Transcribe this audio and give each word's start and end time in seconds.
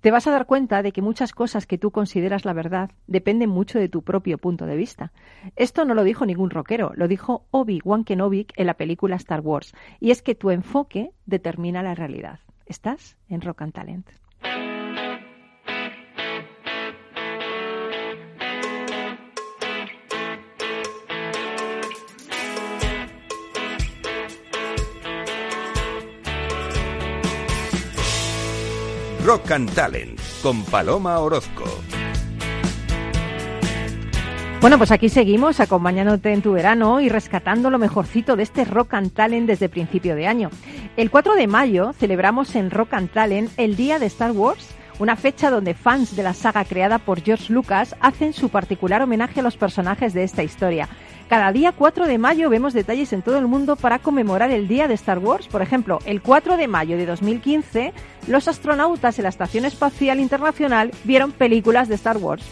te 0.00 0.10
vas 0.10 0.26
a 0.26 0.30
dar 0.30 0.46
cuenta 0.46 0.82
de 0.82 0.92
que 0.92 1.02
muchas 1.02 1.32
cosas 1.32 1.66
que 1.66 1.78
tú 1.78 1.90
consideras 1.90 2.44
la 2.44 2.52
verdad 2.52 2.90
dependen 3.06 3.50
mucho 3.50 3.78
de 3.78 3.88
tu 3.88 4.02
propio 4.02 4.38
punto 4.38 4.66
de 4.66 4.76
vista. 4.76 5.12
Esto 5.56 5.84
no 5.84 5.94
lo 5.94 6.04
dijo 6.04 6.26
ningún 6.26 6.50
rockero, 6.50 6.92
lo 6.94 7.08
dijo 7.08 7.46
Obi-Wan 7.50 8.04
Kenobi 8.04 8.46
en 8.56 8.66
la 8.66 8.74
película 8.74 9.16
Star 9.16 9.40
Wars, 9.40 9.74
y 10.00 10.10
es 10.10 10.22
que 10.22 10.34
tu 10.34 10.50
enfoque 10.50 11.10
determina 11.26 11.82
la 11.82 11.94
realidad. 11.94 12.40
Estás 12.66 13.16
en 13.28 13.40
Rock 13.40 13.62
and 13.62 13.72
Talent. 13.72 14.08
Rock 29.38 29.52
and 29.52 29.72
Talent 29.72 30.20
con 30.42 30.64
Paloma 30.64 31.20
Orozco. 31.20 31.64
Bueno, 34.60 34.78
pues 34.78 34.90
aquí 34.90 35.08
seguimos 35.08 35.60
acompañándote 35.60 36.32
en 36.32 36.42
tu 36.42 36.52
verano 36.52 37.00
y 37.00 37.08
rescatando 37.08 37.70
lo 37.70 37.78
mejorcito 37.78 38.34
de 38.34 38.42
este 38.42 38.64
Rock 38.64 38.94
and 38.94 39.12
Talent 39.12 39.46
desde 39.46 39.68
principio 39.68 40.16
de 40.16 40.26
año. 40.26 40.50
El 40.96 41.12
4 41.12 41.36
de 41.36 41.46
mayo 41.46 41.92
celebramos 41.92 42.56
en 42.56 42.72
Rock 42.72 42.94
and 42.94 43.12
Talent 43.12 43.52
el 43.58 43.76
Día 43.76 44.00
de 44.00 44.06
Star 44.06 44.32
Wars, 44.32 44.74
una 44.98 45.14
fecha 45.14 45.50
donde 45.50 45.74
fans 45.74 46.16
de 46.16 46.24
la 46.24 46.34
saga 46.34 46.64
creada 46.64 46.98
por 46.98 47.22
George 47.22 47.52
Lucas 47.52 47.94
hacen 48.00 48.32
su 48.32 48.48
particular 48.48 49.02
homenaje 49.02 49.38
a 49.38 49.44
los 49.44 49.56
personajes 49.56 50.14
de 50.14 50.24
esta 50.24 50.42
historia. 50.42 50.88
Cada 51.28 51.52
día 51.52 51.72
4 51.72 52.06
de 52.06 52.16
mayo 52.16 52.48
vemos 52.48 52.72
detalles 52.72 53.12
en 53.12 53.20
todo 53.20 53.36
el 53.36 53.46
mundo 53.46 53.76
para 53.76 53.98
conmemorar 53.98 54.50
el 54.50 54.66
día 54.66 54.88
de 54.88 54.94
Star 54.94 55.18
Wars. 55.18 55.46
Por 55.46 55.60
ejemplo, 55.60 55.98
el 56.06 56.22
4 56.22 56.56
de 56.56 56.68
mayo 56.68 56.96
de 56.96 57.04
2015, 57.04 57.92
los 58.28 58.48
astronautas 58.48 59.18
en 59.18 59.24
la 59.24 59.28
Estación 59.28 59.66
Espacial 59.66 60.20
Internacional 60.20 60.90
vieron 61.04 61.32
películas 61.32 61.88
de 61.88 61.96
Star 61.96 62.16
Wars. 62.16 62.42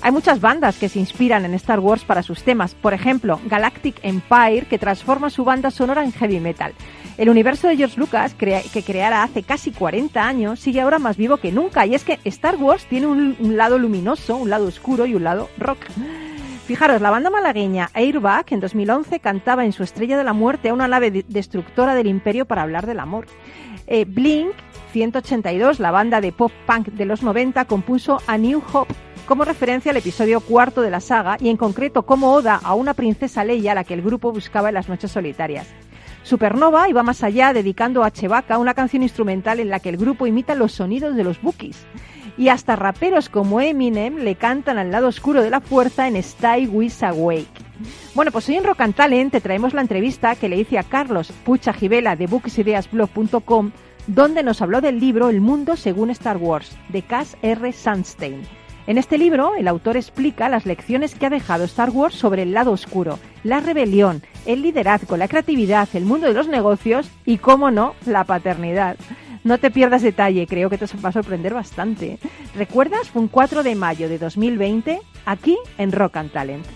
Hay 0.00 0.12
muchas 0.12 0.40
bandas 0.40 0.78
que 0.78 0.88
se 0.88 1.00
inspiran 1.00 1.44
en 1.44 1.54
Star 1.54 1.80
Wars 1.80 2.04
para 2.04 2.22
sus 2.22 2.44
temas. 2.44 2.74
Por 2.74 2.94
ejemplo, 2.94 3.40
Galactic 3.46 3.96
Empire, 4.04 4.66
que 4.70 4.78
transforma 4.78 5.28
su 5.28 5.44
banda 5.44 5.72
sonora 5.72 6.04
en 6.04 6.12
heavy 6.12 6.38
metal. 6.38 6.72
El 7.18 7.30
universo 7.30 7.66
de 7.66 7.76
George 7.76 7.98
Lucas, 7.98 8.34
que 8.34 8.82
creara 8.86 9.24
hace 9.24 9.42
casi 9.42 9.72
40 9.72 10.24
años, 10.24 10.60
sigue 10.60 10.80
ahora 10.80 11.00
más 11.00 11.16
vivo 11.16 11.38
que 11.38 11.50
nunca. 11.50 11.84
Y 11.84 11.96
es 11.96 12.04
que 12.04 12.20
Star 12.24 12.56
Wars 12.56 12.86
tiene 12.86 13.08
un, 13.08 13.36
un 13.40 13.56
lado 13.56 13.76
luminoso, 13.76 14.36
un 14.36 14.50
lado 14.50 14.68
oscuro 14.68 15.04
y 15.04 15.16
un 15.16 15.24
lado 15.24 15.50
rock. 15.58 15.78
Fijaros, 16.70 17.02
la 17.02 17.10
banda 17.10 17.30
malagueña 17.30 17.90
Airbag 17.94 18.46
en 18.50 18.60
2011 18.60 19.18
cantaba 19.18 19.64
en 19.64 19.72
su 19.72 19.82
Estrella 19.82 20.16
de 20.16 20.22
la 20.22 20.32
Muerte 20.32 20.68
a 20.68 20.72
una 20.72 20.86
nave 20.86 21.10
destructora 21.26 21.96
del 21.96 22.06
imperio 22.06 22.46
para 22.46 22.62
hablar 22.62 22.86
del 22.86 23.00
amor. 23.00 23.26
Eh, 23.88 24.04
Blink 24.04 24.52
182, 24.92 25.80
la 25.80 25.90
banda 25.90 26.20
de 26.20 26.30
pop 26.30 26.52
punk 26.68 26.90
de 26.90 27.06
los 27.06 27.24
90, 27.24 27.64
compuso 27.64 28.22
A 28.28 28.38
New 28.38 28.62
Hope 28.72 28.94
como 29.26 29.44
referencia 29.44 29.90
al 29.90 29.96
episodio 29.96 30.38
cuarto 30.38 30.80
de 30.80 30.92
la 30.92 31.00
saga 31.00 31.38
y 31.40 31.48
en 31.48 31.56
concreto 31.56 32.06
como 32.06 32.32
oda 32.32 32.60
a 32.62 32.74
una 32.74 32.94
princesa 32.94 33.42
Leia 33.42 33.72
a 33.72 33.74
la 33.74 33.82
que 33.82 33.94
el 33.94 34.02
grupo 34.02 34.30
buscaba 34.30 34.68
en 34.68 34.74
las 34.74 34.88
noches 34.88 35.10
solitarias. 35.10 35.66
Supernova 36.22 36.88
iba 36.88 37.02
más 37.02 37.24
allá 37.24 37.52
dedicando 37.52 38.04
a 38.04 38.12
Chewbacca 38.12 38.58
una 38.58 38.74
canción 38.74 39.02
instrumental 39.02 39.58
en 39.58 39.70
la 39.70 39.80
que 39.80 39.88
el 39.88 39.96
grupo 39.96 40.28
imita 40.28 40.54
los 40.54 40.70
sonidos 40.70 41.16
de 41.16 41.24
los 41.24 41.42
Bookies 41.42 41.84
y 42.40 42.48
hasta 42.48 42.74
raperos 42.74 43.28
como 43.28 43.60
Eminem 43.60 44.16
le 44.16 44.34
cantan 44.34 44.78
al 44.78 44.90
lado 44.90 45.08
oscuro 45.08 45.42
de 45.42 45.50
la 45.50 45.60
fuerza 45.60 46.08
en 46.08 46.16
Stay 46.16 46.66
With 46.66 47.02
Awake. 47.02 47.50
Bueno, 48.14 48.30
pues 48.30 48.48
hoy 48.48 48.56
en 48.56 48.64
Rock 48.64 48.80
and 48.80 48.94
Talent 48.94 49.30
te 49.30 49.42
traemos 49.42 49.74
la 49.74 49.82
entrevista 49.82 50.34
que 50.34 50.48
le 50.48 50.56
hice 50.56 50.78
a 50.78 50.82
Carlos 50.82 51.34
Pucha 51.44 51.74
Gibela 51.74 52.16
de 52.16 52.26
booksideasblog.com 52.26 53.72
donde 54.06 54.42
nos 54.42 54.62
habló 54.62 54.80
del 54.80 55.00
libro 55.00 55.28
El 55.28 55.42
mundo 55.42 55.76
según 55.76 56.08
Star 56.08 56.38
Wars, 56.38 56.74
de 56.88 57.02
Cass 57.02 57.36
R. 57.42 57.72
Sandstein. 57.74 58.40
En 58.86 58.96
este 58.96 59.18
libro, 59.18 59.54
el 59.56 59.68
autor 59.68 59.98
explica 59.98 60.48
las 60.48 60.64
lecciones 60.64 61.14
que 61.14 61.26
ha 61.26 61.30
dejado 61.30 61.64
Star 61.64 61.90
Wars 61.90 62.14
sobre 62.14 62.44
el 62.44 62.54
lado 62.54 62.72
oscuro, 62.72 63.18
la 63.44 63.60
rebelión, 63.60 64.22
el 64.46 64.62
liderazgo, 64.62 65.18
la 65.18 65.28
creatividad, 65.28 65.90
el 65.92 66.06
mundo 66.06 66.26
de 66.26 66.32
los 66.32 66.48
negocios 66.48 67.10
y, 67.26 67.36
cómo 67.36 67.70
no, 67.70 67.94
la 68.06 68.24
paternidad. 68.24 68.96
No 69.42 69.58
te 69.58 69.70
pierdas 69.70 70.02
detalle, 70.02 70.46
creo 70.46 70.68
que 70.68 70.76
te 70.76 70.86
va 71.02 71.08
a 71.08 71.12
sorprender 71.12 71.54
bastante. 71.54 72.18
¿Recuerdas? 72.54 73.08
Fue 73.08 73.22
un 73.22 73.28
4 73.28 73.62
de 73.62 73.74
mayo 73.74 74.08
de 74.08 74.18
2020 74.18 75.00
aquí 75.24 75.56
en 75.78 75.92
Rock 75.92 76.16
and 76.16 76.32
Talent. 76.32 76.66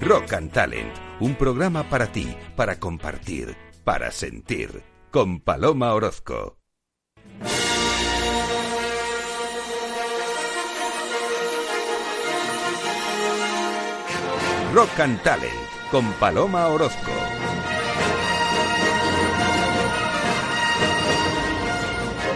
Rock 0.00 0.32
and 0.34 0.52
Talent, 0.52 0.92
un 1.18 1.34
programa 1.34 1.82
para 1.82 2.06
ti, 2.06 2.34
para 2.56 2.78
compartir, 2.78 3.56
para 3.84 4.12
sentir, 4.12 4.82
con 5.10 5.40
Paloma 5.40 5.92
Orozco. 5.92 6.56
Rock 14.72 15.00
and 15.00 15.20
Talent 15.22 15.69
con 15.90 16.12
Paloma 16.14 16.68
Orozco. 16.68 17.10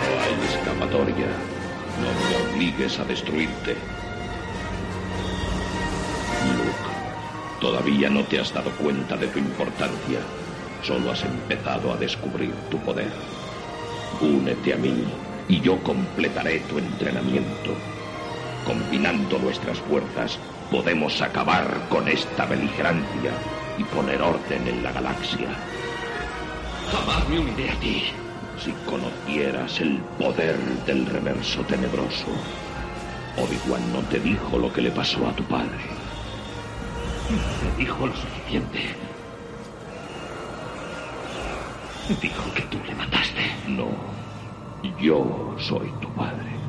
No 0.01 0.23
hay 0.23 0.35
escapatoria. 0.49 1.27
No 2.01 2.11
me 2.29 2.53
obligues 2.53 2.99
a 2.99 3.05
destruirte. 3.05 3.77
Luke, 6.57 7.61
todavía 7.61 8.11
no 8.11 8.25
te 8.25 8.41
has 8.41 8.53
dado 8.53 8.71
cuenta 8.73 9.17
de 9.17 9.29
tu 9.29 9.39
importancia. 9.39 10.19
Solo 10.83 11.13
has 11.13 11.23
empezado 11.23 11.93
a 11.93 11.97
descubrir 11.97 12.53
tu 12.71 12.79
poder. 12.81 13.13
Únete 14.21 14.75
a 14.75 14.77
mí 14.77 15.05
y 15.49 15.61
yo 15.61 15.81
completaré 15.85 16.59
tu 16.61 16.79
entrenamiento. 16.79 17.71
Combinando 18.67 19.39
nuestras 19.39 19.79
fuerzas, 19.79 20.39
podemos 20.71 21.21
acabar 21.23 21.87
con 21.89 22.09
esta 22.09 22.47
beligerancia 22.47 23.33
y 23.79 23.85
poner 23.85 24.23
orden 24.23 24.67
en 24.67 24.83
la 24.83 24.93
galaxia. 24.93 25.49
Jamás 26.91 27.29
me 27.29 27.39
uniré 27.39 27.71
a 27.71 27.81
ti. 27.81 28.05
Si 28.59 28.73
conocieras 28.87 29.81
el 29.81 29.99
poder 30.19 30.57
del 30.87 31.07
reverso 31.07 31.63
tenebroso, 31.63 32.27
Obi-Wan 33.37 33.93
no 33.93 34.01
te 34.03 34.21
dijo 34.21 34.59
lo 34.59 34.73
que 34.73 34.81
le 34.81 34.91
pasó 34.91 35.27
a 35.27 35.35
tu 35.35 35.43
padre. 35.45 35.85
No 37.31 37.71
me 37.71 37.77
dijo 37.77 38.07
lo 38.07 38.15
suficiente. 38.15 38.95
Dijo 42.21 42.55
que 42.55 42.63
tú 42.63 42.79
le 42.87 42.95
mataste. 42.95 43.43
No, 43.67 43.89
yo 45.01 45.57
soy 45.59 45.91
tu 46.01 46.09
padre. 46.11 46.64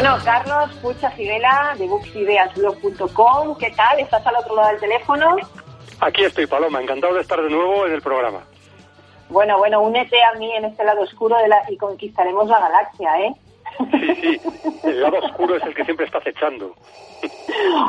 Bueno, 0.00 0.16
Carlos 0.24 0.70
Pucha 0.80 1.10
Fidela 1.10 1.74
de 1.76 1.88
booksideasblog.com, 1.88 3.58
¿qué 3.58 3.72
tal? 3.72 3.98
¿Estás 3.98 4.24
al 4.28 4.36
otro 4.36 4.54
lado 4.54 4.68
del 4.68 4.78
teléfono? 4.78 5.36
Aquí 5.98 6.22
estoy, 6.22 6.46
Paloma, 6.46 6.80
encantado 6.80 7.14
de 7.14 7.22
estar 7.22 7.42
de 7.42 7.50
nuevo 7.50 7.84
en 7.84 7.94
el 7.94 8.00
programa. 8.00 8.44
Bueno, 9.28 9.58
bueno, 9.58 9.82
únete 9.82 10.22
a 10.22 10.38
mí 10.38 10.52
en 10.54 10.66
este 10.66 10.84
lado 10.84 11.00
oscuro 11.00 11.36
de 11.38 11.48
la... 11.48 11.64
y 11.68 11.76
conquistaremos 11.76 12.46
la 12.48 12.60
galaxia, 12.60 13.22
¿eh? 13.22 13.34
Sí, 13.90 14.14
sí, 14.14 14.40
el 14.84 15.02
lado 15.02 15.18
oscuro 15.18 15.56
es 15.56 15.64
el 15.64 15.74
que 15.74 15.84
siempre 15.84 16.06
está 16.06 16.18
acechando. 16.18 16.76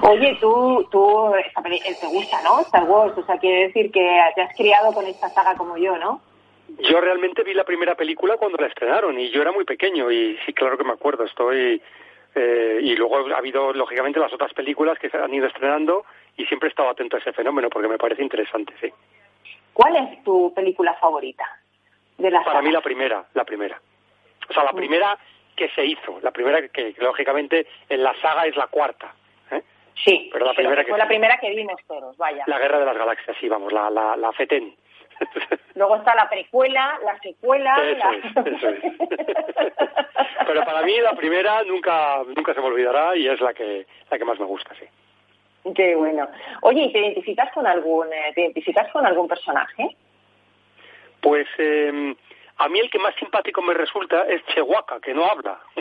Oye, 0.01 0.35
tú, 0.41 0.87
tú, 0.89 1.31
te 1.63 2.07
gusta, 2.07 2.41
¿no? 2.41 2.61
Star 2.61 2.85
Wars, 2.85 3.15
o 3.19 3.23
sea, 3.23 3.37
quiere 3.37 3.67
decir 3.67 3.91
que 3.91 4.19
te 4.33 4.41
has 4.41 4.55
criado 4.57 4.91
con 4.93 5.05
esta 5.05 5.29
saga 5.29 5.53
como 5.55 5.77
yo, 5.77 5.95
¿no? 5.99 6.19
Yo 6.89 7.01
realmente 7.01 7.43
vi 7.43 7.53
la 7.53 7.65
primera 7.65 7.93
película 7.93 8.37
cuando 8.37 8.57
la 8.57 8.65
estrenaron 8.65 9.19
y 9.19 9.29
yo 9.29 9.43
era 9.43 9.51
muy 9.51 9.65
pequeño 9.65 10.11
y 10.11 10.39
sí, 10.43 10.53
claro 10.53 10.75
que 10.75 10.83
me 10.83 10.93
acuerdo, 10.93 11.23
estoy... 11.25 11.79
Eh, 12.35 12.79
y 12.81 12.95
luego 12.95 13.17
ha 13.33 13.37
habido, 13.37 13.73
lógicamente, 13.73 14.19
las 14.19 14.33
otras 14.33 14.53
películas 14.53 14.99
que 14.99 15.09
se 15.09 15.17
han 15.17 15.33
ido 15.33 15.47
estrenando 15.47 16.05
y 16.37 16.45
siempre 16.45 16.67
he 16.67 16.69
estado 16.71 16.89
atento 16.89 17.17
a 17.17 17.19
ese 17.19 17.33
fenómeno 17.33 17.69
porque 17.69 17.87
me 17.87 17.97
parece 17.97 18.21
interesante, 18.21 18.73
sí. 18.79 18.91
¿Cuál 19.73 19.95
es 19.95 20.23
tu 20.23 20.53
película 20.53 20.93
favorita 20.95 21.45
de 22.17 22.31
la 22.31 22.43
Para 22.43 22.61
mí 22.61 22.71
la 22.71 22.81
primera, 22.81 23.25
la 23.33 23.45
primera. 23.45 23.81
O 24.49 24.53
sea, 24.53 24.63
la 24.63 24.73
primera 24.73 25.17
que 25.55 25.69
se 25.69 25.85
hizo, 25.85 26.19
la 26.21 26.31
primera 26.31 26.67
que, 26.69 26.95
lógicamente 26.99 27.67
en 27.87 28.03
la 28.03 28.13
saga 28.21 28.45
es 28.45 28.55
la 28.55 28.67
cuarta. 28.67 29.13
¿eh? 29.51 29.61
Sí, 29.95 30.29
pero 30.31 30.45
la 30.45 30.53
primera 30.53 30.83
que 30.83 30.89
fue 30.89 30.97
la 30.97 31.07
primera 31.07 31.37
que 31.37 31.49
vimos 31.49 31.81
todos, 31.87 32.15
vaya. 32.17 32.43
La 32.47 32.59
Guerra 32.59 32.79
de 32.79 32.85
las 32.85 32.97
Galaxias, 32.97 33.35
sí, 33.39 33.49
vamos, 33.49 33.73
la, 33.73 33.89
la, 33.89 34.15
la 34.15 34.31
FETEN. 34.31 34.75
Luego 35.75 35.97
está 35.97 36.15
la 36.15 36.29
precuela, 36.29 36.99
la 37.05 37.17
secuela. 37.19 37.75
Pero 40.47 40.65
para 40.65 40.81
mí 40.81 40.97
la 40.99 41.13
primera 41.13 41.63
nunca 41.63 42.23
nunca 42.35 42.53
se 42.53 42.59
me 42.59 42.67
olvidará 42.67 43.15
y 43.15 43.27
es 43.27 43.39
la 43.41 43.53
que 43.53 43.85
la 44.09 44.17
que 44.17 44.25
más 44.25 44.39
me 44.39 44.45
gusta, 44.45 44.73
sí. 44.75 44.85
Qué 45.75 45.95
bueno. 45.95 46.27
Oye, 46.61 46.83
¿y 46.83 46.91
te 46.91 46.99
identificas 46.99 47.51
con 47.53 47.67
algún 47.67 48.07
eh, 48.11 48.31
te 48.33 48.41
identificas 48.41 48.91
con 48.91 49.05
algún 49.05 49.27
personaje? 49.27 49.95
Pues 51.21 51.47
eh, 51.57 52.15
a 52.59 52.67
mí 52.67 52.79
el 52.79 52.89
que 52.89 52.99
más 52.99 53.15
simpático 53.15 53.61
me 53.61 53.73
resulta 53.73 54.23
es 54.23 54.45
Chehuaca, 54.47 54.99
que 54.99 55.13
no 55.13 55.25
habla. 55.25 55.59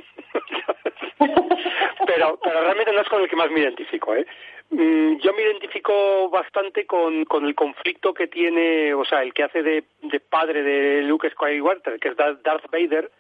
pero, 2.06 2.38
pero 2.42 2.60
realmente 2.60 2.92
no 2.92 3.00
es 3.00 3.08
con 3.08 3.20
el 3.20 3.28
que 3.28 3.34
más 3.34 3.50
me 3.50 3.60
identifico, 3.60 4.14
¿eh? 4.14 4.24
Mm, 4.70 5.16
yo 5.16 5.32
me 5.32 5.42
identifico 5.42 6.30
bastante 6.30 6.86
con, 6.86 7.24
con 7.24 7.46
el 7.46 7.56
conflicto 7.56 8.14
que 8.14 8.28
tiene, 8.28 8.94
o 8.94 9.04
sea, 9.04 9.22
el 9.22 9.34
que 9.34 9.42
hace 9.42 9.62
de, 9.62 9.84
de 10.02 10.20
padre 10.20 10.62
de 10.62 11.02
Luke 11.02 11.28
Skywalker, 11.30 11.98
que 11.98 12.08
es 12.08 12.16
Darth 12.16 12.70
Vader, 12.70 13.10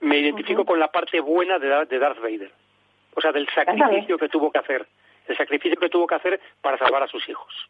me 0.00 0.18
identifico 0.18 0.64
con 0.64 0.80
la 0.80 0.90
parte 0.90 1.20
buena 1.20 1.58
de, 1.58 1.84
de 1.84 1.98
Darth 1.98 2.20
Vader. 2.20 2.50
O 3.14 3.20
sea, 3.20 3.30
del 3.32 3.46
sacrificio 3.50 4.16
que 4.16 4.30
tuvo 4.30 4.50
que 4.50 4.58
hacer, 4.58 4.86
el 5.26 5.36
sacrificio 5.36 5.78
que 5.78 5.90
tuvo 5.90 6.06
que 6.06 6.14
hacer 6.14 6.40
para 6.62 6.78
salvar 6.78 7.02
a 7.02 7.08
sus 7.08 7.28
hijos. 7.28 7.68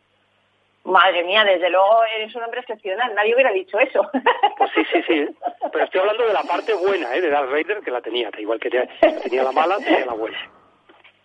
Madre 0.84 1.22
mía, 1.22 1.44
desde 1.44 1.70
luego 1.70 2.02
eres 2.16 2.34
un 2.34 2.42
hombre 2.42 2.60
excepcional, 2.60 3.14
nadie 3.14 3.34
hubiera 3.34 3.52
dicho 3.52 3.78
eso. 3.78 4.10
Pues 4.58 4.70
sí, 4.74 4.84
sí, 4.92 5.02
sí, 5.06 5.28
pero 5.72 5.84
estoy 5.84 6.00
hablando 6.00 6.26
de 6.26 6.32
la 6.32 6.42
parte 6.42 6.74
buena, 6.74 7.14
¿eh? 7.14 7.20
de 7.20 7.30
Darth 7.30 7.50
Vader, 7.50 7.80
que 7.84 7.90
la 7.90 8.00
tenía, 8.00 8.30
igual 8.38 8.60
que 8.60 8.70
tenía 8.70 9.42
la 9.42 9.52
mala, 9.52 9.76
tenía 9.78 10.06
la 10.06 10.14
buena. 10.14 10.38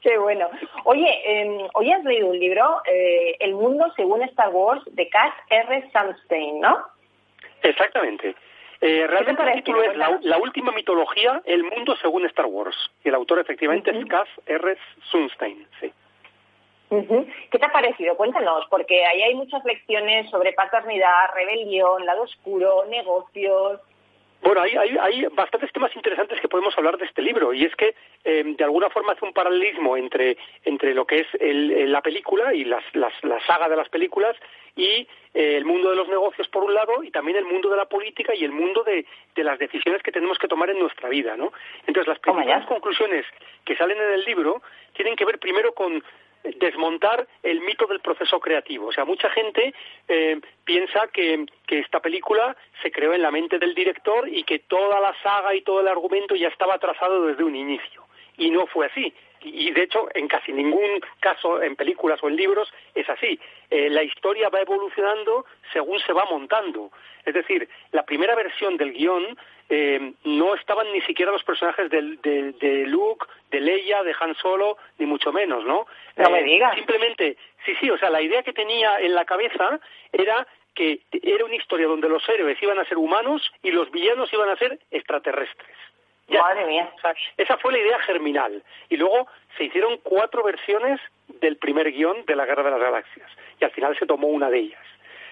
Qué 0.02 0.18
bueno. 0.18 0.50
Oye, 0.86 1.10
eh, 1.26 1.68
hoy 1.74 1.92
has 1.92 2.04
leído 2.04 2.28
un 2.28 2.40
libro, 2.40 2.82
eh, 2.86 3.36
El 3.40 3.54
mundo 3.56 3.92
según 3.96 4.22
Star 4.24 4.50
Wars, 4.50 4.82
de 4.92 5.10
Cass 5.10 5.34
R. 5.50 5.90
Sunstein, 5.92 6.62
¿no? 6.62 6.86
Exactamente. 7.62 8.36
Eh, 8.80 9.08
realmente 9.08 9.42
el 9.44 9.54
título 9.56 9.82
es 9.84 9.98
la, 9.98 10.38
última 10.38 10.72
mitología, 10.72 11.42
El 11.46 11.64
mundo 11.64 11.96
según 11.98 12.26
Star 12.28 12.46
Wars. 12.46 12.78
Y 13.04 13.10
el 13.10 13.16
autor 13.16 13.40
efectivamente 13.40 13.92
es 13.92 14.06
Cass 14.06 14.30
R. 14.46 14.78
Sunstein, 15.10 15.68
sí. 15.82 15.92
¿Qué 16.90 17.60
te 17.60 17.66
ha 17.66 17.72
parecido? 17.72 18.16
Cuéntanos, 18.16 18.66
porque 18.70 19.06
ahí 19.06 19.22
hay 19.22 19.36
muchas 19.36 19.64
lecciones 19.66 20.30
sobre 20.30 20.54
paternidad, 20.54 21.34
rebelión, 21.36 22.06
lado 22.06 22.24
oscuro, 22.24 22.86
negocios. 22.86 23.82
Bueno, 24.42 24.62
hay, 24.62 24.78
hay, 24.78 24.98
hay, 24.98 25.26
bastantes 25.34 25.72
temas 25.74 25.94
interesantes 25.96 26.40
que 26.40 26.48
podemos 26.48 26.78
hablar 26.78 26.98
de 26.98 27.06
este 27.06 27.22
libro 27.22 27.54
y 27.54 27.66
es 27.66 27.76
que 27.76 27.96
eh, 28.24 28.44
de 28.46 28.64
alguna 28.64 28.90
forma 28.90 29.14
hace 29.14 29.26
un 29.26 29.34
paralelismo 29.34 29.98
entre, 29.98 30.38
entre 30.64 30.94
lo 30.94 31.06
que 31.06 31.22
es 31.22 31.28
el, 31.40 31.92
la 31.92 32.02
película 32.02 32.54
y 32.54 32.64
las, 32.64 32.84
las, 32.94 33.12
la 33.24 33.40
saga 33.46 33.68
de 33.68 33.76
las 33.76 33.90
películas 33.90 34.36
y 34.76 35.08
eh, 35.34 35.58
el 35.58 35.66
mundo 35.66 35.90
de 35.90 35.96
los 35.96 36.08
negocios 36.08 36.48
por 36.50 36.64
un 36.64 36.74
lado 36.74 37.04
y 37.04 37.10
también 37.10 37.38
el 37.38 37.46
mundo 37.46 37.70
de 37.70 37.78
la 37.78 37.86
política 37.86 38.36
y 38.36 38.46
el 38.46 38.52
mundo 38.52 38.84
de, 38.84 39.06
de 39.36 39.44
las 39.44 39.58
decisiones 39.58 40.04
que 40.04 40.12
tenemos 40.12 40.38
que 40.38 40.48
tomar 40.48 40.70
en 40.70 40.80
nuestra 40.80 41.10
vida, 41.10 41.36
¿no? 41.36 41.52
Entonces 41.88 42.08
las 42.08 42.20
primeras 42.20 42.66
conclusiones 42.68 43.26
que 43.66 43.76
salen 43.76 43.98
en 43.98 44.14
el 44.14 44.24
libro 44.24 44.62
tienen 44.94 45.16
que 45.16 45.26
ver 45.26 45.40
primero 45.40 45.74
con 45.74 46.04
desmontar 46.60 47.28
el 47.44 47.62
mito 47.62 47.86
del 47.88 48.00
proceso 48.00 48.40
creativo. 48.40 48.88
O 48.88 48.92
sea, 48.92 49.06
mucha 49.06 49.30
gente 49.30 49.74
eh, 50.08 50.40
piensa 50.64 51.08
que, 51.08 51.46
que, 51.66 51.80
esta 51.80 52.00
película 52.00 52.56
se 52.82 52.92
creó 52.92 53.14
en 53.14 53.22
la 53.22 53.32
mente 53.32 53.60
del 53.60 53.76
director 53.76 54.28
y 54.28 54.44
que 54.44 54.60
toda 54.60 55.00
la 55.00 55.14
saga 55.22 55.54
y 55.56 55.62
todo 55.62 55.82
el 55.82 55.88
argumento 55.88 56.36
ya 56.36 56.48
estaba 56.48 56.78
trazado 56.78 57.26
desde 57.26 57.44
un 57.44 57.56
inicio. 57.56 58.06
Y 58.38 58.52
no 58.52 58.68
fue 58.68 58.86
así. 58.86 59.14
Y 59.42 59.72
de 59.72 59.84
hecho, 59.84 60.08
en 60.14 60.28
casi 60.28 60.52
ningún 60.52 61.02
caso, 61.20 61.62
en 61.62 61.76
películas 61.76 62.20
o 62.24 62.28
en 62.28 62.36
libros, 62.36 62.72
es 62.96 63.08
así. 63.10 63.40
Eh, 63.70 63.90
la 63.90 64.04
historia 64.04 64.50
va 64.50 64.62
evolucionando 64.62 65.46
según 65.72 66.00
se 66.00 66.14
va 66.14 66.26
montando. 66.26 66.92
Es 67.26 67.34
decir, 67.34 67.68
la 67.92 68.04
primera 68.04 68.36
versión 68.36 68.78
del 68.78 68.94
guion 68.94 69.38
eh, 69.70 70.14
no 70.24 70.56
estaban 70.56 70.92
ni 70.94 71.02
siquiera 71.02 71.32
los 71.32 71.44
personajes 71.44 71.90
de, 71.90 72.18
de, 72.24 72.54
de, 72.54 72.88
Luke, 72.88 73.26
de 73.52 73.60
Leia, 73.60 74.04
de 74.04 74.16
Han 74.20 74.36
Solo, 74.36 74.78
ni 74.98 75.06
mucho 75.06 75.34
menos, 75.34 75.66
¿no? 75.66 75.88
No 76.16 76.30
me 76.30 76.40
eh, 76.40 76.44
digas. 76.44 76.76
Simplemente, 76.76 77.38
sí, 77.66 77.74
sí, 77.80 77.90
o 77.90 77.98
sea, 77.98 78.10
la 78.10 78.22
idea 78.22 78.44
que 78.44 78.54
tenía 78.54 79.00
en 79.00 79.14
la 79.14 79.26
cabeza 79.26 79.80
era 80.12 80.48
que 80.74 81.02
era 81.12 81.44
una 81.44 81.56
historia 81.56 81.88
donde 81.88 82.08
los 82.08 82.28
héroes 82.30 82.62
iban 82.62 82.78
a 82.78 82.86
ser 82.86 82.98
humanos 82.98 83.42
y 83.64 83.72
los 83.72 83.90
villanos 83.90 84.32
iban 84.32 84.50
a 84.50 84.56
ser 84.58 84.80
extraterrestres. 84.92 85.76
Madre 86.30 86.66
mía. 86.66 86.90
esa 87.38 87.58
fue 87.58 87.72
la 87.72 87.80
idea 87.80 88.00
germinal. 88.00 88.64
Y 88.90 88.98
luego 88.98 89.28
se 89.58 89.66
hicieron 89.66 89.98
cuatro 90.04 90.44
versiones 90.44 91.00
del 91.40 91.58
primer 91.58 91.92
guion 91.92 92.26
de 92.26 92.36
la 92.36 92.46
Guerra 92.46 92.64
de 92.64 92.72
las 92.72 92.82
Galaxias. 92.82 93.30
Y 93.60 93.66
al 93.66 93.72
final 93.72 93.98
se 93.98 94.06
tomó 94.06 94.28
una 94.28 94.50
de 94.50 94.60
ellas. 94.60 94.82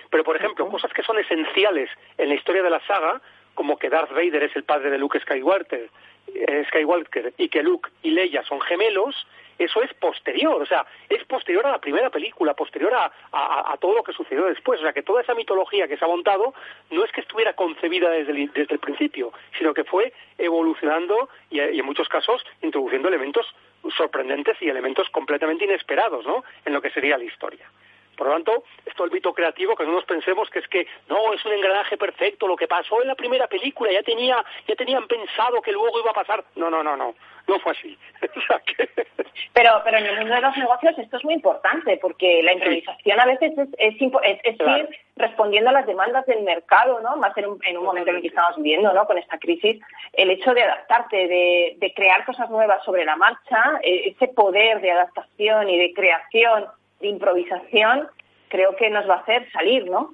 Pero, 0.09 0.23
por 0.23 0.35
ejemplo, 0.35 0.69
cosas 0.69 0.93
que 0.93 1.03
son 1.03 1.19
esenciales 1.19 1.89
en 2.17 2.29
la 2.29 2.35
historia 2.35 2.63
de 2.63 2.69
la 2.69 2.79
saga, 2.85 3.21
como 3.53 3.77
que 3.77 3.89
Darth 3.89 4.11
Vader 4.11 4.43
es 4.43 4.55
el 4.55 4.63
padre 4.63 4.89
de 4.89 4.97
Luke 4.97 5.19
Skywalker, 5.19 5.89
Skywalker 6.67 7.33
y 7.37 7.49
que 7.49 7.63
Luke 7.63 7.89
y 8.03 8.11
Leia 8.11 8.43
son 8.43 8.61
gemelos, 8.61 9.15
eso 9.57 9.81
es 9.81 9.93
posterior, 9.93 10.61
o 10.61 10.65
sea, 10.65 10.85
es 11.09 11.23
posterior 11.25 11.65
a 11.65 11.71
la 11.71 11.79
primera 11.79 12.09
película, 12.09 12.53
posterior 12.53 12.93
a, 12.93 13.77
todo 13.79 13.95
lo 13.95 14.03
que 14.03 14.11
sucedió 14.11 14.45
después. 14.45 14.79
O 14.79 14.83
sea, 14.83 14.93
que 14.93 15.03
toda 15.03 15.21
esa 15.21 15.33
mitología 15.33 15.87
que 15.87 15.97
se 15.97 16.03
ha 16.03 16.07
montado 16.07 16.53
no 16.91 17.05
es 17.05 17.11
que 17.11 17.21
estuviera 17.21 17.53
concebida 17.53 18.09
desde 18.09 18.31
el, 18.31 18.51
desde 18.51 18.73
el 18.73 18.79
principio, 18.79 19.31
sino 19.57 19.73
que 19.73 19.83
fue 19.83 20.13
evolucionando 20.37 21.29
y, 21.49 21.61
y, 21.61 21.79
en 21.79 21.85
muchos 21.85 22.09
casos 22.09 22.45
introduciendo 22.61 23.07
elementos 23.07 23.45
sorprendentes 23.95 24.57
y 24.61 24.69
elementos 24.69 25.09
completamente 25.09 25.65
inesperados, 25.65 26.25
¿no? 26.25 26.43
En 26.65 26.73
lo 26.73 26.81
que 26.81 26.89
sería 26.89 27.17
la 27.17 27.23
historia. 27.23 27.69
Por 28.15 28.27
lo 28.27 28.33
tanto, 28.33 28.63
esto 28.85 29.03
el 29.03 29.11
mito 29.11 29.33
creativo, 29.33 29.75
que 29.75 29.85
no 29.85 29.91
nos 29.91 30.05
pensemos 30.05 30.49
que 30.49 30.59
es 30.59 30.67
que 30.67 30.87
no, 31.09 31.33
es 31.33 31.45
un 31.45 31.53
engranaje 31.53 31.97
perfecto, 31.97 32.47
lo 32.47 32.55
que 32.55 32.67
pasó 32.67 33.01
en 33.01 33.07
la 33.07 33.15
primera 33.15 33.47
película, 33.47 33.91
ya 33.91 34.03
tenía, 34.03 34.43
ya 34.67 34.75
tenían 34.75 35.07
pensado 35.07 35.61
que 35.61 35.71
luego 35.71 35.99
iba 35.99 36.11
a 36.11 36.15
pasar. 36.15 36.43
No, 36.55 36.69
no, 36.69 36.83
no, 36.83 36.95
no, 36.95 37.15
no 37.47 37.59
fue 37.59 37.73
así. 37.73 37.97
pero, 39.53 39.81
pero 39.83 39.97
en 39.97 40.05
el 40.05 40.19
mundo 40.19 40.35
de 40.35 40.41
los 40.41 40.57
negocios 40.57 40.97
esto 40.97 41.17
es 41.17 41.25
muy 41.25 41.33
importante, 41.35 41.97
porque 42.01 42.41
la 42.43 42.53
improvisación 42.53 43.19
a 43.19 43.25
veces 43.25 43.57
es, 43.57 43.69
es, 43.77 44.39
es, 44.43 44.59
ir 44.59 44.89
respondiendo 45.15 45.69
a 45.69 45.73
las 45.73 45.85
demandas 45.85 46.25
del 46.25 46.43
mercado, 46.43 46.99
¿no? 47.01 47.15
Más 47.17 47.37
en 47.37 47.47
un, 47.47 47.59
en 47.65 47.77
un 47.77 47.85
momento 47.85 48.09
en 48.09 48.17
el 48.17 48.21
que 48.21 48.29
estamos 48.29 48.55
viviendo, 48.57 48.93
¿no? 48.93 49.05
Con 49.05 49.17
esta 49.17 49.37
crisis, 49.37 49.81
el 50.13 50.31
hecho 50.31 50.53
de 50.53 50.63
adaptarte, 50.63 51.27
de, 51.27 51.75
de 51.77 51.93
crear 51.93 52.25
cosas 52.25 52.49
nuevas 52.49 52.83
sobre 52.83 53.05
la 53.05 53.15
marcha, 53.15 53.79
e, 53.81 54.09
ese 54.09 54.27
poder 54.29 54.81
de 54.81 54.91
adaptación 54.91 55.69
y 55.69 55.77
de 55.77 55.93
creación 55.93 56.65
de 57.05 57.11
improvisación 57.11 58.07
creo 58.49 58.75
que 58.75 58.89
nos 58.89 59.07
va 59.07 59.15
a 59.15 59.19
hacer 59.19 59.49
salir, 59.51 59.85
¿no? 59.85 60.13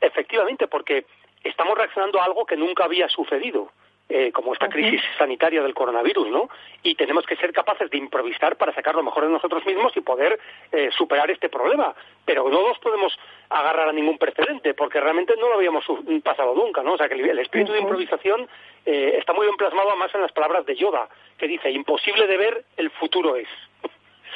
Efectivamente, 0.00 0.66
porque 0.66 1.06
estamos 1.42 1.76
reaccionando 1.76 2.20
a 2.20 2.24
algo 2.24 2.44
que 2.44 2.56
nunca 2.56 2.84
había 2.84 3.08
sucedido. 3.08 3.70
Eh, 4.08 4.30
como 4.30 4.52
esta 4.52 4.68
crisis 4.68 5.00
sanitaria 5.18 5.60
del 5.64 5.74
coronavirus, 5.74 6.28
¿no? 6.28 6.48
Y 6.84 6.94
tenemos 6.94 7.26
que 7.26 7.34
ser 7.34 7.52
capaces 7.52 7.90
de 7.90 7.98
improvisar 7.98 8.54
para 8.54 8.72
sacar 8.72 8.94
lo 8.94 9.02
mejor 9.02 9.24
de 9.24 9.32
nosotros 9.32 9.66
mismos 9.66 9.96
y 9.96 10.00
poder 10.00 10.38
eh, 10.70 10.90
superar 10.96 11.28
este 11.28 11.48
problema. 11.48 11.92
Pero 12.24 12.48
no 12.48 12.68
nos 12.68 12.78
podemos 12.78 13.18
agarrar 13.48 13.88
a 13.88 13.92
ningún 13.92 14.16
precedente, 14.16 14.74
porque 14.74 15.00
realmente 15.00 15.34
no 15.36 15.48
lo 15.48 15.56
habíamos 15.56 15.84
pasado 16.22 16.54
nunca, 16.54 16.84
¿no? 16.84 16.92
O 16.92 16.96
sea, 16.96 17.08
que 17.08 17.16
el, 17.16 17.38
espíritu 17.40 17.72
de 17.72 17.80
improvisación 17.80 18.48
eh, 18.84 19.16
está 19.18 19.32
muy 19.32 19.46
bien 19.46 19.56
plasmado 19.56 19.88
además 19.88 20.14
en 20.14 20.20
las 20.20 20.30
palabras 20.30 20.64
de 20.66 20.76
Yoda, 20.76 21.08
que 21.36 21.48
dice, 21.48 21.72
imposible 21.72 22.28
de 22.28 22.36
ver, 22.36 22.64
el 22.76 22.90
futuro 22.90 23.34
es. 23.34 23.48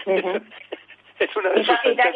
Es 1.21 1.37
una 1.37 1.51
de 1.51 1.61
y, 1.61 1.67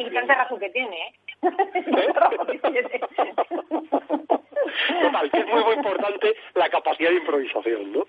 y, 0.03 0.07
y, 0.07 0.11
tanta 0.11 0.35
razón 0.35 0.59
que 0.59 0.71
tiene, 0.71 0.97
¿eh? 0.97 1.13
Total, 5.03 5.31
que 5.31 5.39
es 5.39 5.47
muy, 5.47 5.63
muy 5.63 5.75
importante 5.75 6.35
la 6.55 6.71
capacidad 6.71 7.11
de 7.11 7.17
improvisación, 7.17 7.93
¿no? 7.93 8.07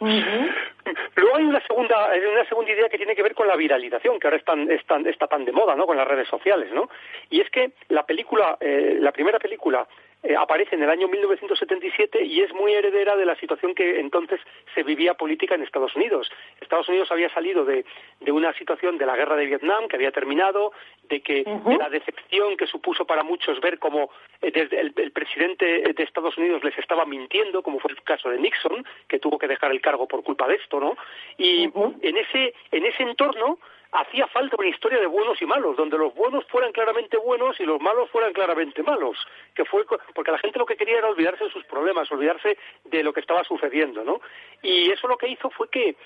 Luego 0.00 1.36
hay 1.36 1.44
una 1.44 1.60
segunda, 1.66 2.08
una 2.32 2.46
segunda 2.46 2.72
idea 2.72 2.88
que 2.88 2.96
tiene 2.96 3.14
que 3.14 3.22
ver 3.22 3.34
con 3.34 3.46
la 3.46 3.56
viralización, 3.56 4.18
que 4.18 4.28
ahora 4.28 4.38
está 4.38 5.26
tan 5.26 5.44
de 5.44 5.52
moda, 5.52 5.76
¿no? 5.76 5.84
Con 5.86 5.98
las 5.98 6.08
redes 6.08 6.26
sociales, 6.26 6.72
¿no? 6.72 6.88
Y 7.28 7.42
es 7.42 7.50
que 7.50 7.72
la 7.88 8.06
película, 8.06 8.56
eh, 8.60 8.96
la 8.98 9.12
primera 9.12 9.38
película 9.38 9.86
eh, 10.22 10.36
aparece 10.36 10.76
en 10.76 10.82
el 10.82 10.90
año 10.90 11.08
1977 11.08 12.22
y 12.24 12.42
es 12.42 12.52
muy 12.52 12.74
heredera 12.74 13.16
de 13.16 13.24
la 13.24 13.36
situación 13.36 13.74
que 13.74 14.00
entonces 14.00 14.38
se 14.74 14.82
vivía 14.82 15.14
política 15.14 15.54
en 15.54 15.62
Estados 15.62 15.96
Unidos. 15.96 16.30
Estados 16.60 16.88
Unidos 16.90 17.10
había 17.10 17.32
salido 17.32 17.64
de, 17.64 17.84
una 18.30 18.52
situación 18.52 18.98
de 18.98 19.06
la 19.06 19.16
guerra 19.16 19.36
de 19.36 19.46
Vietnam 19.46 19.88
que 19.88 19.96
había 19.96 20.12
terminado, 20.12 20.72
de 21.08 21.22
que 21.22 21.42
la 21.78 21.88
decepción 21.88 22.56
que 22.56 22.66
supuso 22.66 23.06
para 23.06 23.22
muchos 23.22 23.60
ver 23.60 23.78
cómo 23.78 24.10
eh, 24.42 24.50
desde 24.50 24.78
el, 24.80 24.92
presidente 25.12 25.64
de 25.94 26.02
Estados 26.02 26.36
Unidos 26.36 26.62
les 26.64 26.76
estaba 26.78 27.06
mintiendo, 27.06 27.62
como 27.62 27.78
fue 27.80 27.90
el 27.92 28.02
caso 28.02 28.28
de 28.28 28.38
Nixon, 28.38 28.84
que 29.08 29.18
tuvo 29.18 29.38
que 29.38 29.48
dejar 29.48 29.70
el 29.70 29.80
cargo 29.80 30.06
por 30.06 30.22
culpa 30.22 30.46
de 30.46 30.56
esto, 30.56 30.80
¿no? 30.80 30.96
Y 31.38 31.64
en 32.02 32.16
ese 32.16 32.54
en 32.70 32.84
ese 32.84 33.02
entorno 33.02 33.58
hacía 33.92 34.26
falta 34.28 34.56
una 34.58 34.68
historia 34.68 35.00
de 35.00 35.06
buenos 35.06 35.40
y 35.42 35.46
malos, 35.46 35.76
donde 35.76 35.98
los 35.98 36.14
buenos 36.14 36.44
fueran 36.46 36.72
claramente 36.72 37.16
buenos 37.16 37.58
y 37.58 37.64
los 37.64 37.80
malos 37.80 38.08
fueran 38.10 38.32
claramente 38.32 38.82
malos, 38.82 39.16
que 39.54 39.64
fue 39.64 39.84
porque 40.14 40.30
la 40.30 40.38
gente 40.38 40.58
lo 40.58 40.66
que 40.66 40.76
quería 40.76 40.98
era 40.98 41.08
olvidarse 41.08 41.44
de 41.44 41.50
sus 41.50 41.64
problemas, 41.64 42.10
olvidarse 42.12 42.56
de 42.84 43.02
lo 43.02 43.12
que 43.12 43.20
estaba 43.20 43.42
sucediendo, 43.44 44.04
¿no? 44.04 44.20
Y 44.62 44.90
eso 44.90 45.08
lo 45.08 45.18
que 45.18 45.28
hizo 45.28 45.50
fue 45.50 45.68
que 45.68 45.96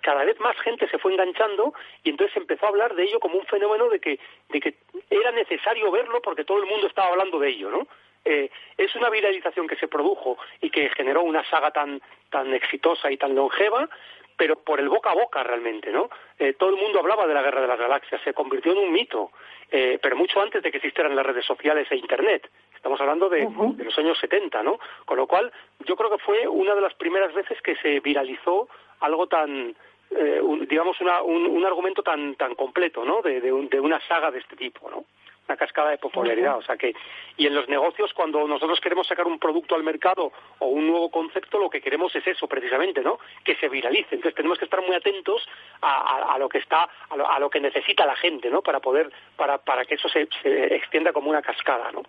cada 0.00 0.24
vez 0.24 0.40
más 0.40 0.56
gente 0.60 0.88
se 0.88 0.98
fue 0.98 1.12
enganchando 1.12 1.74
y 2.02 2.10
entonces 2.10 2.36
empezó 2.36 2.66
a 2.66 2.70
hablar 2.70 2.94
de 2.94 3.04
ello 3.04 3.20
como 3.20 3.38
un 3.38 3.46
fenómeno 3.46 3.88
de 3.88 4.00
que, 4.00 4.18
de 4.48 4.60
que 4.60 4.74
era 5.10 5.30
necesario 5.32 5.90
verlo 5.90 6.22
porque 6.22 6.44
todo 6.44 6.58
el 6.58 6.66
mundo 6.66 6.86
estaba 6.86 7.08
hablando 7.08 7.38
de 7.38 7.50
ello, 7.50 7.70
¿no? 7.70 7.86
Eh, 8.24 8.50
es 8.76 8.94
una 8.96 9.10
viralización 9.10 9.66
que 9.66 9.76
se 9.76 9.88
produjo 9.88 10.36
y 10.60 10.70
que 10.70 10.90
generó 10.90 11.22
una 11.22 11.44
saga 11.48 11.70
tan, 11.70 12.02
tan 12.30 12.52
exitosa 12.52 13.10
y 13.10 13.16
tan 13.16 13.34
longeva, 13.34 13.88
pero 14.38 14.56
por 14.56 14.78
el 14.78 14.88
boca 14.88 15.10
a 15.10 15.14
boca 15.14 15.42
realmente, 15.42 15.90
¿no? 15.90 16.08
Eh, 16.38 16.54
todo 16.54 16.70
el 16.70 16.76
mundo 16.76 17.00
hablaba 17.00 17.26
de 17.26 17.34
la 17.34 17.42
guerra 17.42 17.60
de 17.60 17.66
las 17.66 17.78
galaxias, 17.78 18.22
se 18.22 18.32
convirtió 18.32 18.72
en 18.72 18.78
un 18.78 18.92
mito, 18.92 19.32
eh, 19.70 19.98
pero 20.00 20.16
mucho 20.16 20.40
antes 20.40 20.62
de 20.62 20.70
que 20.70 20.78
existieran 20.78 21.16
las 21.16 21.26
redes 21.26 21.44
sociales 21.44 21.88
e 21.90 21.96
Internet. 21.96 22.48
Estamos 22.74 23.00
hablando 23.00 23.28
de, 23.28 23.48
los 23.76 23.98
años 23.98 24.16
70, 24.20 24.62
¿no? 24.62 24.78
Con 25.04 25.16
lo 25.16 25.26
cual, 25.26 25.52
yo 25.84 25.96
creo 25.96 26.08
que 26.10 26.24
fue 26.24 26.46
una 26.46 26.76
de 26.76 26.80
las 26.80 26.94
primeras 26.94 27.34
veces 27.34 27.60
que 27.60 27.74
se 27.76 27.98
viralizó 27.98 28.68
algo 29.00 29.26
tan, 29.26 29.74
eh, 30.12 30.40
digamos, 30.68 31.00
una, 31.00 31.20
un, 31.22 31.66
argumento 31.66 32.04
tan, 32.04 32.36
tan 32.36 32.54
completo, 32.54 33.04
¿no? 33.04 33.20
De, 33.20 33.40
de 33.40 33.80
una 33.80 34.00
saga 34.06 34.30
de 34.30 34.38
este 34.38 34.54
tipo, 34.54 34.88
¿no? 34.88 35.04
Una 35.48 35.56
cascada 35.56 35.90
de 35.90 35.98
popularidad. 35.98 36.58
O 36.58 36.62
sea 36.62 36.76
que, 36.76 36.94
y 37.36 37.46
en 37.46 37.54
los 37.54 37.68
negocios, 37.68 38.12
cuando 38.12 38.46
nosotros 38.46 38.80
queremos 38.80 39.06
sacar 39.06 39.26
un 39.26 39.38
producto 39.38 39.74
al 39.74 39.82
mercado 39.82 40.32
o 40.58 40.66
un 40.66 40.86
nuevo 40.86 41.10
concepto, 41.10 41.58
lo 41.58 41.70
que 41.70 41.80
queremos 41.80 42.14
es 42.14 42.26
eso, 42.26 42.46
precisamente, 42.46 43.00
¿no? 43.00 43.18
Que 43.44 43.56
se 43.56 43.68
viralice. 43.68 44.16
Entonces 44.16 44.34
tenemos 44.34 44.58
que 44.58 44.66
estar 44.66 44.82
muy 44.82 44.94
atentos 44.94 45.48
a, 45.80 46.36
lo 46.38 46.48
que 46.48 46.58
está, 46.58 46.88
a 47.08 47.38
lo, 47.38 47.50
que 47.50 47.60
necesita 47.60 48.04
la 48.04 48.16
gente, 48.16 48.50
¿no? 48.50 48.62
Para 48.62 48.80
poder, 48.80 49.10
para, 49.36 49.58
para 49.58 49.84
que 49.84 49.94
eso 49.94 50.08
se, 50.08 50.28
extienda 50.74 51.12
como 51.12 51.30
una 51.30 51.42
cascada, 51.42 51.90
¿no? 51.92 52.02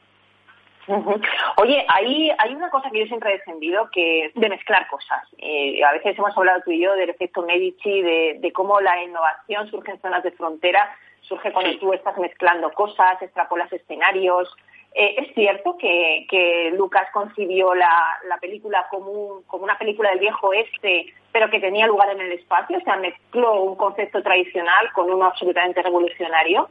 Oye, 1.58 1.86
hay, 1.88 2.32
hay 2.36 2.56
una 2.56 2.72
cosa 2.72 2.90
que 2.90 3.00
yo 3.00 3.06
siempre 3.06 3.30
he 3.30 3.38
defendido, 3.38 3.90
que 3.92 4.32
de 4.34 4.50
mezclar 4.50 4.88
cosas. 4.88 5.22
Eh, 5.38 5.84
a 5.84 5.92
veces 5.92 6.18
hemos 6.18 6.36
hablado 6.36 6.64
tú 6.66 6.72
y 6.72 6.82
yo 6.82 6.96
del 6.96 7.12
efecto 7.12 7.44
Medici, 7.44 8.02
de, 8.02 8.38
de 8.40 8.52
cómo 8.52 8.82
la 8.82 9.04
innovación 9.04 9.70
surge 9.70 9.92
en 9.92 10.02
zonas 10.02 10.24
de 10.24 10.32
frontera 10.32 10.90
surge 11.22 11.52
cuando 11.52 11.78
tú 11.80 11.94
estás 11.94 12.18
mezclando 12.18 12.72
cosas, 12.72 13.22
extrapolas 13.22 13.72
escenarios. 13.72 14.54
Eh, 14.94 15.16
es 15.20 15.34
cierto 15.36 15.78
que, 15.78 16.26
que 16.30 16.72
Lucas 16.76 17.08
concibió 17.14 17.76
la, 17.76 18.20
la 18.28 18.38
película 18.38 18.88
como, 18.90 19.44
como 19.46 19.64
una 19.64 19.78
película 19.78 20.10
del 20.10 20.20
viejo 20.20 20.48
oeste, 20.48 21.14
pero 21.32 21.50
que 21.50 21.60
tenía 21.60 21.86
lugar 21.86 22.10
en 22.10 22.22
el 22.22 22.32
espacio, 22.32 22.78
o 22.78 22.82
sea, 22.82 22.98
mezcló 22.98 23.62
un 23.62 23.76
concepto 23.76 24.24
tradicional 24.24 24.92
con 24.94 25.12
uno 25.12 25.26
absolutamente 25.26 25.84
revolucionario. 25.84 26.68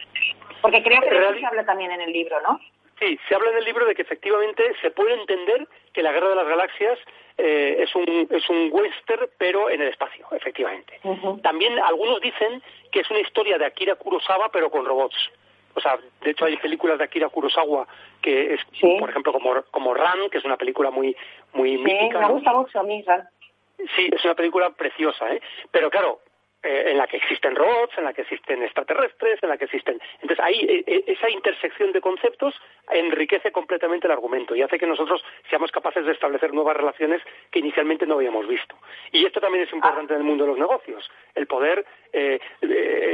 Porque 0.61 0.83
creo 0.83 1.01
que 1.03 1.11
de 1.11 1.19
eso 1.19 1.39
se 1.39 1.47
habla 1.47 1.65
también 1.65 1.93
en 1.93 2.01
el 2.01 2.13
libro, 2.13 2.41
¿no? 2.41 2.59
Sí, 2.99 3.19
se 3.29 3.35
habla 3.35 3.51
en 3.51 3.59
el 3.59 3.65
libro 3.65 3.87
de 3.87 3.95
que 3.95 4.03
efectivamente 4.03 4.65
se 4.81 4.91
puede 4.91 5.15
entender 5.15 5.69
que 5.93 6.03
la 6.03 6.11
Guerra 6.11 6.31
de 6.31 6.35
las 6.35 6.49
Galaxias 6.49 6.99
eh, 7.37 7.77
es, 7.79 7.95
un, 7.95 8.27
es 8.29 8.49
un 8.51 8.71
western, 8.73 9.29
pero 9.39 9.71
en 9.71 9.81
el 9.81 9.89
espacio, 9.89 10.27
efectivamente. 10.33 10.99
También 11.43 11.79
algunos 11.79 12.21
dicen 12.21 12.61
que 12.91 13.01
es 13.01 13.11
una 13.11 13.21
historia 13.21 13.59
de 13.59 13.67
Akira 13.67 13.95
Kurosawa, 13.97 14.51
pero 14.53 14.71
con 14.71 14.85
robots. 14.85 15.17
O 15.75 15.81
sea, 15.81 15.99
de 16.23 16.31
hecho 16.31 16.45
hay 16.45 16.57
películas 16.57 16.99
de 16.99 17.05
Akira 17.05 17.29
Kurosawa 17.29 17.87
que 18.21 18.55
es, 18.55 18.61
por 18.99 19.11
ejemplo, 19.11 19.33
como, 19.33 19.63
como 19.71 19.95
Ran, 19.95 20.29
que 20.31 20.39
es 20.39 20.45
una 20.45 20.57
película 20.57 20.91
muy, 20.91 21.17
muy 21.53 21.77
sí, 21.77 21.83
mítica. 21.83 22.21
me 22.21 22.33
gusta 22.33 22.53
mucho 22.53 22.81
a 22.81 22.83
mí, 22.83 23.03
Ran. 23.07 23.29
Sí, 23.95 24.11
es 24.11 24.25
una 24.25 24.35
película 24.35 24.71
preciosa, 24.71 25.33
¿eh? 25.33 25.41
Pero 25.71 25.89
claro, 25.89 26.21
eh, 26.61 26.91
en 26.91 26.99
la 26.99 27.07
que 27.07 27.19
existen 27.19 27.55
robots, 27.55 27.97
en 27.99 28.05
la 28.05 28.13
que 28.13 28.23
existen 28.23 28.65
extraterrestres, 28.65 29.41
en 29.45 29.49
la 29.49 29.57
que 29.57 29.67
existen. 29.67 30.01
Entonces, 30.15 30.41
ahí 30.45 30.59
eh, 30.69 30.85
eh, 30.89 31.05
esa 31.07 31.31
intersección 31.31 31.93
de 31.93 32.01
conceptos 32.01 32.53
enriquece 32.91 33.53
completamente 33.53 34.09
el 34.09 34.13
argumento 34.13 34.57
y 34.57 34.63
hace 34.63 34.77
que 34.77 34.87
nosotros 34.89 35.25
seamos 35.49 35.71
capaces 35.71 36.05
de 36.05 36.11
establecer 36.11 36.53
nuevas 36.53 36.77
relaciones 36.77 37.23
que 37.53 37.61
inicialmente 37.61 38.07
no 38.07 38.15
habíamos 38.15 38.49
visto. 38.49 38.75
Y 39.13 39.25
esto 39.25 39.41
también 39.41 39.65
es 39.67 39.73
importante 39.73 40.15
en 40.15 40.19
el 40.19 40.27
mundo 40.27 40.45
de 40.45 40.51
los 40.51 40.59
negocios, 40.59 41.09
el 41.37 41.47
poder, 41.47 41.87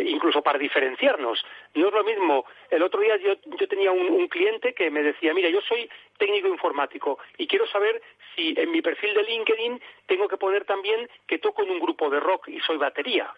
incluso 0.07 0.41
para 0.41 0.59
diferenciarnos. 0.59 1.45
No 1.75 1.89
es 1.89 1.93
lo 1.93 2.05
mismo. 2.05 2.47
El 2.71 2.83
otro 2.83 3.01
día 3.01 3.17
yo, 3.17 3.37
tenía 3.69 3.91
un, 3.91 4.09
un 4.09 4.29
cliente 4.29 4.73
que 4.73 4.91
me 4.91 5.03
decía, 5.03 5.35
mira, 5.35 5.51
yo 5.51 5.61
soy 5.61 5.91
técnico 6.19 6.49
informático 6.49 7.19
y 7.37 7.47
quiero 7.47 7.67
saber 7.67 8.01
si 8.35 8.55
en 8.57 8.71
mi 8.71 8.83
perfil 8.83 9.15
de 9.15 9.23
LinkedIn 9.23 9.81
tengo 10.07 10.29
que 10.29 10.37
poner 10.37 10.65
también 10.65 11.09
que 11.27 11.39
toco 11.39 11.63
en 11.63 11.71
un 11.71 11.81
grupo 11.81 12.11
de 12.11 12.21
rock 12.21 12.49
y 12.49 12.61
soy 12.61 12.77
batería. 12.77 13.33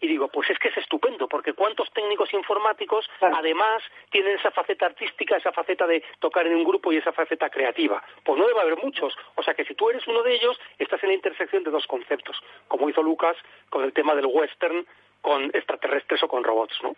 Y 0.00 0.06
digo, 0.06 0.28
pues 0.28 0.50
es 0.50 0.58
que 0.58 0.68
es 0.68 0.76
estupendo, 0.76 1.28
porque 1.28 1.54
cuántos 1.54 1.90
técnicos 1.92 2.32
informáticos 2.34 3.08
además 3.20 3.82
tienen 4.10 4.36
esa 4.36 4.50
faceta 4.50 4.86
artística, 4.86 5.36
esa 5.36 5.52
faceta 5.52 5.86
de 5.86 6.02
tocar 6.18 6.46
en 6.46 6.56
un 6.56 6.64
grupo 6.64 6.92
y 6.92 6.98
esa 6.98 7.12
faceta 7.12 7.48
creativa. 7.48 8.04
Pues 8.22 8.38
no 8.38 8.46
debe 8.46 8.60
haber 8.60 8.76
muchos. 8.82 9.16
O 9.36 9.42
sea 9.42 9.54
que 9.54 9.64
si 9.64 9.74
tú 9.74 9.88
eres 9.88 10.06
uno 10.06 10.22
de 10.22 10.34
ellos, 10.34 10.60
estás 10.78 11.02
en 11.04 11.08
la 11.08 11.14
intersección 11.14 11.64
de 11.64 11.70
dos 11.70 11.86
conceptos, 11.86 12.36
como 12.68 12.90
hizo 12.90 13.02
Lucas 13.02 13.36
con 13.70 13.82
el 13.82 13.94
tema 13.94 14.14
del 14.14 14.26
western, 14.26 14.86
con 15.22 15.44
extraterrestres 15.54 16.22
o 16.22 16.28
con 16.28 16.44
robots, 16.44 16.76
¿no? 16.82 16.94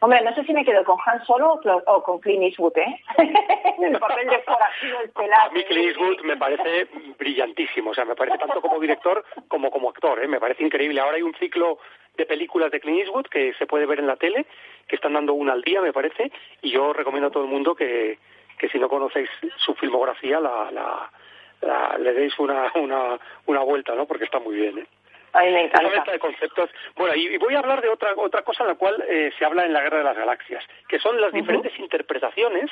Hombre, 0.00 0.20
no 0.22 0.34
sé 0.34 0.44
si 0.44 0.52
me 0.52 0.64
quedo 0.64 0.84
con 0.84 0.98
Han 1.06 1.24
Solo 1.24 1.60
o 1.86 2.02
con 2.02 2.18
Clint 2.20 2.42
Eastwood, 2.42 2.76
¿eh? 2.76 3.00
el 3.82 3.98
papel 3.98 4.28
de 4.28 4.38
forajido 4.40 4.98
A 4.98 5.48
mí 5.50 5.64
Clint 5.64 5.88
Eastwood 5.88 6.20
me 6.22 6.36
parece 6.36 6.88
brillantísimo, 7.18 7.90
o 7.90 7.94
sea, 7.94 8.04
me 8.04 8.14
parece 8.14 8.38
tanto 8.38 8.60
como 8.60 8.78
director 8.80 9.24
como 9.48 9.70
como 9.70 9.90
actor, 9.90 10.22
¿eh? 10.22 10.28
Me 10.28 10.40
parece 10.40 10.64
increíble. 10.64 11.00
Ahora 11.00 11.16
hay 11.16 11.22
un 11.22 11.34
ciclo 11.34 11.78
de 12.16 12.26
películas 12.26 12.70
de 12.70 12.80
Clint 12.80 13.00
Eastwood 13.00 13.26
que 13.26 13.54
se 13.54 13.66
puede 13.66 13.86
ver 13.86 13.98
en 14.00 14.06
la 14.06 14.16
tele, 14.16 14.46
que 14.86 14.96
están 14.96 15.14
dando 15.14 15.34
una 15.34 15.52
al 15.52 15.62
día, 15.62 15.80
me 15.80 15.92
parece, 15.92 16.30
y 16.62 16.70
yo 16.70 16.92
recomiendo 16.92 17.28
a 17.28 17.30
todo 17.30 17.44
el 17.44 17.50
mundo 17.50 17.74
que, 17.74 18.18
que 18.58 18.68
si 18.68 18.78
no 18.78 18.88
conocéis 18.88 19.30
su 19.56 19.74
filmografía, 19.74 20.38
la, 20.40 20.70
la, 20.70 21.98
le 21.98 22.12
deis 22.12 22.38
una, 22.38 22.70
una, 22.74 23.18
una 23.46 23.60
vuelta, 23.60 23.94
¿no? 23.94 24.06
Porque 24.06 24.24
está 24.24 24.38
muy 24.38 24.56
bien, 24.56 24.78
¿eh? 24.78 24.86
A 25.34 25.42
mí 25.42 25.50
me 25.50 25.64
encanta. 25.64 26.12
de 26.12 26.18
conceptos. 26.18 26.70
Bueno, 26.96 27.14
y, 27.14 27.36
voy 27.38 27.54
a 27.54 27.58
hablar 27.58 27.82
de 27.82 27.88
otra, 27.88 28.14
otra 28.16 28.42
cosa 28.42 28.62
en 28.62 28.68
la 28.70 28.74
cual 28.76 29.04
eh, 29.08 29.32
se 29.36 29.44
habla 29.44 29.66
en 29.66 29.72
la 29.72 29.82
Guerra 29.82 29.98
de 29.98 30.04
las 30.04 30.16
Galaxias, 30.16 30.64
que 30.88 31.00
son 31.00 31.20
las 31.20 31.32
diferentes 31.32 31.76
interpretaciones 31.78 32.70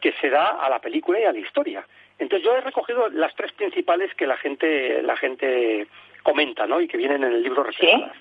que 0.00 0.12
se 0.20 0.28
da 0.28 0.60
a 0.60 0.68
la 0.68 0.78
película 0.78 1.18
y 1.18 1.24
a 1.24 1.32
la 1.32 1.38
historia. 1.38 1.86
Entonces 2.18 2.44
yo 2.44 2.54
he 2.54 2.60
recogido 2.60 3.08
las 3.08 3.34
tres 3.34 3.52
principales 3.52 4.14
que 4.14 4.26
la 4.26 4.36
gente, 4.36 5.02
la 5.02 5.16
gente 5.16 5.86
comenta, 6.22 6.66
¿no? 6.66 6.80
Y 6.80 6.88
que 6.88 6.98
vienen 6.98 7.24
en 7.24 7.32
el 7.32 7.42
libro 7.42 7.62
reservadas. 7.62 8.16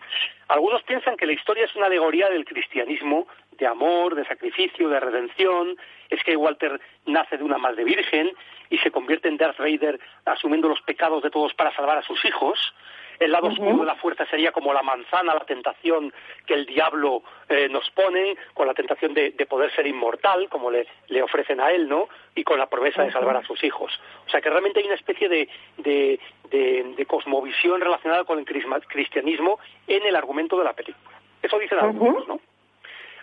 Algunos 0.48 0.84
piensan 0.84 1.18
que 1.18 1.26
la 1.26 1.34
historia 1.34 1.66
es 1.66 1.76
una 1.76 1.88
alegoría 1.88 2.30
del 2.30 2.46
cristianismo, 2.46 3.28
de 3.58 3.68
amor, 3.68 4.16
de 4.16 4.26
sacrificio, 4.26 4.90
de 4.90 5.00
redención. 5.00 5.76
Es 6.10 6.24
que 6.24 6.36
Walter 6.38 6.80
nace 7.08 7.38
de 7.38 7.44
una 7.44 7.58
madre 7.58 7.84
virgen 7.84 8.32
y 8.70 8.78
se 8.78 8.92
convierte 8.92 9.28
en 9.28 9.38
Darth 9.38 9.58
Vader 9.58 10.00
asumiendo 10.26 10.70
los 10.70 10.82
pecados 10.82 11.24
de 11.24 11.30
todos 11.30 11.54
para 11.56 11.76
salvar 11.76 11.98
a 11.98 12.04
sus 12.04 12.24
hijos. 12.26 12.74
El 13.20 13.32
lado 13.32 13.48
oscuro 13.48 13.78
de 13.78 13.86
la 13.86 13.96
fuerza 13.96 14.26
sería 14.26 14.52
como 14.52 14.74
la 14.74 14.82
manzana, 14.82 15.34
la 15.34 15.46
tentación 15.46 16.14
que 16.46 16.54
el 16.54 16.66
diablo 16.66 17.24
eh, 17.50 17.70
nos 17.70 17.90
pone, 17.92 18.38
con 18.54 18.68
la 18.68 18.74
tentación 18.74 19.14
de, 19.14 19.32
poder 19.48 19.74
ser 19.76 19.88
inmortal, 19.88 20.50
como 20.50 20.72
le, 20.72 20.88
ofrecen 21.22 21.60
a 21.62 21.72
él, 21.72 21.88
¿no? 21.88 22.10
Y 22.36 22.44
con 22.44 22.60
la 22.60 22.68
promesa 22.68 23.04
de 23.04 23.12
salvar 23.12 23.38
a 23.38 23.44
sus 23.44 23.64
hijos. 23.64 23.92
O 24.26 24.30
sea 24.30 24.42
que 24.42 24.50
realmente 24.50 24.80
hay 24.80 24.86
una 24.86 24.96
especie 24.96 25.30
de, 25.30 25.50
de, 25.78 27.06
cosmovisión 27.08 27.80
relacionada 27.80 28.24
con 28.24 28.40
el 28.40 28.46
cristianismo 28.46 29.60
en 29.88 30.06
el 30.06 30.16
argumento 30.16 30.58
de 30.58 30.64
la 30.64 30.74
película. 30.74 31.16
Eso 31.42 31.60
dicen 31.60 31.80
algunos, 31.80 32.28
¿no? 32.28 32.40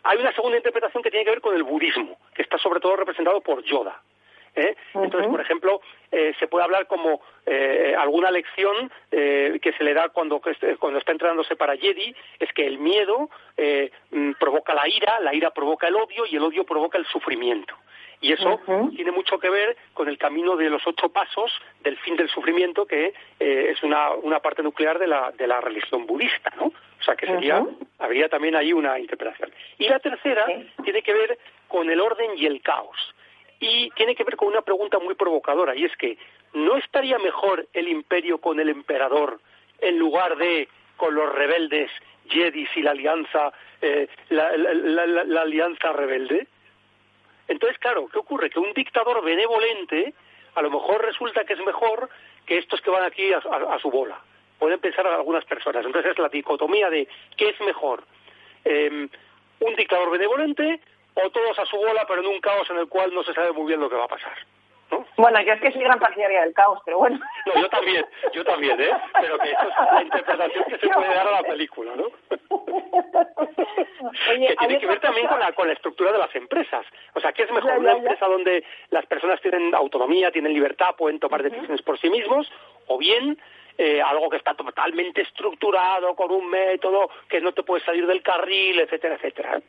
Hay 0.04 0.18
una 0.18 0.32
segunda 0.32 0.56
interpretación 0.56 1.02
que 1.02 1.10
tiene 1.10 1.24
que 1.24 1.30
ver 1.30 1.40
con 1.40 1.54
el 1.54 1.62
budismo, 1.62 2.18
que 2.34 2.42
está 2.42 2.58
sobre 2.58 2.80
todo 2.80 2.96
representado 2.96 3.40
por 3.40 3.62
Yoda. 3.62 4.00
¿Eh? 4.54 4.76
Entonces, 4.94 5.30
por 5.30 5.40
ejemplo, 5.40 5.80
eh, 6.10 6.34
se 6.38 6.46
puede 6.46 6.64
hablar 6.64 6.86
como 6.86 7.20
eh, 7.46 7.94
alguna 7.98 8.30
lección 8.30 8.90
que 9.10 9.74
se 9.76 9.84
le 9.84 9.94
da 9.94 10.08
cuando, 10.08 10.40
cuando 10.78 10.98
está 10.98 11.12
entrenándose 11.12 11.56
para 11.56 11.76
Jedi, 11.76 12.14
es 12.38 12.52
que 12.52 12.66
el 12.66 12.78
miedo 12.78 13.28
mm, 14.10 14.32
provoca 14.32 14.74
la 14.74 14.88
ira, 14.88 15.20
la 15.20 15.34
ira 15.34 15.50
provoca 15.50 15.88
el 15.88 15.96
odio 15.96 16.24
y 16.26 16.36
el 16.36 16.42
odio 16.42 16.64
provoca 16.64 16.98
el 16.98 17.06
sufrimiento. 17.06 17.74
Y 18.22 18.32
eso 18.32 18.60
tiene 18.94 19.10
mucho 19.10 19.36
que 19.40 19.50
ver 19.50 19.76
con 19.94 20.08
el 20.08 20.16
camino 20.16 20.56
de 20.56 20.70
los 20.70 20.86
ocho 20.86 21.08
pasos 21.08 21.50
del 21.80 21.98
fin 21.98 22.16
del 22.16 22.28
sufrimiento, 22.28 22.86
que 22.86 23.12
eh, 23.40 23.66
es 23.70 23.82
una, 23.82 24.12
una 24.12 24.38
parte 24.38 24.62
nuclear 24.62 25.00
de 25.00 25.08
la, 25.08 25.32
de 25.32 25.48
la 25.48 25.60
religión 25.60 26.06
budista, 26.06 26.52
¿no? 26.56 26.66
O 26.66 27.04
sea, 27.04 27.16
que 27.16 27.26
sería, 27.26 27.66
habría 27.98 28.28
también 28.28 28.54
ahí 28.54 28.72
una 28.72 28.96
interpretación. 28.96 29.50
Y 29.76 29.88
la 29.88 29.98
tercera 29.98 30.46
tiene 30.84 31.02
que 31.02 31.12
ver 31.12 31.36
con 31.66 31.90
el 31.90 32.00
orden 32.00 32.30
y 32.36 32.46
el 32.46 32.62
caos. 32.62 33.12
Y 33.62 33.90
tiene 33.90 34.16
que 34.16 34.24
ver 34.24 34.34
con 34.34 34.48
una 34.48 34.62
pregunta 34.62 34.98
muy 34.98 35.14
provocadora, 35.14 35.76
y 35.76 35.84
es 35.84 35.96
que, 35.96 36.18
¿no 36.52 36.76
estaría 36.76 37.16
mejor 37.20 37.68
el 37.72 37.86
imperio 37.86 38.38
con 38.38 38.58
el 38.58 38.68
emperador 38.68 39.38
en 39.78 39.98
lugar 40.00 40.36
de 40.36 40.68
con 40.96 41.14
los 41.14 41.32
rebeldes 41.32 41.88
Jedis 42.28 42.68
y 42.74 42.82
la 42.82 42.90
alianza, 42.90 43.52
eh, 43.80 44.08
la, 44.30 44.48
alianza 45.42 45.92
rebelde? 45.92 46.48
Entonces, 47.46 47.78
claro, 47.78 48.08
¿qué 48.08 48.18
ocurre? 48.18 48.50
Que 48.50 48.58
un 48.58 48.72
dictador 48.72 49.22
benevolente 49.24 50.12
a 50.56 50.62
lo 50.62 50.70
mejor 50.70 51.04
resulta 51.04 51.44
que 51.44 51.52
es 51.52 51.64
mejor 51.64 52.10
que 52.44 52.58
estos 52.58 52.80
que 52.80 52.90
van 52.90 53.04
aquí 53.04 53.32
a, 53.32 53.78
su 53.80 53.92
bola. 53.92 54.20
Pueden 54.58 54.80
pensar 54.80 55.06
algunas 55.06 55.44
personas. 55.44 55.86
Entonces 55.86 56.10
es 56.10 56.18
la 56.18 56.28
dicotomía 56.28 56.90
de 56.90 57.06
¿qué 57.36 57.50
es 57.50 57.60
mejor? 57.60 58.02
Em, 58.64 59.08
¿Un 59.60 59.76
dictador 59.76 60.10
benevolente 60.10 60.80
o 61.14 61.30
todos 61.30 61.58
a 61.58 61.66
su 61.66 61.76
bola 61.76 62.04
pero 62.06 62.20
en 62.20 62.28
un 62.28 62.40
caos 62.40 62.68
en 62.70 62.78
el 62.78 62.88
cual 62.88 63.14
no 63.14 63.22
se 63.22 63.34
sabe 63.34 63.52
muy 63.52 63.66
bien 63.66 63.80
lo 63.80 63.90
que 63.90 63.96
va 63.96 64.04
a 64.04 64.08
pasar? 64.08 64.36
Bueno, 65.16 65.40
yo 65.42 65.52
es 65.54 65.60
que 65.60 65.72
soy 65.72 65.82
gran 65.82 65.98
partidaria 65.98 66.42
del 66.42 66.52
caos, 66.52 66.78
pero 66.84 66.98
bueno. 66.98 67.18
No, 67.46 67.60
yo 67.60 67.68
también, 67.68 68.04
yo 68.32 68.44
también, 68.44 68.80
¿eh? 68.80 68.90
Pero 69.20 69.38
que 69.38 69.50
eso 69.50 69.62
es 69.62 69.92
la 69.92 70.02
interpretación 70.02 70.64
que 70.64 70.78
se 70.78 70.88
puede 70.88 71.14
dar 71.14 71.28
a 71.28 71.42
la 71.42 71.42
película, 71.42 71.92
¿no? 71.96 72.08
que 74.36 74.56
tiene 74.56 74.78
que 74.78 74.86
ver 74.86 75.00
también 75.00 75.26
con 75.28 75.40
la, 75.40 75.52
con 75.52 75.66
la 75.66 75.72
estructura 75.74 76.12
de 76.12 76.18
las 76.18 76.34
empresas. 76.34 76.84
O 77.14 77.20
sea, 77.20 77.32
¿qué 77.32 77.44
es 77.44 77.50
mejor 77.50 77.78
una 77.78 77.92
empresa 77.92 78.26
donde 78.26 78.64
las 78.90 79.06
personas 79.06 79.40
tienen 79.40 79.74
autonomía, 79.74 80.30
tienen 80.30 80.52
libertad, 80.52 80.94
pueden 80.96 81.18
tomar 81.18 81.42
decisiones 81.42 81.80
por 81.82 81.98
sí 81.98 82.10
mismos? 82.10 82.50
O 82.86 82.98
bien 82.98 83.38
eh, 83.78 84.02
algo 84.02 84.28
que 84.28 84.36
está 84.36 84.54
totalmente 84.54 85.22
estructurado, 85.22 86.14
con 86.14 86.30
un 86.30 86.48
método, 86.48 87.08
que 87.28 87.40
no 87.40 87.52
te 87.52 87.62
puede 87.62 87.82
salir 87.84 88.06
del 88.06 88.22
carril, 88.22 88.80
etcétera, 88.80 89.14
etcétera. 89.14 89.60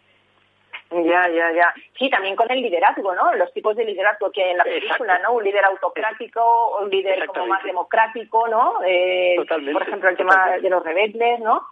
Ya, 0.93 1.27
ya, 1.29 1.51
ya. 1.51 1.73
Sí, 1.97 2.09
también 2.09 2.35
con 2.35 2.49
el 2.51 2.61
liderazgo, 2.61 3.15
¿no? 3.15 3.33
Los 3.33 3.51
tipos 3.53 3.75
de 3.75 3.85
liderazgo 3.85 4.31
que 4.31 4.43
hay 4.43 4.51
en 4.51 4.57
la 4.57 4.63
película, 4.63 5.19
¿no? 5.19 5.33
Un 5.33 5.43
líder 5.43 5.65
autocrático, 5.65 6.79
un 6.81 6.89
líder 6.89 7.25
como 7.25 7.47
más 7.47 7.63
democrático, 7.63 8.47
¿no? 8.47 8.79
Eh, 8.85 9.37
por 9.71 9.81
ejemplo, 9.81 10.09
el 10.09 10.17
tema 10.17 10.57
de 10.61 10.69
los 10.69 10.83
rebeldes, 10.83 11.39
¿no? 11.39 11.65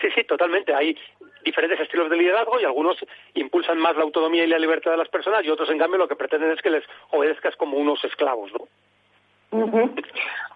Sí, 0.00 0.08
sí, 0.14 0.24
totalmente. 0.24 0.74
Hay 0.74 0.98
diferentes 1.44 1.80
estilos 1.80 2.10
de 2.10 2.16
liderazgo 2.16 2.60
y 2.60 2.64
algunos 2.64 2.98
impulsan 3.34 3.78
más 3.78 3.96
la 3.96 4.02
autonomía 4.02 4.44
y 4.44 4.48
la 4.48 4.58
libertad 4.58 4.90
de 4.90 4.98
las 4.98 5.08
personas 5.08 5.44
y 5.44 5.50
otros, 5.50 5.70
en 5.70 5.78
cambio, 5.78 5.98
lo 5.98 6.08
que 6.08 6.16
pretenden 6.16 6.50
es 6.50 6.60
que 6.60 6.70
les 6.70 6.84
obedezcas 7.10 7.56
como 7.56 7.78
unos 7.78 8.04
esclavos, 8.04 8.52
¿no? 8.52 8.68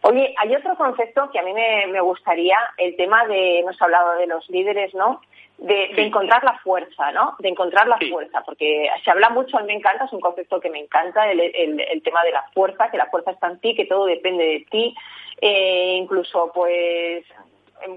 Oye, 0.02 0.34
hay 0.38 0.54
otro 0.54 0.76
concepto 0.76 1.30
que 1.30 1.38
a 1.38 1.42
mí 1.42 1.52
me, 1.52 1.86
me 1.88 2.00
gustaría, 2.00 2.56
el 2.78 2.96
tema 2.96 3.26
de, 3.26 3.60
hemos 3.60 3.80
hablado 3.82 4.16
de 4.16 4.26
los 4.26 4.48
líderes, 4.48 4.94
¿no? 4.94 5.20
de, 5.60 5.90
encontrar 5.96 6.42
la 6.42 6.58
fuerza, 6.58 7.12
¿no? 7.12 7.36
De 7.38 7.48
encontrar 7.48 7.86
la 7.86 7.98
fuerza, 7.98 8.42
porque 8.44 8.88
se 9.04 9.10
habla 9.10 9.28
mucho, 9.28 9.58
a 9.58 9.60
mí 9.60 9.66
me 9.66 9.74
encanta, 9.74 10.06
es 10.06 10.12
un 10.12 10.20
concepto 10.20 10.60
que 10.60 10.70
me 10.70 10.80
encanta, 10.80 11.30
el, 11.30 11.40
el, 11.40 12.02
tema 12.02 12.24
de 12.24 12.32
la 12.32 12.42
fuerza, 12.54 12.90
que 12.90 12.96
la 12.96 13.10
fuerza 13.10 13.32
está 13.32 13.48
en 13.48 13.60
ti, 13.60 13.74
que 13.74 13.84
todo 13.84 14.06
depende 14.06 14.44
de 14.44 14.66
ti, 14.70 14.94
eh, 15.40 15.96
incluso 15.96 16.50
pues 16.54 17.24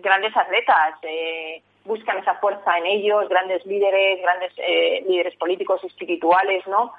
grandes 0.01 0.35
atletas 0.35 0.95
eh, 1.03 1.61
buscan 1.85 2.17
esa 2.17 2.35
fuerza 2.35 2.77
en 2.77 2.85
ellos, 2.85 3.29
grandes 3.29 3.65
líderes, 3.65 4.21
grandes 4.21 4.51
eh, 4.57 5.03
líderes 5.07 5.35
políticos, 5.37 5.83
espirituales, 5.83 6.65
¿no? 6.67 6.93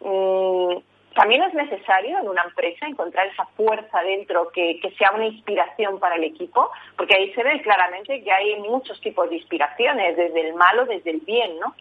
Mm, 0.00 0.78
también 1.18 1.42
es 1.42 1.52
necesario 1.52 2.16
en 2.16 2.28
una 2.28 2.44
empresa 2.44 2.86
encontrar 2.86 3.26
esa 3.26 3.44
fuerza 3.56 4.00
dentro 4.02 4.52
que, 4.52 4.80
sea 4.96 5.10
una 5.10 5.26
inspiración 5.26 5.98
para 5.98 6.14
el 6.14 6.22
equipo, 6.22 6.70
porque 6.96 7.16
ahí 7.16 7.32
se 7.34 7.42
ve 7.42 7.60
claramente 7.60 8.22
que 8.22 8.30
hay 8.30 8.54
muchos 8.60 9.00
tipos 9.00 9.28
de 9.28 9.34
inspiraciones, 9.34 10.16
desde 10.16 10.48
el 10.48 10.54
malo, 10.54 10.86
desde 10.86 11.10
el 11.10 11.18
bien, 11.18 11.58
¿no? 11.58 11.74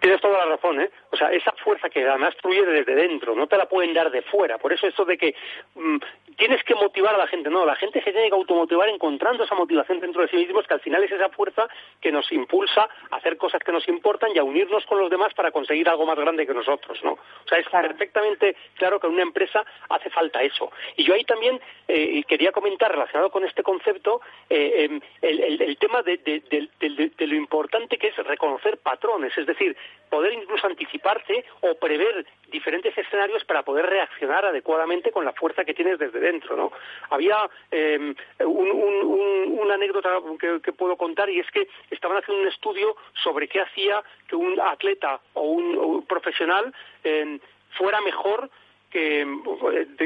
Tienes 0.00 0.20
toda 0.20 0.38
la 0.38 0.56
razón, 0.56 0.80
¿eh? 0.80 0.90
O 1.12 1.16
sea, 1.16 1.30
esa 1.30 1.52
fuerza 1.62 1.88
que 1.88 2.04
además 2.04 2.34
fluye 2.42 2.64
desde 2.66 2.96
dentro, 2.96 3.36
no 3.36 3.46
te 3.46 3.56
la 3.56 3.66
pueden 3.66 3.94
dar 3.94 4.10
de 4.10 4.22
fuera. 4.22 4.58
Por 4.58 4.72
eso 4.72 4.88
eso 4.88 5.04
de 5.04 5.16
que 5.16 5.32
mm, 5.76 5.98
tienes 6.36 6.62
que 6.64 6.74
motivar 6.74 7.14
a 7.14 7.18
la 7.18 7.26
gente, 7.26 7.50
no, 7.50 7.64
la 7.64 7.76
gente 7.76 8.02
se 8.02 8.12
tiene 8.12 8.28
que 8.28 8.34
automotivar 8.34 8.88
encontrando 8.88 9.44
esa 9.44 9.54
motivación 9.54 10.00
dentro 10.00 10.22
de 10.22 10.28
sí 10.28 10.36
mismos, 10.36 10.66
que 10.66 10.74
al 10.74 10.80
final 10.80 11.02
es 11.04 11.12
esa 11.12 11.28
fuerza 11.30 11.68
que 12.00 12.12
nos 12.12 12.30
impulsa 12.32 12.88
a 13.10 13.16
hacer 13.16 13.36
cosas 13.36 13.62
que 13.62 13.72
nos 13.72 13.86
importan 13.88 14.30
y 14.34 14.38
a 14.38 14.44
unirnos 14.44 14.84
con 14.86 14.98
los 14.98 15.10
demás 15.10 15.34
para 15.34 15.50
conseguir 15.50 15.88
algo 15.88 16.06
más 16.06 16.18
grande 16.18 16.46
que 16.46 16.54
nosotros, 16.54 16.98
¿no? 17.02 17.12
O 17.12 17.48
sea, 17.48 17.58
es 17.58 17.68
perfectamente 17.68 18.56
claro 18.74 19.00
que 19.00 19.06
en 19.06 19.14
una 19.14 19.22
empresa 19.22 19.64
hace 19.88 20.10
falta 20.10 20.42
eso. 20.42 20.70
Y 20.96 21.04
yo 21.04 21.14
ahí 21.14 21.24
también 21.24 21.60
eh, 21.88 22.22
quería 22.24 22.52
comentar, 22.52 22.90
relacionado 22.90 23.30
con 23.30 23.44
este 23.44 23.62
concepto, 23.62 24.20
eh, 24.48 24.84
em, 24.84 25.00
el, 25.20 25.76
tema 25.78 26.02
de, 26.02 26.18
de 26.18 27.26
lo 27.26 27.34
importante 27.34 27.98
que 27.98 28.08
es 28.08 28.16
reconocer 28.16 28.78
patrones, 28.78 29.36
es 29.36 29.46
decir, 29.46 29.76
poder 30.12 30.34
incluso 30.34 30.66
anticiparte 30.66 31.44
o 31.62 31.74
prever 31.76 32.26
diferentes 32.52 32.96
escenarios 32.96 33.44
para 33.44 33.62
poder 33.62 33.86
reaccionar 33.86 34.44
adecuadamente 34.44 35.10
con 35.10 35.24
la 35.24 35.32
fuerza 35.32 35.64
que 35.64 35.74
tienes 35.74 35.98
desde 35.98 36.20
dentro, 36.20 36.56
¿no? 36.56 36.72
Había 37.10 37.50
em, 37.70 38.14
una 38.40 39.74
anécdota 39.74 40.20
que, 40.38 40.72
puedo 40.72 40.96
contar 40.96 41.28
y 41.30 41.40
es 41.40 41.50
que 41.50 41.68
estaban 41.90 42.18
haciendo 42.18 42.42
un 42.42 42.48
estudio 42.48 42.96
sobre 43.22 43.48
qué 43.48 43.60
hacía 43.60 44.02
que 44.28 44.36
un 44.36 44.60
atleta 44.60 45.20
o 45.34 45.42
un, 45.42 46.06
profesional 46.06 46.72
em, 47.04 47.40
fuera 47.76 48.00
mejor 48.00 48.50
que 48.92 49.26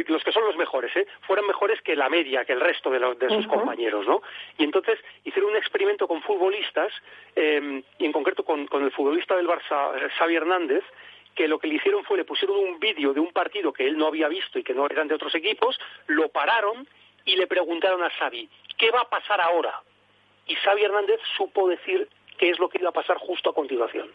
los 0.06 0.22
que 0.22 0.30
son 0.30 0.44
los 0.44 0.56
mejores, 0.56 0.94
¿eh? 0.96 1.06
fueran 1.22 1.44
mejores 1.46 1.82
que 1.82 1.96
la 1.96 2.08
media, 2.08 2.44
que 2.44 2.52
el 2.52 2.60
resto 2.60 2.88
de, 2.88 3.00
los, 3.00 3.18
de 3.18 3.28
sus 3.28 3.46
compañeros, 3.48 4.06
¿no? 4.06 4.22
Y 4.58 4.64
entonces 4.64 4.98
hicieron 5.24 5.50
un 5.50 5.56
experimento 5.56 6.06
con 6.06 6.22
futbolistas, 6.22 6.92
em, 7.34 7.82
y 7.98 8.04
en 8.04 8.12
concreto 8.12 8.44
con, 8.44 8.68
con, 8.68 8.84
el 8.84 8.92
futbolista 8.92 9.34
del 9.36 9.48
Barça, 9.48 10.08
Xavi 10.16 10.36
Hernández, 10.36 10.84
que 11.36 11.46
lo 11.46 11.58
que 11.58 11.68
le 11.68 11.74
hicieron 11.76 12.02
fue 12.04 12.16
le 12.16 12.24
pusieron 12.24 12.58
un 12.58 12.80
vídeo 12.80 13.12
de 13.12 13.20
un 13.20 13.32
partido 13.32 13.72
que 13.72 13.86
él 13.86 13.96
no 13.96 14.06
había 14.06 14.26
visto 14.26 14.58
y 14.58 14.64
que 14.64 14.74
no 14.74 14.86
eran 14.86 15.06
de 15.06 15.14
otros 15.14 15.34
equipos, 15.34 15.78
lo 16.06 16.30
pararon 16.30 16.88
y 17.24 17.36
le 17.36 17.46
preguntaron 17.46 18.02
a 18.02 18.10
Xavi, 18.10 18.48
¿qué 18.78 18.90
va 18.90 19.02
a 19.02 19.08
pasar 19.08 19.40
ahora? 19.40 19.82
Y 20.46 20.54
Xavi 20.54 20.84
Hernández 20.84 21.20
supo 21.36 21.68
decir 21.68 22.08
qué 22.38 22.50
es 22.50 22.58
lo 22.58 22.68
que 22.68 22.78
iba 22.78 22.88
a 22.88 22.92
pasar 22.92 23.18
justo 23.18 23.50
a 23.50 23.54
continuación. 23.54 24.10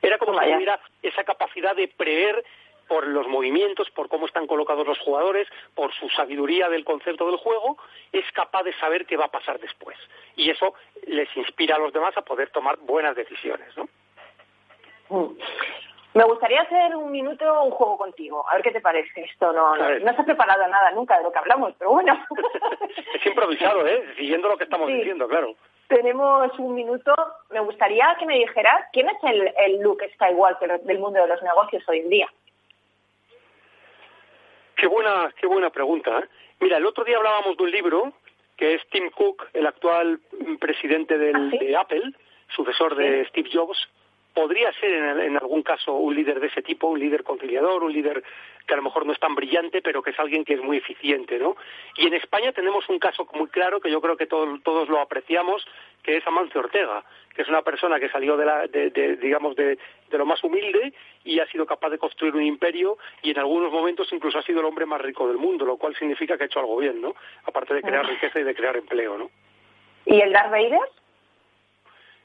Era 0.00 0.18
como 0.18 0.38
si 0.38 0.50
tuviera 0.50 0.80
esa 1.02 1.24
capacidad 1.24 1.74
de 1.74 1.88
prever 1.88 2.44
por 2.88 3.06
los 3.06 3.26
movimientos, 3.26 3.90
por 3.90 4.08
cómo 4.08 4.26
están 4.26 4.46
colocados 4.46 4.86
los 4.86 4.98
jugadores, 4.98 5.48
por 5.74 5.92
su 5.94 6.08
sabiduría 6.10 6.68
del 6.68 6.84
concepto 6.84 7.26
del 7.26 7.36
juego, 7.36 7.78
es 8.12 8.30
capaz 8.32 8.64
de 8.64 8.74
saber 8.74 9.06
qué 9.06 9.16
va 9.16 9.26
a 9.26 9.30
pasar 9.30 9.58
después. 9.60 9.96
Y 10.36 10.50
eso 10.50 10.74
les 11.06 11.34
inspira 11.36 11.76
a 11.76 11.78
los 11.78 11.92
demás 11.92 12.16
a 12.16 12.22
poder 12.22 12.50
tomar 12.50 12.76
buenas 12.78 13.16
decisiones, 13.16 13.68
¿no? 13.76 13.88
Mm. 15.08 15.38
Me 16.14 16.24
gustaría 16.24 16.60
hacer 16.60 16.94
un 16.94 17.10
minuto 17.10 17.62
un 17.62 17.70
juego 17.70 17.96
contigo, 17.96 18.44
a 18.48 18.54
ver 18.54 18.62
qué 18.62 18.70
te 18.70 18.80
parece. 18.80 19.22
Esto 19.22 19.52
no, 19.52 19.76
no, 19.76 19.98
no 19.98 20.14
se 20.14 20.20
ha 20.20 20.24
preparado 20.24 20.66
nada 20.68 20.90
nunca 20.90 21.16
de 21.16 21.24
lo 21.24 21.32
que 21.32 21.38
hablamos, 21.38 21.72
pero 21.78 21.92
bueno. 21.92 22.22
es 23.14 23.26
improvisado, 23.26 23.86
¿eh? 23.86 24.04
Siguiendo 24.16 24.48
lo 24.48 24.58
que 24.58 24.64
estamos 24.64 24.88
diciendo, 24.88 25.26
claro. 25.26 25.54
Tenemos 25.88 26.58
un 26.58 26.74
minuto. 26.74 27.14
Me 27.50 27.60
gustaría 27.60 28.14
que 28.18 28.26
me 28.26 28.38
dijeras 28.38 28.86
quién 28.92 29.08
es 29.08 29.16
el, 29.22 29.52
el 29.58 29.80
Luke 29.80 30.10
Skywalker 30.14 30.80
del 30.82 30.98
mundo 30.98 31.20
de 31.20 31.28
los 31.28 31.42
negocios 31.42 31.82
hoy 31.88 32.00
en 32.00 32.10
día. 32.10 32.28
Qué 34.76 34.86
buena, 34.86 35.32
qué 35.40 35.46
buena 35.46 35.70
pregunta. 35.70 36.18
¿eh? 36.18 36.28
Mira, 36.60 36.76
el 36.76 36.86
otro 36.86 37.04
día 37.04 37.16
hablábamos 37.16 37.56
de 37.56 37.62
un 37.62 37.70
libro 37.70 38.12
que 38.56 38.74
es 38.74 38.82
Tim 38.90 39.10
Cook, 39.10 39.48
el 39.54 39.66
actual 39.66 40.20
presidente 40.60 41.16
del, 41.16 41.36
¿Ah, 41.36 41.56
de 41.58 41.76
Apple, 41.76 42.12
sucesor 42.48 42.96
de 42.96 43.24
Steve 43.28 43.48
Jobs. 43.52 43.88
Podría 44.34 44.72
ser 44.74 44.92
en, 44.92 45.20
en, 45.20 45.36
algún 45.36 45.62
caso 45.62 45.92
un 45.92 46.14
líder 46.14 46.40
de 46.40 46.46
ese 46.46 46.62
tipo, 46.62 46.88
un 46.88 46.98
líder 46.98 47.22
conciliador, 47.22 47.84
un 47.84 47.92
líder 47.92 48.22
que 48.66 48.74
a 48.74 48.76
lo 48.76 48.82
mejor 48.82 49.06
no 49.06 49.12
es 49.12 49.18
tan 49.18 49.34
brillante, 49.34 49.82
pero 49.82 50.02
que 50.02 50.10
es 50.10 50.18
alguien 50.18 50.44
que 50.44 50.54
es 50.54 50.62
muy 50.62 50.78
eficiente, 50.78 51.38
¿no? 51.38 51.56
Y 51.96 52.06
en 52.06 52.14
España 52.14 52.52
tenemos 52.52 52.88
un 52.88 52.98
caso 52.98 53.26
muy 53.34 53.48
claro 53.48 53.80
que 53.80 53.90
yo 53.90 54.00
creo 54.00 54.16
que 54.16 54.26
todos, 54.26 54.62
todos 54.62 54.88
lo 54.88 55.00
apreciamos, 55.00 55.66
que 56.02 56.16
es 56.16 56.26
Amancio 56.26 56.60
Ortega, 56.60 57.04
que 57.34 57.42
es 57.42 57.48
una 57.48 57.62
persona 57.62 57.98
que 57.98 58.08
salió 58.08 58.36
de, 58.36 58.44
la, 58.44 58.66
de, 58.66 59.16
digamos, 59.16 59.56
de, 59.56 59.78
de, 60.10 60.18
lo 60.18 60.26
más 60.26 60.42
humilde 60.44 60.92
y 61.24 61.40
ha 61.40 61.46
sido 61.46 61.66
capaz 61.66 61.90
de 61.90 61.98
construir 61.98 62.34
un 62.34 62.42
imperio 62.42 62.98
y 63.22 63.30
en 63.30 63.38
algunos 63.38 63.72
momentos 63.72 64.12
incluso 64.12 64.38
ha 64.38 64.42
sido 64.42 64.60
el 64.60 64.66
hombre 64.66 64.86
más 64.86 65.00
rico 65.00 65.26
del 65.28 65.38
mundo, 65.38 65.64
lo 65.64 65.76
cual 65.76 65.96
significa 65.96 66.36
que 66.36 66.44
ha 66.44 66.46
hecho 66.46 66.60
algo 66.60 66.76
bien, 66.76 67.00
¿no? 67.00 67.14
Aparte 67.44 67.74
de 67.74 67.82
crear 67.82 68.06
riqueza 68.06 68.40
y 68.40 68.44
de 68.44 68.54
crear 68.54 68.76
empleo, 68.76 69.18
¿no? 69.18 69.30
¿Y 70.04 70.20
el 70.20 70.32
Darth 70.32 70.50
Vader? 70.50 70.80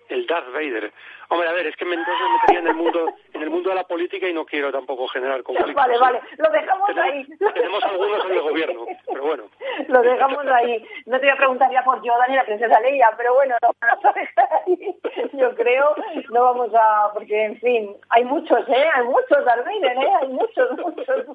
El 0.09 0.25
Darth 0.27 0.51
Vader. 0.53 0.91
Hombre, 1.29 1.49
a 1.49 1.51
ver, 1.51 1.67
es 1.67 1.75
que 1.75 1.83
entonces 1.83 2.15
me 2.21 2.33
metería 2.33 2.59
en 2.61 2.67
el 2.67 2.73
mundo 2.73 3.13
en 3.33 3.41
el 3.41 3.49
mundo 3.49 3.69
de 3.69 3.75
la 3.75 3.83
política 3.83 4.27
y 4.27 4.33
no 4.33 4.45
quiero 4.45 4.71
tampoco 4.71 5.07
generar 5.07 5.43
conflictos. 5.43 5.75
Vale, 5.75 5.97
vale, 5.97 6.21
lo 6.37 6.49
dejamos 6.49 6.89
ahí. 6.97 7.25
Tenemos 7.53 7.83
algunos 7.83 8.25
en 8.25 8.31
el 8.31 8.41
gobierno, 8.41 8.85
pero 9.05 9.25
bueno. 9.25 9.43
Lo 9.87 10.01
dejamos 10.01 10.45
ahí. 10.47 10.83
No 11.05 11.19
te 11.19 11.25
voy 11.25 11.33
a 11.33 11.37
preguntar 11.37 11.71
ya 11.71 11.83
por 11.83 12.01
Yoda 12.01 12.27
ni 12.27 12.35
la 12.35 12.45
princesa 12.45 12.79
Leia, 12.79 13.13
pero 13.15 13.35
bueno, 13.35 13.55
lo 13.61 13.69
vamos 13.79 14.05
a 14.05 14.13
dejar 14.13 14.49
ahí. 14.65 14.95
Yo 15.33 15.53
creo, 15.55 15.95
no 16.31 16.43
vamos 16.43 16.71
a... 16.73 17.11
Porque, 17.13 17.45
en 17.45 17.59
fin, 17.59 17.95
hay 18.09 18.25
muchos, 18.25 18.67
¿eh? 18.69 18.85
Hay 18.95 19.03
muchos, 19.05 19.45
Darth 19.45 19.67
¿eh? 19.67 20.09
Hay 20.21 20.27
muchos, 20.29 20.71
muchos. 20.77 21.25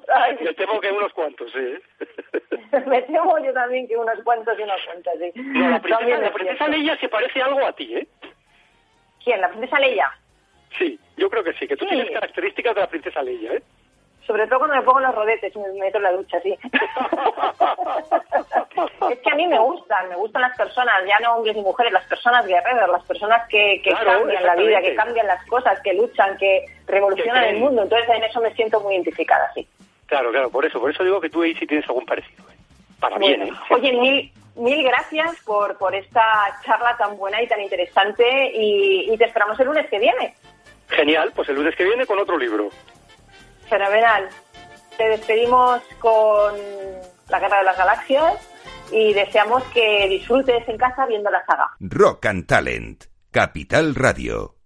Me 0.41 0.53
temo 0.53 0.79
que 0.81 0.91
unos 0.91 1.13
cuantos, 1.13 1.51
sí. 1.51 1.77
me 2.85 3.01
temo 3.03 3.39
yo 3.39 3.53
también 3.53 3.87
que 3.87 3.95
unos 3.95 4.19
cuantos 4.23 4.59
y 4.59 4.63
unos 4.63 4.81
cuantos, 4.85 5.13
sí. 5.19 5.31
No, 5.35 5.69
la 5.69 5.81
princesa, 5.81 6.17
la 6.17 6.33
princesa 6.33 6.67
Leia 6.67 6.97
se 6.97 7.09
parece 7.09 7.41
algo 7.41 7.65
a 7.65 7.73
ti, 7.73 7.95
¿eh? 7.95 8.07
¿Quién? 9.23 9.41
¿La 9.41 9.49
princesa 9.49 9.79
Leia? 9.79 10.11
Sí, 10.77 10.99
yo 11.17 11.29
creo 11.29 11.43
que 11.43 11.53
sí, 11.53 11.67
que 11.67 11.77
tú 11.77 11.85
tienes 11.85 12.09
características 12.11 12.75
de 12.75 12.81
la 12.81 12.87
princesa 12.87 13.21
Leia, 13.21 13.53
¿eh? 13.53 13.63
Sobre 14.25 14.47
todo 14.47 14.59
cuando 14.59 14.77
me 14.77 14.83
pongo 14.83 15.01
los 15.01 15.13
rodetes 15.13 15.53
y 15.53 15.59
me 15.59 15.73
meto 15.73 15.97
en 15.97 16.03
la 16.03 16.13
ducha, 16.13 16.39
sí. 16.41 16.57
es 19.11 19.19
que 19.19 19.31
a 19.31 19.35
mí 19.35 19.47
me 19.47 19.59
gustan, 19.59 20.07
me 20.07 20.15
gustan 20.15 20.43
las 20.43 20.55
personas, 20.55 20.93
ya 21.05 21.19
no 21.19 21.35
hombres 21.35 21.57
y 21.57 21.61
mujeres, 21.61 21.91
las 21.91 22.05
personas 22.05 22.47
guerreras, 22.47 22.89
las 22.89 23.03
personas 23.03 23.45
que, 23.49 23.81
que 23.83 23.91
cambian 23.91 24.45
la 24.45 24.55
vida, 24.55 24.81
que 24.81 24.95
cambian 24.95 25.27
las 25.27 25.45
cosas, 25.47 25.77
que 25.81 25.93
luchan, 25.93 26.37
que 26.37 26.63
revolucionan 26.87 27.43
el 27.43 27.57
mundo. 27.57 27.83
Entonces 27.83 28.07
en 28.09 28.23
eso 28.23 28.39
me 28.39 28.53
siento 28.53 28.79
muy 28.79 28.93
identificada, 28.93 29.51
sí. 29.53 29.67
Claro, 30.05 30.31
claro, 30.31 30.49
por 30.49 30.65
eso, 30.65 30.79
por 30.79 30.91
eso 30.91 31.03
digo 31.03 31.19
que 31.19 31.29
tú 31.29 31.41
ahí 31.41 31.53
sí 31.55 31.67
tienes 31.67 31.85
algún 31.89 32.05
parecido. 32.05 32.45
¿eh? 32.49 32.55
Para 33.01 33.17
bien, 33.17 33.41
¿eh? 33.41 33.51
Oye, 33.71 33.91
mil, 33.91 34.31
mil 34.55 34.83
gracias 34.83 35.35
por, 35.45 35.77
por 35.77 35.95
esta 35.95 36.59
charla 36.65 36.95
tan 36.97 37.17
buena 37.17 37.41
y 37.41 37.47
tan 37.47 37.61
interesante 37.61 38.51
y, 38.53 39.15
te 39.17 39.25
esperamos 39.25 39.59
el 39.59 39.67
lunes 39.67 39.89
que 39.89 39.99
viene. 39.99 40.35
Genial, 40.89 41.31
pues 41.35 41.49
el 41.49 41.55
lunes 41.55 41.75
que 41.75 41.85
viene 41.85 42.05
con 42.05 42.19
otro 42.19 42.37
libro. 42.37 42.69
Fenomenal. 43.69 44.29
Te 44.97 45.09
despedimos 45.09 45.81
con 45.99 46.53
La 47.29 47.39
Guerra 47.39 47.59
de 47.59 47.63
las 47.63 47.77
Galaxias 47.77 48.49
y 48.91 49.13
deseamos 49.13 49.63
que 49.73 50.07
disfrutes 50.07 50.67
en 50.67 50.77
casa 50.77 51.05
viendo 51.05 51.31
la 51.31 51.43
saga. 51.45 51.71
Rock 51.79 52.27
and 52.27 52.45
Talent, 52.45 53.05
Capital 53.31 53.95
Radio. 53.95 54.52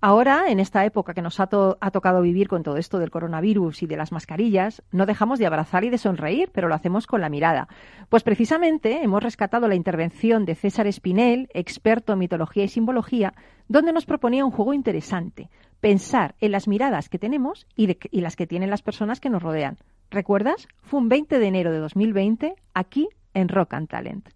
Ahora, 0.00 0.44
en 0.48 0.60
esta 0.60 0.84
época 0.84 1.12
que 1.12 1.22
nos 1.22 1.40
ha, 1.40 1.48
tocado 1.48 2.22
vivir 2.22 2.46
con 2.46 2.62
todo 2.62 2.76
esto 2.76 3.00
del 3.00 3.10
coronavirus 3.10 3.82
y 3.82 3.86
de 3.86 3.96
las 3.96 4.12
mascarillas, 4.12 4.80
no 4.92 5.06
dejamos 5.06 5.40
de 5.40 5.46
abrazar 5.46 5.82
y 5.82 5.90
de 5.90 5.98
sonreír, 5.98 6.50
pero 6.52 6.68
lo 6.68 6.74
hacemos 6.76 7.08
con 7.08 7.20
la 7.20 7.28
mirada. 7.28 7.66
Pues 8.08 8.22
precisamente 8.22 9.02
hemos 9.02 9.22
rescatado 9.22 9.66
la 9.66 9.74
intervención 9.74 10.44
de 10.44 10.54
César 10.54 10.86
Espinel, 10.86 11.48
experto 11.52 12.12
en 12.12 12.20
mitología 12.20 12.62
y 12.62 12.68
simbología, 12.68 13.34
donde 13.66 13.92
nos 13.92 14.06
proponía 14.06 14.44
un 14.44 14.52
juego 14.52 14.72
interesante, 14.72 15.50
pensar 15.80 16.36
en 16.40 16.52
las 16.52 16.68
miradas 16.68 17.08
que 17.08 17.18
tenemos 17.18 17.66
y, 17.74 17.96
y 18.12 18.20
las 18.20 18.36
que 18.36 18.46
tienen 18.46 18.70
las 18.70 18.82
personas 18.82 19.18
que 19.18 19.30
nos 19.30 19.42
rodean. 19.42 19.78
¿Recuerdas? 20.10 20.68
Fue 20.82 21.00
un 21.00 21.08
20 21.08 21.40
de 21.40 21.46
enero 21.46 21.72
de 21.72 21.78
2020, 21.78 22.54
aquí 22.72 23.08
en 23.34 23.48
Rock 23.48 23.74
and 23.74 23.88
Talent. 23.88 24.28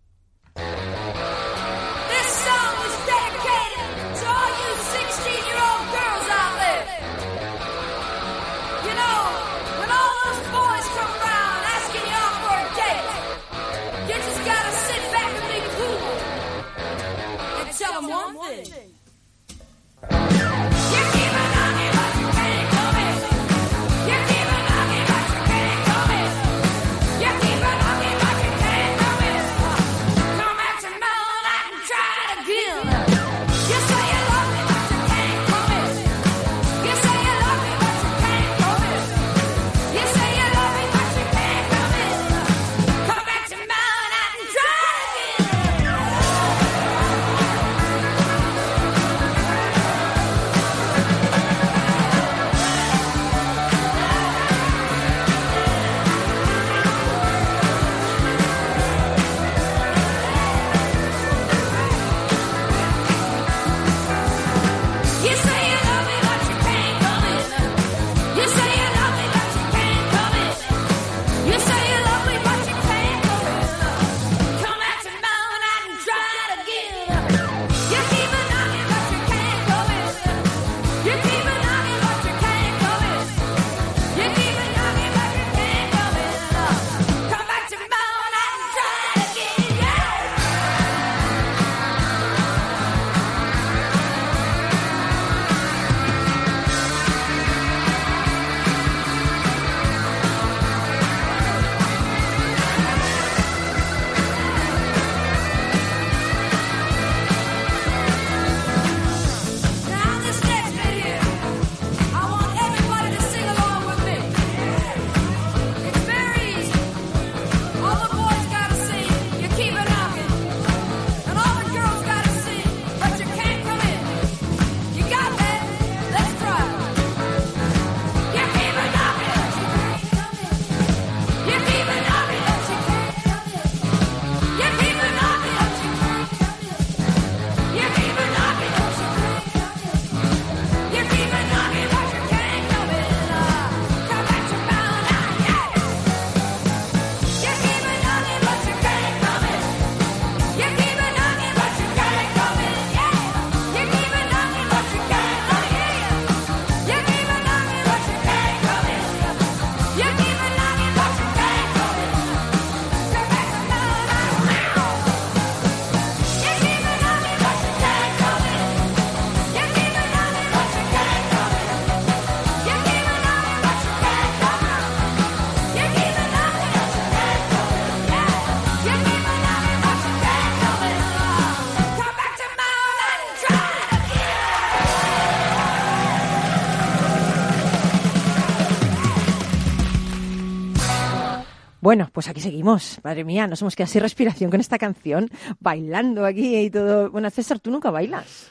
Bueno, 191.93 192.09
pues 192.11 192.27
aquí 192.27 192.41
seguimos. 192.41 193.01
Madre 193.05 193.23
mía, 193.23 193.47
nos 193.47 193.61
hemos 193.61 193.77
quedado 193.77 193.93
sin 193.93 194.01
respiración 194.01 194.51
con 194.51 194.61
esta 194.61 194.79
canción, 194.79 195.29
bailando 195.61 196.25
aquí 196.25 196.57
y 196.57 196.71
todo. 196.71 197.11
Bueno, 197.11 197.29
César, 197.29 197.61
tú 197.61 197.71
nunca 197.71 197.91
bailas. 197.91 198.49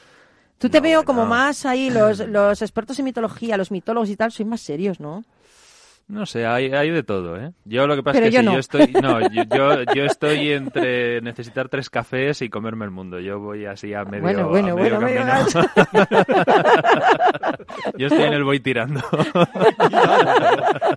Tú 0.58 0.70
te 0.70 0.78
veo 0.78 1.04
como 1.04 1.26
más 1.26 1.66
ahí, 1.66 1.90
los, 1.90 2.20
los 2.20 2.62
expertos 2.62 3.00
en 3.00 3.06
mitología, 3.06 3.56
los 3.56 3.72
mitólogos 3.72 4.10
y 4.10 4.14
tal, 4.14 4.30
sois 4.30 4.48
más 4.48 4.60
serios, 4.60 5.00
¿no? 5.00 5.24
No 6.08 6.26
sé, 6.26 6.44
hay, 6.44 6.72
hay 6.72 6.90
de 6.90 7.02
todo, 7.02 7.38
¿eh? 7.38 7.52
Yo 7.64 7.86
lo 7.86 7.96
que 7.96 8.02
pasa 8.02 8.18
es 8.18 8.34
que 8.34 8.44
yo, 8.44 8.58
estoy, 8.58 8.92
no, 9.00 9.20
yo, 9.32 9.44
yo, 9.94 10.04
estoy 10.04 10.50
entre 10.50 11.22
necesitar 11.22 11.68
tres 11.70 11.88
cafés 11.88 12.42
y 12.42 12.50
comerme 12.50 12.84
el 12.84 12.90
mundo. 12.90 13.18
Yo 13.18 13.40
voy 13.40 13.64
así 13.64 13.94
a 13.94 14.04
medio, 14.04 14.22
bueno, 14.22 14.48
bueno, 14.48 14.74
bueno, 14.74 15.00
yo 17.96 18.06
estoy 18.08 18.24
en 18.24 18.32
el 18.34 18.44
voy 18.44 18.60
tirando. 18.60 19.00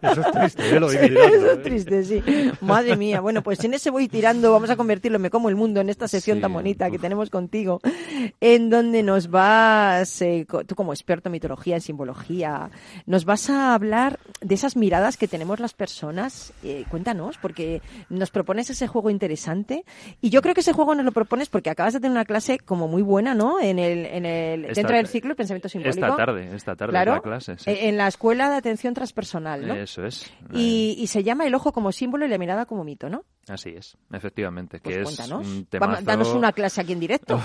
Eso 0.02 0.22
es 0.22 0.32
triste, 0.32 0.76
¿eh? 0.76 0.80
Lo 0.80 0.88
voy 0.88 0.98
tirando, 0.98 1.36
Eso 1.36 1.52
es 1.52 1.58
¿eh? 1.58 1.62
triste, 1.64 2.04
sí. 2.04 2.24
Madre 2.62 2.98
mía. 2.98 3.22
Bueno, 3.22 3.42
pues 3.42 3.64
en 3.64 3.74
ese 3.74 3.92
voy 3.92 4.10
tirando 4.10 4.52
vamos 4.52 4.70
a 4.70 4.76
convertirlo 4.76 5.20
Me 5.20 5.30
como 5.30 5.50
el 5.50 5.56
mundo 5.56 5.80
en 5.80 5.90
esta 5.90 6.08
sección 6.08 6.42
tan 6.42 6.52
bonita 6.52 6.92
que 6.92 7.00
tenemos 7.00 7.30
contigo, 7.30 7.80
en 8.42 8.70
donde 8.70 9.04
nos 9.04 9.30
vas, 9.30 10.22
eh, 10.22 10.46
tú 10.68 10.76
como 10.76 10.92
experto 10.94 11.30
en 11.30 11.34
mitología, 11.34 11.76
en 11.76 11.82
simbología, 11.82 12.70
nos 13.06 13.24
vas 13.24 13.50
a 13.50 13.74
hablar 13.74 14.20
de 14.42 14.56
esas 14.56 14.76
miradas 14.76 15.05
que 15.18 15.28
tenemos 15.28 15.60
las 15.60 15.74
personas. 15.74 16.54
Eh, 16.64 16.86
cuéntanos, 16.90 17.38
porque 17.38 17.82
nos 18.10 18.32
propones 18.32 18.70
ese 18.70 18.88
juego 18.88 19.10
interesante. 19.10 19.86
Y 20.22 20.30
yo 20.30 20.42
creo 20.42 20.54
que 20.54 20.62
ese 20.62 20.74
juego 20.74 20.96
nos 20.96 21.06
lo 21.06 21.12
propones 21.12 21.50
porque 21.50 21.70
acabas 21.70 21.94
de 21.94 22.00
tener 22.00 22.12
una 22.12 22.26
clase 22.26 22.58
como 22.58 22.88
muy 22.88 23.02
buena, 23.02 23.34
¿no? 23.36 23.60
En 23.60 23.80
el, 23.80 24.06
en 24.06 24.26
el, 24.26 24.74
dentro 24.74 24.96
del 24.96 25.08
ciclo 25.08 25.30
de 25.30 25.36
pensamiento 25.36 25.70
simbólico. 25.70 26.06
Esta 26.06 26.16
tarde, 26.18 26.56
esta 26.56 26.76
tarde 26.76 26.92
claro, 26.92 27.14
la 27.14 27.22
clase. 27.22 27.56
En 27.66 27.98
la 27.98 28.08
escuela 28.08 28.50
de 28.50 28.58
atención 28.58 28.94
transpersonal, 28.94 29.68
¿no? 29.68 29.76
Eso 29.76 30.06
es. 30.06 30.32
Y, 30.54 30.96
y 30.98 31.08
se 31.08 31.24
llama 31.24 31.46
el 31.46 31.54
ojo 31.56 31.72
como 31.72 31.92
símbolo 31.92 32.26
y 32.26 32.30
la 32.30 32.38
mirada 32.38 32.66
como 32.66 32.84
mito, 32.84 33.10
¿no? 33.10 33.24
Así 33.48 33.70
es, 33.70 33.96
efectivamente. 34.12 34.80
que 34.80 35.04
pues 35.04 35.20
es 35.20 35.30
un 35.32 35.68
danos 35.70 36.30
una 36.30 36.52
clase 36.52 36.82
aquí 36.82 36.94
en 36.94 37.00
directo. 37.00 37.40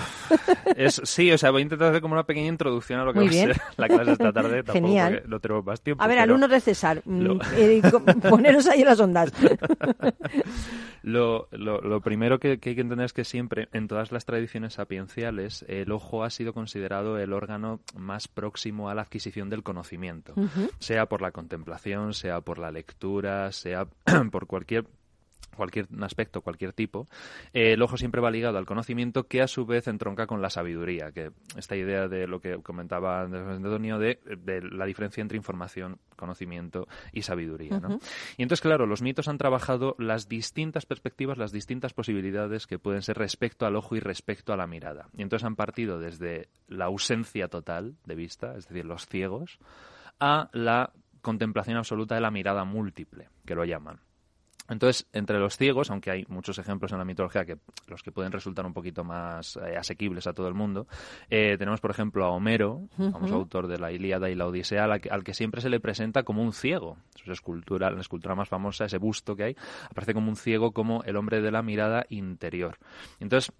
es, 0.75 0.99
sí, 1.03 1.31
o 1.31 1.37
sea, 1.37 1.51
voy 1.51 1.61
a 1.61 1.63
intentar 1.63 1.89
hacer 1.89 2.01
como 2.01 2.13
una 2.13 2.25
pequeña 2.25 2.47
introducción 2.47 2.99
a 2.99 3.03
lo 3.03 3.13
que 3.13 3.19
va 3.19 3.25
a 3.27 3.31
ser 3.31 3.61
la 3.77 3.87
clase 3.87 4.11
esta 4.13 4.33
tarde. 4.33 4.63
Genial. 4.71 5.23
No 5.27 5.39
tenemos 5.39 5.63
más 5.63 5.81
tiempo. 5.81 6.03
A 6.03 6.07
ver, 6.07 6.17
alumnos 6.17 6.49
de 6.49 6.59
César, 6.59 7.03
mm, 7.05 7.39
eh, 7.55 7.81
poneros 8.29 8.67
ahí 8.67 8.81
en 8.81 8.87
las 8.87 8.99
ondas. 8.99 9.31
lo, 11.03 11.47
lo, 11.51 12.01
primero 12.01 12.39
que, 12.39 12.51
hay 12.51 12.57
que 12.57 12.71
entender 12.71 13.05
es 13.05 13.13
que 13.13 13.23
siempre, 13.23 13.69
en 13.71 13.87
todas 13.87 14.11
las 14.11 14.25
tradiciones 14.25 14.73
sapienciales, 14.73 15.63
el 15.67 15.91
ojo 15.91 16.23
ha 16.23 16.31
sido 16.31 16.53
considerado 16.53 17.19
el 17.19 17.31
órgano 17.31 17.79
más 17.95 18.27
próximo 18.27 18.89
a 18.89 18.95
la 18.95 19.03
adquisición 19.03 19.49
del 19.49 19.61
conocimiento, 19.61 20.33
sea 20.79 21.05
por 21.05 21.21
la 21.21 21.31
contemplación, 21.31 22.15
sea 22.15 22.41
por 22.41 22.57
la 22.57 22.71
lectura, 22.71 23.51
sea 23.51 23.85
por 24.31 24.47
cualquier 24.47 24.85
cualquier 25.55 25.87
aspecto, 26.01 26.41
cualquier 26.41 26.73
tipo, 26.73 27.07
eh, 27.53 27.73
el 27.73 27.81
ojo 27.81 27.97
siempre 27.97 28.21
va 28.21 28.31
ligado 28.31 28.57
al 28.57 28.65
conocimiento 28.65 29.27
que 29.27 29.41
a 29.41 29.47
su 29.47 29.65
vez 29.65 29.87
entronca 29.87 30.27
con 30.27 30.41
la 30.41 30.49
sabiduría, 30.49 31.11
que 31.11 31.31
esta 31.57 31.75
idea 31.75 32.07
de 32.07 32.27
lo 32.27 32.39
que 32.39 32.57
comentaba 32.61 33.21
Antonio 33.21 33.99
de, 33.99 34.19
de 34.37 34.61
la 34.61 34.85
diferencia 34.85 35.21
entre 35.21 35.37
información, 35.37 35.99
conocimiento 36.15 36.87
y 37.11 37.23
sabiduría. 37.23 37.79
¿no? 37.79 37.99
Y 38.37 38.43
entonces, 38.43 38.61
claro, 38.61 38.85
los 38.85 39.01
mitos 39.01 39.27
han 39.27 39.37
trabajado 39.37 39.95
las 39.97 40.27
distintas 40.27 40.85
perspectivas, 40.85 41.37
las 41.37 41.51
distintas 41.51 41.93
posibilidades 41.93 42.67
que 42.67 42.79
pueden 42.79 43.01
ser 43.01 43.17
respecto 43.17 43.65
al 43.65 43.75
ojo 43.75 43.95
y 43.95 43.99
respecto 43.99 44.53
a 44.53 44.57
la 44.57 44.67
mirada. 44.67 45.09
Y 45.17 45.21
entonces 45.21 45.45
han 45.45 45.55
partido 45.55 45.99
desde 45.99 46.49
la 46.67 46.85
ausencia 46.85 47.47
total 47.47 47.95
de 48.05 48.15
vista, 48.15 48.55
es 48.55 48.67
decir, 48.67 48.85
los 48.85 49.07
ciegos, 49.07 49.59
a 50.19 50.49
la 50.53 50.91
contemplación 51.21 51.77
absoluta 51.77 52.15
de 52.15 52.21
la 52.21 52.31
mirada 52.31 52.63
múltiple, 52.63 53.29
que 53.45 53.55
lo 53.55 53.65
llaman. 53.65 53.99
Entonces, 54.71 55.05
entre 55.11 55.37
los 55.37 55.57
ciegos, 55.57 55.91
aunque 55.91 56.11
hay 56.11 56.25
muchos 56.29 56.57
ejemplos 56.57 56.93
en 56.93 56.97
la 56.97 57.05
mitología 57.05 57.43
que 57.43 57.57
los 57.87 58.01
que 58.01 58.11
pueden 58.11 58.31
resultar 58.31 58.65
un 58.65 58.73
poquito 58.73 59.03
más 59.03 59.57
eh, 59.57 59.75
asequibles 59.77 60.27
a 60.27 60.33
todo 60.33 60.47
el 60.47 60.53
mundo, 60.53 60.87
eh, 61.29 61.57
tenemos, 61.57 61.81
por 61.81 61.91
ejemplo, 61.91 62.23
a 62.25 62.29
Homero, 62.29 62.87
famoso 62.95 63.35
autor 63.35 63.67
de 63.67 63.77
la 63.77 63.91
Ilíada 63.91 64.29
y 64.29 64.35
la 64.35 64.47
Odisea, 64.47 64.85
al 64.85 65.23
que, 65.23 65.33
siempre 65.33 65.61
se 65.61 65.69
le 65.69 65.79
presenta 65.81 66.23
como 66.23 66.41
un 66.41 66.53
ciego. 66.53 66.97
Su 67.15 67.31
escultura, 67.31 67.91
la 67.91 67.99
escultura 67.99 68.33
más 68.33 68.47
famosa, 68.47 68.85
ese 68.85 68.97
busto 68.97 69.35
que 69.35 69.43
hay, 69.43 69.55
aparece 69.89 70.13
como 70.13 70.29
un 70.29 70.37
ciego, 70.37 70.71
como 70.71 71.03
el 71.03 71.17
hombre 71.17 71.41
de 71.41 71.51
la 71.51 71.61
mirada 71.61 72.05
interior. 72.09 72.77
Entonces, 73.19 73.53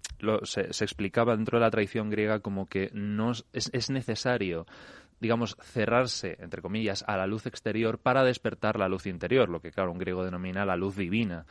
se, 0.44 0.84
explicaba 0.84 1.36
dentro 1.36 1.58
de 1.58 1.64
la 1.64 1.70
tradición 1.70 2.08
griega 2.08 2.40
como 2.40 2.66
que 2.66 2.90
no 2.94 3.32
es 3.52 3.90
necesario 3.90 4.66
digamos, 5.22 5.56
cerrarse, 5.60 6.36
entre 6.40 6.60
comillas, 6.60 7.04
a 7.06 7.16
la 7.16 7.28
luz 7.28 7.46
exterior 7.46 7.98
para 7.98 8.24
despertar 8.24 8.76
la 8.76 8.88
luz 8.88 9.06
interior, 9.06 9.48
lo 9.48 9.60
que, 9.60 9.70
claro, 9.70 9.92
un 9.92 9.98
griego 9.98 10.24
denomina 10.24 10.66
la 10.66 10.74
luz 10.74 10.96
divina. 10.96 11.46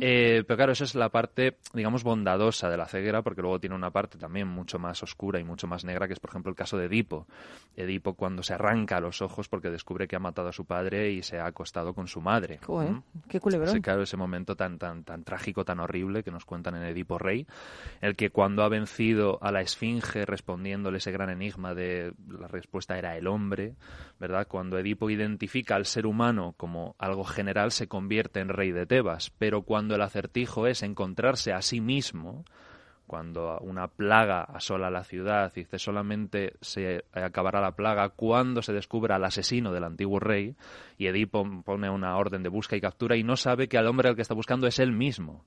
Eh, 0.00 0.44
pero, 0.46 0.56
claro, 0.58 0.72
esa 0.72 0.84
es 0.84 0.94
la 0.94 1.08
parte, 1.08 1.56
digamos, 1.72 2.04
bondadosa 2.04 2.68
de 2.68 2.76
la 2.76 2.86
ceguera, 2.86 3.22
porque 3.22 3.40
luego 3.40 3.58
tiene 3.58 3.74
una 3.74 3.90
parte 3.90 4.18
también 4.18 4.48
mucho 4.48 4.78
más 4.78 5.02
oscura 5.02 5.40
y 5.40 5.44
mucho 5.44 5.66
más 5.66 5.82
negra, 5.82 6.06
que 6.06 6.12
es, 6.12 6.20
por 6.20 6.28
ejemplo, 6.28 6.50
el 6.50 6.56
caso 6.56 6.76
de 6.76 6.84
Edipo. 6.84 7.26
Edipo 7.74 8.12
cuando 8.12 8.42
se 8.42 8.52
arranca 8.52 9.00
los 9.00 9.22
ojos 9.22 9.48
porque 9.48 9.70
descubre 9.70 10.06
que 10.06 10.16
ha 10.16 10.20
matado 10.20 10.48
a 10.48 10.52
su 10.52 10.66
padre 10.66 11.10
y 11.10 11.22
se 11.22 11.38
ha 11.38 11.46
acostado 11.46 11.94
con 11.94 12.08
su 12.08 12.20
madre. 12.20 12.58
¡Qué 13.30 13.40
culebrón! 13.40 13.80
claro, 13.80 14.02
ese 14.02 14.18
momento 14.18 14.56
tan, 14.56 14.76
tan, 14.78 15.04
tan 15.04 15.24
trágico, 15.24 15.64
tan 15.64 15.80
horrible 15.80 16.22
que 16.22 16.30
nos 16.30 16.44
cuentan 16.44 16.74
en 16.74 16.82
Edipo 16.82 17.16
Rey, 17.18 17.46
el 18.02 18.14
que 18.14 18.28
cuando 18.28 18.62
ha 18.62 18.68
vencido 18.68 19.38
a 19.40 19.50
la 19.50 19.62
Esfinge 19.62 20.26
respondiéndole 20.26 20.98
ese 20.98 21.12
gran 21.12 21.30
enigma 21.30 21.74
de 21.74 22.12
la 22.28 22.48
respuesta 22.48 22.98
era 22.98 23.05
el 23.14 23.26
hombre, 23.26 23.74
¿verdad? 24.18 24.48
Cuando 24.48 24.78
Edipo 24.78 25.10
identifica 25.10 25.76
al 25.76 25.84
ser 25.84 26.06
humano 26.06 26.54
como 26.56 26.96
algo 26.98 27.24
general, 27.24 27.70
se 27.70 27.86
convierte 27.86 28.40
en 28.40 28.48
rey 28.48 28.72
de 28.72 28.86
Tebas, 28.86 29.30
pero 29.38 29.62
cuando 29.62 29.94
el 29.94 30.02
acertijo 30.02 30.66
es 30.66 30.82
encontrarse 30.82 31.52
a 31.52 31.60
sí 31.60 31.82
mismo, 31.82 32.44
cuando 33.06 33.58
una 33.60 33.88
plaga 33.88 34.42
asola 34.42 34.90
la 34.90 35.04
ciudad, 35.04 35.52
y 35.54 35.60
dice 35.60 35.78
solamente 35.78 36.54
se 36.60 37.04
acabará 37.12 37.60
la 37.60 37.76
plaga 37.76 38.08
cuando 38.08 38.62
se 38.62 38.72
descubra 38.72 39.16
al 39.16 39.24
asesino 39.24 39.72
del 39.72 39.84
antiguo 39.84 40.18
rey, 40.18 40.56
y 40.98 41.06
Edipo 41.06 41.46
pone 41.64 41.88
una 41.88 42.16
orden 42.16 42.42
de 42.42 42.48
busca 42.48 42.76
y 42.76 42.80
captura 42.80 43.16
y 43.16 43.22
no 43.22 43.36
sabe 43.36 43.68
que 43.68 43.78
al 43.78 43.86
hombre 43.86 44.08
al 44.08 44.16
que 44.16 44.22
está 44.22 44.34
buscando 44.34 44.66
es 44.66 44.78
él 44.78 44.92
mismo. 44.92 45.44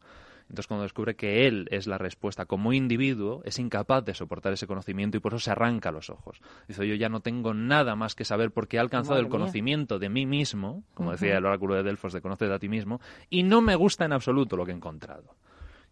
Entonces, 0.50 0.68
cuando 0.68 0.84
descubre 0.84 1.16
que 1.16 1.48
él 1.48 1.68
es 1.70 1.86
la 1.86 2.00
respuesta 2.00 2.46
como 2.46 2.74
individuo, 2.74 3.42
es 3.46 3.60
incapaz 3.60 4.04
de 4.04 4.16
soportar 4.16 4.52
ese 4.52 4.66
conocimiento 4.66 5.16
y 5.16 5.20
por 5.20 5.34
eso 5.34 5.40
se 5.40 5.52
arranca 5.52 5.92
los 5.92 6.10
ojos. 6.10 6.42
Dice, 6.68 6.88
yo 6.88 6.96
ya 6.96 7.08
no 7.08 7.20
tengo 7.20 7.54
nada 7.54 7.96
más 7.96 8.16
que 8.16 8.26
saber 8.26 8.52
porque 8.52 8.78
he 8.78 8.80
alcanzado 8.80 9.20
el 9.20 9.30
conocimiento 9.30 10.00
de 10.00 10.10
mí 10.10 10.26
mismo, 10.26 10.84
como 10.96 11.12
decía 11.12 11.38
el 11.38 11.46
oráculo 11.46 11.76
de 11.76 11.84
Delfos, 11.84 12.14
de 12.14 12.22
conocerte 12.22 12.56
a 12.56 12.60
ti 12.60 12.68
mismo, 12.68 13.00
y 13.30 13.44
no 13.44 13.62
me 13.62 13.76
gusta 13.76 14.06
en 14.06 14.14
absoluto 14.14 14.58
lo 14.58 14.66
que 14.66 14.72
he 14.72 14.76
encontrado. 14.76 15.36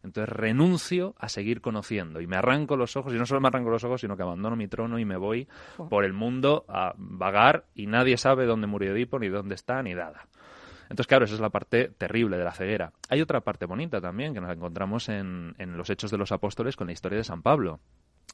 Entonces 0.03 0.33
renuncio 0.33 1.15
a 1.19 1.29
seguir 1.29 1.61
conociendo 1.61 2.21
y 2.21 2.27
me 2.27 2.37
arranco 2.37 2.77
los 2.77 2.95
ojos, 2.95 3.13
y 3.13 3.17
no 3.17 3.25
solo 3.25 3.41
me 3.41 3.49
arranco 3.49 3.69
los 3.69 3.83
ojos, 3.83 4.01
sino 4.01 4.17
que 4.17 4.23
abandono 4.23 4.55
mi 4.55 4.67
trono 4.67 4.97
y 4.97 5.05
me 5.05 5.17
voy 5.17 5.47
por 5.89 6.03
el 6.03 6.13
mundo 6.13 6.65
a 6.67 6.93
vagar 6.97 7.65
y 7.75 7.87
nadie 7.87 8.17
sabe 8.17 8.45
dónde 8.45 8.67
murió 8.67 8.95
Edipo, 8.95 9.19
ni 9.19 9.27
dónde 9.27 9.55
está, 9.55 9.83
ni 9.83 9.93
nada. 9.93 10.27
Entonces, 10.89 11.07
claro, 11.07 11.25
esa 11.25 11.35
es 11.35 11.41
la 11.41 11.49
parte 11.49 11.89
terrible 11.89 12.37
de 12.37 12.43
la 12.43 12.51
ceguera. 12.51 12.93
Hay 13.09 13.21
otra 13.21 13.41
parte 13.41 13.65
bonita 13.65 14.01
también 14.01 14.33
que 14.33 14.41
nos 14.41 14.51
encontramos 14.51 15.09
en, 15.09 15.55
en 15.57 15.77
los 15.77 15.89
Hechos 15.89 16.11
de 16.11 16.17
los 16.17 16.31
Apóstoles 16.31 16.75
con 16.75 16.87
la 16.87 16.93
historia 16.93 17.17
de 17.17 17.23
San 17.23 17.41
Pablo. 17.41 17.79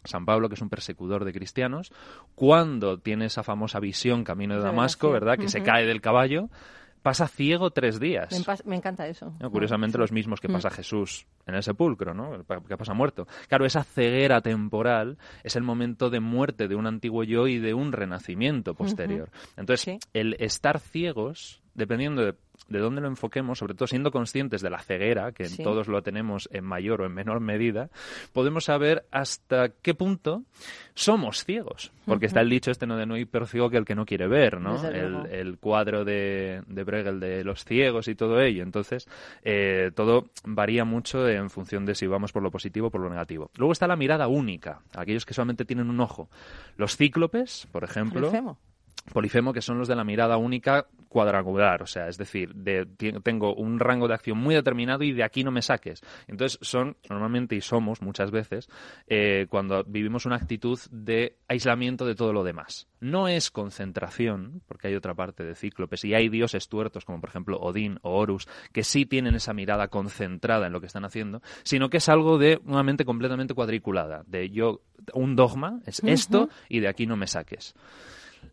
San 0.03 0.25
Pablo, 0.25 0.49
que 0.49 0.55
es 0.55 0.61
un 0.61 0.69
persecutor 0.69 1.23
de 1.23 1.33
cristianos, 1.33 1.91
cuando 2.35 2.99
tiene 2.99 3.25
esa 3.25 3.43
famosa 3.43 3.79
visión 3.79 4.23
camino 4.23 4.55
de 4.55 4.61
Damasco, 4.61 5.11
¿verdad? 5.11 5.37
Que 5.37 5.47
se 5.47 5.63
cae 5.63 5.85
del 5.85 6.01
caballo, 6.01 6.49
pasa 7.03 7.27
ciego 7.27 7.71
tres 7.71 7.99
días. 7.99 8.29
Me, 8.65 8.75
encanta 8.75 9.07
eso. 9.07 9.33
curiosamente, 9.51 9.97
los 9.97 10.11
mismos 10.11 10.39
que 10.39 10.49
pasa 10.49 10.69
Jesús 10.69 11.27
en 11.45 11.55
el 11.55 11.63
sepulcro, 11.63 12.13
¿no? 12.13 12.43
Que 12.67 12.77
pasa 12.77 12.93
muerto. 12.93 13.27
Claro, 13.47 13.65
esa 13.65 13.83
ceguera 13.83 14.41
temporal 14.41 15.17
es 15.43 15.55
el 15.55 15.63
momento 15.63 16.09
de 16.09 16.19
muerte 16.19 16.67
de 16.67 16.75
un 16.75 16.87
antiguo 16.87 17.23
yo 17.23 17.47
y 17.47 17.59
de 17.59 17.73
un 17.73 17.91
renacimiento 17.91 18.73
posterior. 18.73 19.29
Entonces, 19.57 19.99
el 20.13 20.35
estar 20.39 20.79
ciegos 20.79 21.62
dependiendo 21.73 22.23
de, 22.23 22.35
de, 22.67 22.79
dónde 22.79 23.01
lo 23.01 23.07
enfoquemos, 23.07 23.59
sobre 23.59 23.73
todo 23.73 23.87
siendo 23.87 24.11
conscientes 24.11 24.61
de 24.61 24.69
la 24.69 24.79
ceguera, 24.79 25.31
que 25.31 25.47
todos 25.49 25.87
lo 25.87 26.01
tenemos 26.01 26.49
en 26.51 26.63
mayor 26.63 27.01
o 27.01 27.05
en 27.05 27.13
menor 27.13 27.39
medida, 27.39 27.89
podemos 28.31 28.65
saber 28.65 29.05
hasta 29.11 29.69
qué 29.69 29.93
punto 29.93 30.43
somos 30.93 31.43
ciegos. 31.43 31.91
Porque 32.05 32.25
está 32.25 32.41
el 32.41 32.49
dicho 32.49 32.69
este 32.69 32.85
no 32.85 32.97
de 32.97 33.05
no 33.05 33.15
hay 33.15 33.25
peor 33.25 33.47
ciego 33.47 33.69
que 33.69 33.77
el 33.77 33.85
que 33.85 33.95
no 33.95 34.05
quiere 34.05 34.27
ver, 34.27 34.59
¿no? 34.59 34.85
El, 34.87 35.25
el, 35.27 35.57
cuadro 35.57 36.03
de, 36.03 36.61
de 36.67 36.83
Bregel 36.83 37.19
de 37.19 37.43
los 37.43 37.63
ciegos 37.63 38.07
y 38.07 38.15
todo 38.15 38.41
ello. 38.41 38.63
Entonces, 38.63 39.07
eh, 39.43 39.91
todo 39.95 40.25
varía 40.43 40.83
mucho 40.83 41.27
en 41.27 41.49
función 41.49 41.85
de 41.85 41.95
si 41.95 42.07
vamos 42.07 42.31
por 42.31 42.43
lo 42.43 42.51
positivo 42.51 42.87
o 42.87 42.91
por 42.91 43.01
lo 43.01 43.09
negativo. 43.09 43.49
Luego 43.57 43.71
está 43.71 43.87
la 43.87 43.95
mirada 43.95 44.27
única, 44.27 44.81
aquellos 44.95 45.25
que 45.25 45.33
solamente 45.33 45.65
tienen 45.65 45.89
un 45.89 45.99
ojo. 46.01 46.29
Los 46.77 46.97
cíclopes, 46.97 47.67
por 47.71 47.83
ejemplo. 47.83 48.29
Polifemo, 49.11 49.53
que 49.53 49.61
son 49.61 49.77
los 49.77 49.87
de 49.87 49.95
la 49.95 50.03
mirada 50.03 50.37
única 50.37 50.87
cuadrangular, 51.09 51.83
o 51.83 51.85
sea, 51.85 52.07
es 52.07 52.17
decir, 52.17 52.55
de, 52.55 52.87
tengo 53.21 53.53
un 53.53 53.79
rango 53.79 54.07
de 54.07 54.15
acción 54.15 54.37
muy 54.37 54.55
determinado 54.55 55.03
y 55.03 55.11
de 55.11 55.23
aquí 55.23 55.43
no 55.43 55.51
me 55.51 55.61
saques. 55.61 56.01
Entonces 56.27 56.57
son, 56.61 56.97
normalmente 57.07 57.55
y 57.55 57.61
somos 57.61 58.01
muchas 58.01 58.31
veces, 58.31 58.67
eh, 59.07 59.45
cuando 59.49 59.83
vivimos 59.83 60.25
una 60.25 60.37
actitud 60.37 60.79
de 60.89 61.37
aislamiento 61.47 62.05
de 62.05 62.15
todo 62.15 62.33
lo 62.33 62.43
demás. 62.43 62.87
No 62.99 63.27
es 63.27 63.51
concentración, 63.51 64.61
porque 64.67 64.87
hay 64.87 64.95
otra 64.95 65.13
parte 65.13 65.43
de 65.43 65.55
cíclopes 65.55 66.03
y 66.03 66.15
hay 66.15 66.29
dioses 66.29 66.67
tuertos, 66.67 67.05
como 67.05 67.21
por 67.21 67.29
ejemplo 67.29 67.59
Odín 67.59 67.99
o 68.01 68.17
Horus, 68.17 68.47
que 68.71 68.83
sí 68.83 69.05
tienen 69.05 69.35
esa 69.35 69.53
mirada 69.53 69.89
concentrada 69.89 70.65
en 70.65 70.73
lo 70.73 70.79
que 70.79 70.87
están 70.87 71.05
haciendo, 71.05 71.41
sino 71.63 71.89
que 71.89 71.97
es 71.97 72.09
algo 72.09 72.39
de 72.39 72.59
una 72.65 72.81
mente 72.81 73.05
completamente 73.05 73.53
cuadriculada, 73.53 74.23
de 74.25 74.49
yo, 74.49 74.81
un 75.13 75.35
dogma 75.35 75.81
es 75.85 76.01
esto 76.03 76.49
y 76.69 76.79
de 76.79 76.87
aquí 76.87 77.05
no 77.05 77.17
me 77.17 77.27
saques. 77.27 77.75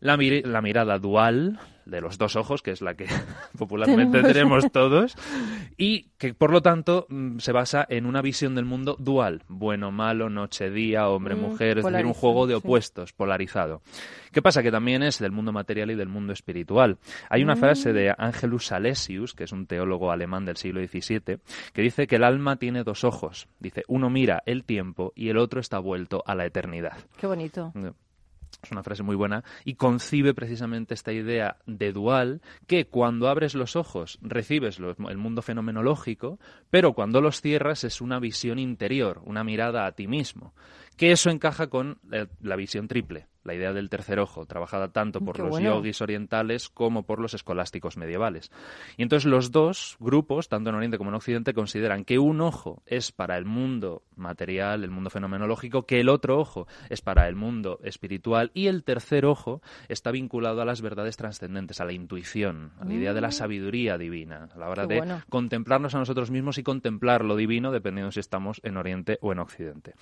La, 0.00 0.16
la 0.16 0.62
mirada 0.62 0.98
dual 0.98 1.58
de 1.90 2.00
los 2.00 2.18
dos 2.18 2.36
ojos, 2.36 2.62
que 2.62 2.70
es 2.70 2.80
la 2.80 2.94
que 2.94 3.06
popularmente 3.58 4.22
tenemos 4.22 4.70
todos, 4.72 5.14
y 5.76 6.08
que 6.18 6.34
por 6.34 6.52
lo 6.52 6.62
tanto 6.62 7.06
mm, 7.08 7.38
se 7.38 7.52
basa 7.52 7.84
en 7.88 8.06
una 8.06 8.22
visión 8.22 8.54
del 8.54 8.64
mundo 8.64 8.96
dual, 8.98 9.42
bueno, 9.48 9.90
malo, 9.90 10.30
noche, 10.30 10.70
día, 10.70 11.08
hombre, 11.08 11.34
mm, 11.34 11.40
mujer, 11.40 11.78
es 11.78 11.84
decir, 11.84 12.06
un 12.06 12.14
juego 12.14 12.46
de 12.46 12.54
opuestos, 12.54 13.12
polarizado. 13.12 13.82
¿Qué 14.32 14.40
pasa? 14.40 14.62
Que 14.62 14.70
también 14.70 15.02
es 15.02 15.18
del 15.18 15.32
mundo 15.32 15.52
material 15.52 15.90
y 15.90 15.96
del 15.96 16.08
mundo 16.08 16.32
espiritual. 16.32 16.98
Hay 17.28 17.42
una 17.42 17.56
frase 17.56 17.92
de 17.92 18.10
mm. 18.10 18.14
Angelus 18.18 18.66
Salesius, 18.66 19.34
que 19.34 19.44
es 19.44 19.52
un 19.52 19.66
teólogo 19.66 20.12
alemán 20.12 20.44
del 20.44 20.56
siglo 20.56 20.80
XVII, 20.80 21.38
que 21.72 21.82
dice 21.82 22.06
que 22.06 22.16
el 22.16 22.24
alma 22.24 22.56
tiene 22.56 22.84
dos 22.84 23.04
ojos. 23.04 23.48
Dice, 23.58 23.82
uno 23.88 24.08
mira 24.10 24.42
el 24.46 24.64
tiempo 24.64 25.12
y 25.16 25.28
el 25.28 25.38
otro 25.38 25.60
está 25.60 25.78
vuelto 25.78 26.22
a 26.26 26.34
la 26.34 26.46
eternidad. 26.46 26.96
Qué 27.18 27.26
bonito 27.26 27.72
es 28.62 28.70
una 28.70 28.82
frase 28.82 29.02
muy 29.02 29.16
buena, 29.16 29.44
y 29.64 29.74
concibe 29.74 30.34
precisamente 30.34 30.94
esta 30.94 31.12
idea 31.12 31.56
de 31.66 31.92
dual, 31.92 32.42
que 32.66 32.86
cuando 32.86 33.28
abres 33.28 33.54
los 33.54 33.76
ojos 33.76 34.18
recibes 34.22 34.78
el 34.78 35.16
mundo 35.16 35.42
fenomenológico, 35.42 36.38
pero 36.70 36.92
cuando 36.92 37.20
los 37.20 37.40
cierras 37.40 37.84
es 37.84 38.00
una 38.00 38.18
visión 38.20 38.58
interior, 38.58 39.22
una 39.24 39.44
mirada 39.44 39.86
a 39.86 39.92
ti 39.92 40.06
mismo, 40.06 40.54
que 40.96 41.12
eso 41.12 41.30
encaja 41.30 41.68
con 41.68 41.98
la 42.40 42.56
visión 42.56 42.88
triple, 42.88 43.26
la 43.44 43.54
idea 43.54 43.72
del 43.72 43.88
tercer 43.88 44.18
ojo, 44.18 44.46
trabajada 44.46 44.88
tanto 44.88 45.20
por 45.20 45.36
Qué 45.36 45.42
los 45.42 45.50
bueno. 45.52 45.76
yogis 45.76 46.00
orientales 46.02 46.68
como 46.68 47.04
por 47.04 47.20
los 47.20 47.34
escolásticos 47.34 47.96
medievales. 47.96 48.50
Y 48.96 49.02
entonces 49.02 49.24
los 49.30 49.50
dos 49.50 49.96
grupos, 50.00 50.48
tanto 50.48 50.70
en 50.70 50.76
Oriente 50.76 50.98
como 50.98 51.10
en 51.10 51.16
Occidente, 51.16 51.54
consideran 51.54 52.04
que 52.04 52.18
un 52.18 52.40
ojo 52.40 52.82
es 52.86 53.12
para 53.12 53.36
el 53.38 53.44
mundo 53.44 54.02
material, 54.16 54.84
el 54.84 54.90
mundo 54.90 55.08
fenomenológico, 55.10 55.86
que 55.86 56.00
el 56.00 56.08
otro 56.08 56.38
ojo 56.38 56.66
es 56.88 57.00
para 57.00 57.28
el 57.28 57.36
mundo 57.36 57.78
espiritual 57.82 58.50
y 58.52 58.66
el 58.66 58.84
tercer 58.84 59.24
ojo 59.24 59.62
está 59.88 60.10
vinculado 60.10 60.60
a 60.60 60.64
las 60.64 60.82
verdades 60.82 61.16
trascendentes, 61.16 61.80
a 61.80 61.84
la 61.84 61.92
intuición, 61.92 62.72
a 62.80 62.84
la 62.84 62.94
idea 62.94 63.14
de 63.14 63.20
la 63.20 63.30
sabiduría 63.30 63.96
divina, 63.96 64.48
a 64.54 64.58
la 64.58 64.68
hora 64.68 64.80
Mm. 64.84 64.88
Qué 64.88 64.94
de 64.94 64.98
bueno. 65.00 65.22
contemplarnos 65.28 65.94
a 65.94 65.98
nosotros 65.98 66.30
mismos 66.30 66.58
y 66.58 66.62
contemplar 66.62 67.24
lo 67.24 67.36
divino 67.36 67.70
dependiendo 67.70 68.12
si 68.12 68.20
estamos 68.20 68.60
en 68.64 68.76
Oriente 68.76 69.18
o 69.20 69.32
en 69.32 69.38
Occidente. 69.38 69.94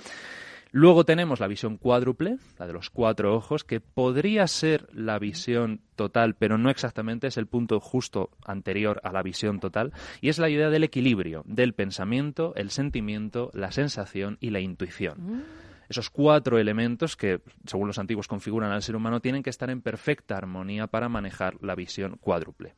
Luego 0.70 1.04
tenemos 1.04 1.40
la 1.40 1.46
visión 1.46 1.78
cuádruple, 1.78 2.36
la 2.58 2.66
de 2.66 2.74
los 2.74 2.90
cuatro 2.90 3.34
ojos, 3.34 3.64
que 3.64 3.80
podría 3.80 4.46
ser 4.46 4.86
la 4.92 5.18
visión 5.18 5.80
total, 5.96 6.34
pero 6.34 6.58
no 6.58 6.68
exactamente, 6.68 7.26
es 7.26 7.38
el 7.38 7.46
punto 7.46 7.80
justo 7.80 8.30
anterior 8.44 9.00
a 9.02 9.12
la 9.12 9.22
visión 9.22 9.60
total, 9.60 9.92
y 10.20 10.28
es 10.28 10.38
la 10.38 10.50
idea 10.50 10.68
del 10.68 10.84
equilibrio, 10.84 11.42
del 11.46 11.72
pensamiento, 11.72 12.52
el 12.54 12.70
sentimiento, 12.70 13.50
la 13.54 13.72
sensación 13.72 14.36
y 14.40 14.50
la 14.50 14.60
intuición. 14.60 15.44
Esos 15.88 16.10
cuatro 16.10 16.58
elementos 16.58 17.16
que, 17.16 17.40
según 17.64 17.86
los 17.86 17.98
antiguos, 17.98 18.28
configuran 18.28 18.70
al 18.70 18.82
ser 18.82 18.94
humano, 18.94 19.20
tienen 19.20 19.42
que 19.42 19.50
estar 19.50 19.70
en 19.70 19.80
perfecta 19.80 20.36
armonía 20.36 20.86
para 20.86 21.08
manejar 21.08 21.56
la 21.62 21.74
visión 21.74 22.18
cuádruple. 22.20 22.74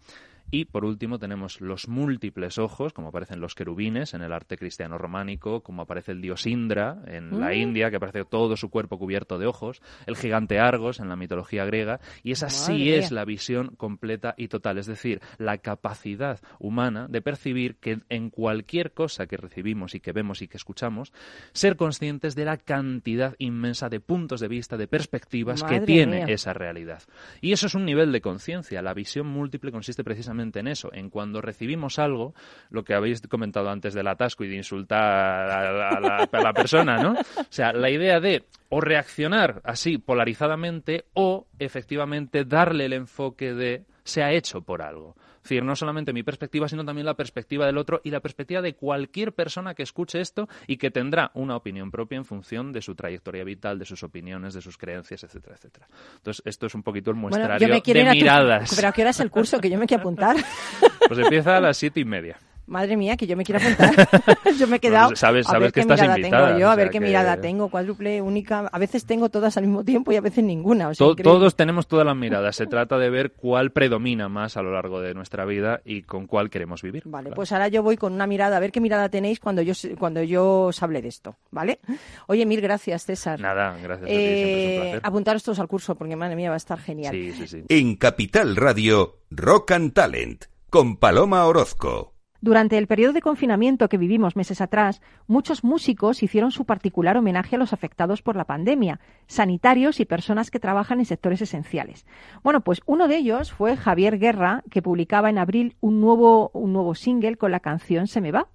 Y 0.51 0.65
por 0.65 0.85
último 0.85 1.19
tenemos 1.19 1.61
los 1.61 1.89
múltiples 1.89 2.59
ojos, 2.59 2.93
como 2.93 3.09
aparecen 3.09 3.41
los 3.41 3.55
querubines 3.55 4.15
en 4.15 4.23
el 4.23 4.33
arte 4.33 4.57
cristiano 4.57 4.99
románico, 4.99 5.63
como 5.63 5.83
aparece 5.83 6.13
el 6.13 6.21
dios 6.21 6.47
Indra 6.47 7.03
en 7.07 7.39
la 7.39 7.55
India, 7.55 7.91
que 7.91 7.97
aparece 7.97 8.25
todo 8.25 8.57
su 8.57 8.69
cuerpo 8.69 8.99
cubierto 8.99 9.39
de 9.39 9.47
ojos, 9.47 9.81
el 10.07 10.17
gigante 10.17 10.59
Argos 10.59 10.99
en 10.99 11.09
la 11.09 11.15
mitología 11.15 11.65
griega, 11.65 12.01
y 12.25 12.33
esa 12.33 12.51
sí 12.51 12.93
es 12.93 13.13
la 13.13 13.25
visión 13.25 13.77
completa 13.77 14.35
y 14.37 14.49
total, 14.49 14.79
es 14.79 14.87
decir, 14.87 15.21
la 15.39 15.59
capacidad 15.59 16.41
humana 16.59 17.07
de 17.09 17.23
percibir 17.23 17.77
que 17.77 18.01
en 18.09 18.31
cualquier 18.31 18.93
cosa 18.93 19.27
que 19.27 19.37
recibimos 19.37 19.95
y 19.95 20.01
que 20.01 20.13
vemos 20.13 20.43
y 20.43 20.49
que 20.49 20.57
escuchamos, 20.57 21.13
ser 21.53 21.77
conscientes 21.77 22.35
de 22.35 22.45
la 22.45 22.57
cantidad 22.57 23.37
inmensa 23.39 23.89
de 23.89 24.01
puntos 24.01 24.41
de 24.41 24.49
vista, 24.49 24.77
de 24.77 24.89
perspectivas 24.89 25.63
que 25.63 25.81
tiene 25.81 26.25
mía. 26.25 26.35
esa 26.35 26.53
realidad. 26.53 27.03
Y 27.41 27.53
eso 27.53 27.67
es 27.69 27.75
un 27.75 27.85
nivel 27.85 28.11
de 28.11 28.21
conciencia. 28.21 28.83
La 28.83 28.95
visión 28.95 29.29
múltiple 29.29 29.71
consiste 29.71 30.03
precisamente 30.03 30.40
en 30.41 30.67
eso, 30.69 30.91
en 30.93 31.11
cuando 31.11 31.41
recibimos 31.41 31.99
algo, 31.99 32.35
lo 32.71 32.83
que 32.85 32.95
habéis 32.95 33.21
comentado 33.29 33.71
antes 33.71 33.95
del 33.95 34.09
atasco 34.09 34.45
y 34.45 34.49
de 34.49 34.57
insultar 34.57 35.03
a 35.03 35.73
la, 35.73 35.89
a 36.31 36.41
la- 36.41 36.53
persona, 36.53 36.99
¿no? 37.03 37.13
O 37.13 37.45
sea, 37.49 37.73
la 37.73 37.91
idea 37.91 38.19
de 38.21 38.45
o 38.71 38.81
reaccionar 38.81 39.61
así 39.65 39.99
polarizadamente 39.99 41.05
o 41.15 41.47
efectivamente 41.59 42.45
darle 42.45 42.87
el 42.87 42.93
enfoque 42.93 43.53
de 43.55 43.85
se 44.05 44.23
ha 44.23 44.33
hecho 44.33 44.63
por 44.63 44.83
algo. 44.83 45.15
Es 45.37 45.45
decir, 45.45 45.65
no 45.65 45.75
solamente 45.75 46.13
mi 46.13 46.23
perspectiva, 46.23 46.69
sino 46.69 46.85
también 46.85 47.07
la 47.07 47.15
perspectiva 47.15 47.65
del 47.65 47.79
otro 47.79 48.03
y 48.05 48.11
la 48.11 48.21
perspectiva 48.21 48.61
de 48.61 48.75
cualquier 48.75 49.33
persona 49.33 49.75
que 49.75 49.83
escuche 49.83 50.21
esto 50.21 50.49
y 50.67 50.77
que 50.77 50.91
tendrá 50.91 51.31
una 51.33 51.57
opinión 51.57 51.91
propia 51.91 52.17
en 52.19 52.27
función 52.27 52.73
de 52.73 52.83
su 52.83 52.95
trayectoria 52.95 53.43
vital, 53.43 53.79
de 53.79 53.87
sus 53.87 54.03
opiniones, 54.03 54.53
de 54.53 54.61
sus 54.61 54.77
creencias, 54.77 55.25
etcétera, 55.25 55.57
etcétera. 55.57 55.89
Entonces, 56.17 56.43
esto 56.45 56.67
es 56.67 56.75
un 56.75 56.83
poquito 56.83 57.11
el 57.11 57.15
Bueno, 57.17 57.29
muestrario 57.39 57.69
yo 57.69 57.73
me 57.75 57.81
quiero 57.81 58.01
de 58.01 58.07
tu- 58.07 58.13
miradas. 58.13 58.73
Pero 58.77 58.89
¿a 58.89 58.93
qué 58.93 59.01
hora 59.01 59.11
es 59.11 59.21
el 59.21 59.31
curso? 59.31 59.59
Que 59.61 59.71
yo 59.71 59.79
me 59.79 59.87
quiero 59.87 60.03
apuntar. 60.03 60.37
Pues 61.09 61.19
empieza 61.19 61.57
a 61.57 61.61
las 61.61 61.77
siete 61.77 61.99
y 62.01 62.05
media. 62.05 62.39
Madre 62.71 62.97
mía, 62.97 63.17
que 63.17 63.27
yo 63.27 63.37
me 63.37 63.43
quiero 63.45 63.61
apuntar. 63.61 64.09
yo 64.59 64.67
me 64.69 64.77
he 64.77 64.79
quedado. 64.81 65.17
Sabes- 65.17 65.47
a 65.49 65.51
sabes 65.51 65.63
ver 65.65 65.73
que 65.73 65.75
qué 65.75 65.81
estás 65.81 66.01
mirada 66.01 66.19
invitada, 66.19 66.47
tengo 66.47 66.61
yo, 66.61 66.69
o 66.69 66.71
a 66.71 66.77
ver 66.77 66.91
qué 66.91 67.01
que- 67.01 67.05
mirada 67.05 67.37
tengo, 67.41 67.69
cuádruple, 67.69 68.23
única. 68.23 68.69
A 68.73 68.79
veces 68.79 69.05
tengo 69.05 69.29
todas 69.29 69.57
al 69.57 69.65
mismo 69.65 69.85
tiempo 69.85 70.13
y 70.13 70.17
a 70.17 70.21
veces 70.21 70.45
ninguna. 70.45 70.89
o 70.89 70.95
sea, 70.95 71.05
To- 71.05 71.13
increíble. 71.13 71.33
todos 71.33 71.57
tenemos 71.57 71.89
todas 71.89 72.07
las 72.07 72.15
miradas. 72.17 72.55
Se 72.55 72.67
trata 72.67 72.97
de 72.97 73.11
ver 73.11 73.33
cuál 73.33 73.73
predomina 73.73 74.29
más 74.29 74.57
a 74.57 74.63
lo 74.63 74.73
largo 74.73 75.01
de 75.01 75.15
nuestra 75.15 75.45
vida 75.45 75.81
y 75.85 76.03
con 76.03 76.29
cuál 76.29 76.49
queremos 76.49 76.81
vivir. 76.83 77.03
Vale, 77.07 77.25
Claro. 77.25 77.35
pues 77.37 77.51
ahora 77.51 77.67
yo 77.67 77.83
voy 77.83 77.97
con 77.97 78.13
una 78.13 78.29
mirada, 78.29 78.57
a 78.57 78.61
ver 78.61 78.71
qué 78.71 78.81
mirada 78.81 79.09
tenéis 79.09 79.41
cuando 79.41 79.63
yo, 79.63 79.73
cuando 79.99 80.23
yo 80.23 80.63
os 80.67 80.81
hable 80.83 81.03
de 81.03 81.09
esto, 81.09 81.37
¿vale? 81.51 81.81
Oye, 82.29 82.47
mil 82.47 82.61
gracias, 82.61 83.05
César. 83.05 83.41
Nada, 83.41 83.77
gracias 83.83 84.05
a 84.05 84.07
ti, 84.07 84.13
siempre 84.15 84.23
es 84.37 84.55
un 84.55 84.87
Eh, 84.87 84.91
placer. 84.93 85.01
apuntaros 85.03 85.43
todos 85.43 85.59
al 85.59 85.67
curso, 85.67 85.97
porque 85.97 86.15
madre 86.15 86.37
mía, 86.37 86.51
va 86.51 86.55
a 86.55 86.59
estar 86.59 86.79
genial. 86.79 87.13
Sí, 87.13 87.33
sí, 87.33 87.49
sí. 87.49 87.65
En 87.69 87.97
Capital 87.97 88.55
Radio, 88.55 89.19
Rock 89.31 89.73
and 89.73 89.93
Talent, 89.93 90.45
con 90.71 90.97
Paloma 90.99 91.45
Orozco. 91.47 92.15
Durante 92.43 92.79
el 92.79 92.87
periodo 92.87 93.13
de 93.13 93.21
confinamiento 93.21 93.91
que 93.91 93.99
vivimos 93.99 94.35
meses 94.35 94.63
atrás, 94.63 95.03
muchos 95.27 95.63
músicos 95.63 96.23
hicieron 96.23 96.53
su 96.53 96.65
particular 96.65 97.19
homenaje 97.19 97.57
a 97.57 97.59
los 97.59 97.75
afectados 97.75 98.23
por 98.23 98.35
la 98.35 98.47
pandemia, 98.47 98.99
sanitarios 99.27 100.01
y 100.01 100.07
personas 100.07 100.51
que 100.51 100.59
trabajan 100.59 101.01
en 101.01 101.05
sectores 101.05 101.43
esenciales. 101.43 102.07
Bueno, 102.43 102.63
pues 102.63 102.81
uno 102.87 103.09
de 103.09 103.17
ellos 103.19 103.53
fue 103.53 103.77
Javier 103.77 104.19
Guerra, 104.19 104.65
que 104.71 104.81
publicaba 104.81 105.29
en 105.29 105.37
abril 105.37 105.77
un 105.81 106.01
nuevo, 106.01 106.51
un 106.55 106.73
nuevo 106.73 106.95
single 106.95 107.37
con 107.37 107.51
la 107.51 107.61
canción 107.61 108.07
Se 108.07 108.23
me 108.23 108.33
va. 108.33 108.49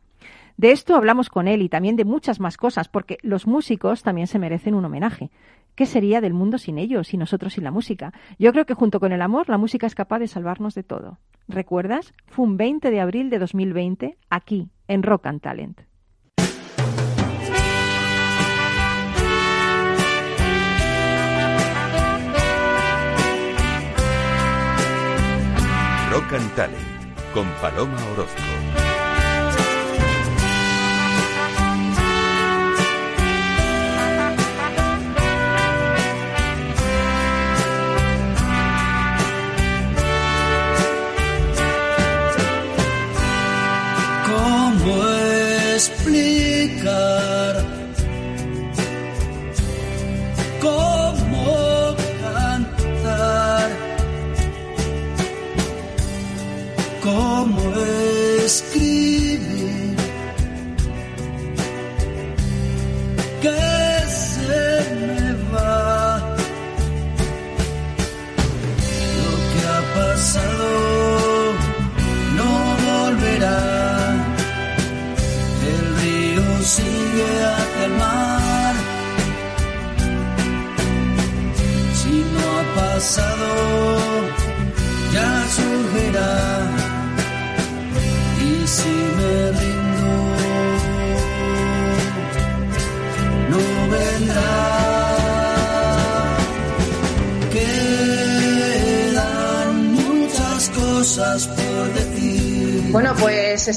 De 0.57 0.71
esto 0.71 0.95
hablamos 0.95 1.29
con 1.29 1.47
él 1.47 1.61
y 1.61 1.69
también 1.69 1.95
de 1.95 2.05
muchas 2.05 2.39
más 2.39 2.57
cosas, 2.57 2.87
porque 2.87 3.19
los 3.21 3.45
músicos 3.45 4.01
también 4.01 4.25
se 4.25 4.39
merecen 4.39 4.73
un 4.73 4.85
homenaje. 4.85 5.29
¿Qué 5.75 5.85
sería 5.85 6.21
del 6.21 6.33
mundo 6.33 6.57
sin 6.57 6.79
ellos 6.79 7.13
y 7.13 7.17
nosotros 7.17 7.53
sin 7.53 7.65
la 7.65 7.71
música? 7.71 8.13
Yo 8.39 8.51
creo 8.51 8.65
que 8.65 8.73
junto 8.73 8.99
con 8.99 9.11
el 9.11 9.21
amor, 9.21 9.47
la 9.47 9.59
música 9.59 9.85
es 9.85 9.93
capaz 9.93 10.19
de 10.19 10.27
salvarnos 10.27 10.73
de 10.73 10.83
todo. 10.83 11.19
¿Recuerdas? 11.47 12.13
Fue 12.27 12.45
un 12.45 12.57
20 12.57 12.89
de 12.89 12.99
abril 12.99 13.29
de 13.29 13.39
2020, 13.39 14.17
aquí, 14.29 14.69
en 14.87 15.03
Rock 15.03 15.27
and 15.27 15.41
Talent. 15.41 15.81
Rock 26.11 26.33
and 26.33 26.55
Talent, 26.55 26.79
con 27.33 27.45
Paloma 27.61 27.97
Orozco. 28.13 28.54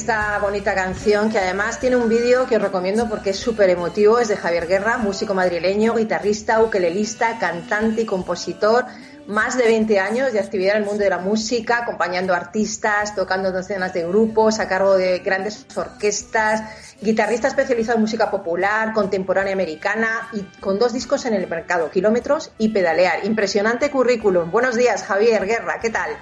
Esta 0.08 0.38
bonita 0.38 0.74
canción 0.74 1.28
que 1.28 1.38
además 1.38 1.80
tiene 1.80 1.96
un 1.96 2.08
vídeo 2.08 2.46
que 2.46 2.56
os 2.56 2.62
recomiendo 2.62 3.10
porque 3.10 3.28
es 3.28 3.38
súper 3.38 3.68
emotivo, 3.68 4.18
es 4.18 4.28
de 4.28 4.38
Javier 4.38 4.66
Guerra, 4.66 4.96
músico 4.96 5.34
madrileño, 5.34 5.94
guitarrista, 5.96 6.62
ukelelista, 6.62 7.38
cantante 7.38 8.00
y 8.00 8.06
compositor. 8.06 8.86
Más 9.26 9.58
de 9.58 9.64
20 9.64 10.00
años 10.00 10.32
de 10.32 10.40
actividad 10.40 10.76
en 10.76 10.84
el 10.84 10.88
mundo 10.88 11.04
de 11.04 11.10
la 11.10 11.18
música, 11.18 11.80
acompañando 11.82 12.32
artistas, 12.32 13.14
tocando 13.14 13.52
docenas 13.52 13.92
de 13.92 14.08
grupos, 14.08 14.60
a 14.60 14.66
cargo 14.66 14.96
de 14.96 15.18
grandes 15.18 15.66
orquestas, 15.76 16.62
guitarrista 17.02 17.48
especializado 17.48 17.96
en 17.96 18.00
música 18.00 18.30
popular, 18.30 18.94
contemporánea 18.94 19.52
americana 19.52 20.30
y 20.32 20.40
con 20.58 20.78
dos 20.78 20.94
discos 20.94 21.26
en 21.26 21.34
el 21.34 21.46
mercado, 21.48 21.90
Kilómetros 21.90 22.52
y 22.56 22.70
Pedalear. 22.70 23.26
Impresionante 23.26 23.90
currículum. 23.90 24.50
Buenos 24.50 24.74
días, 24.74 25.02
Javier 25.02 25.44
Guerra, 25.44 25.80
¿qué 25.82 25.90
tal? 25.90 26.12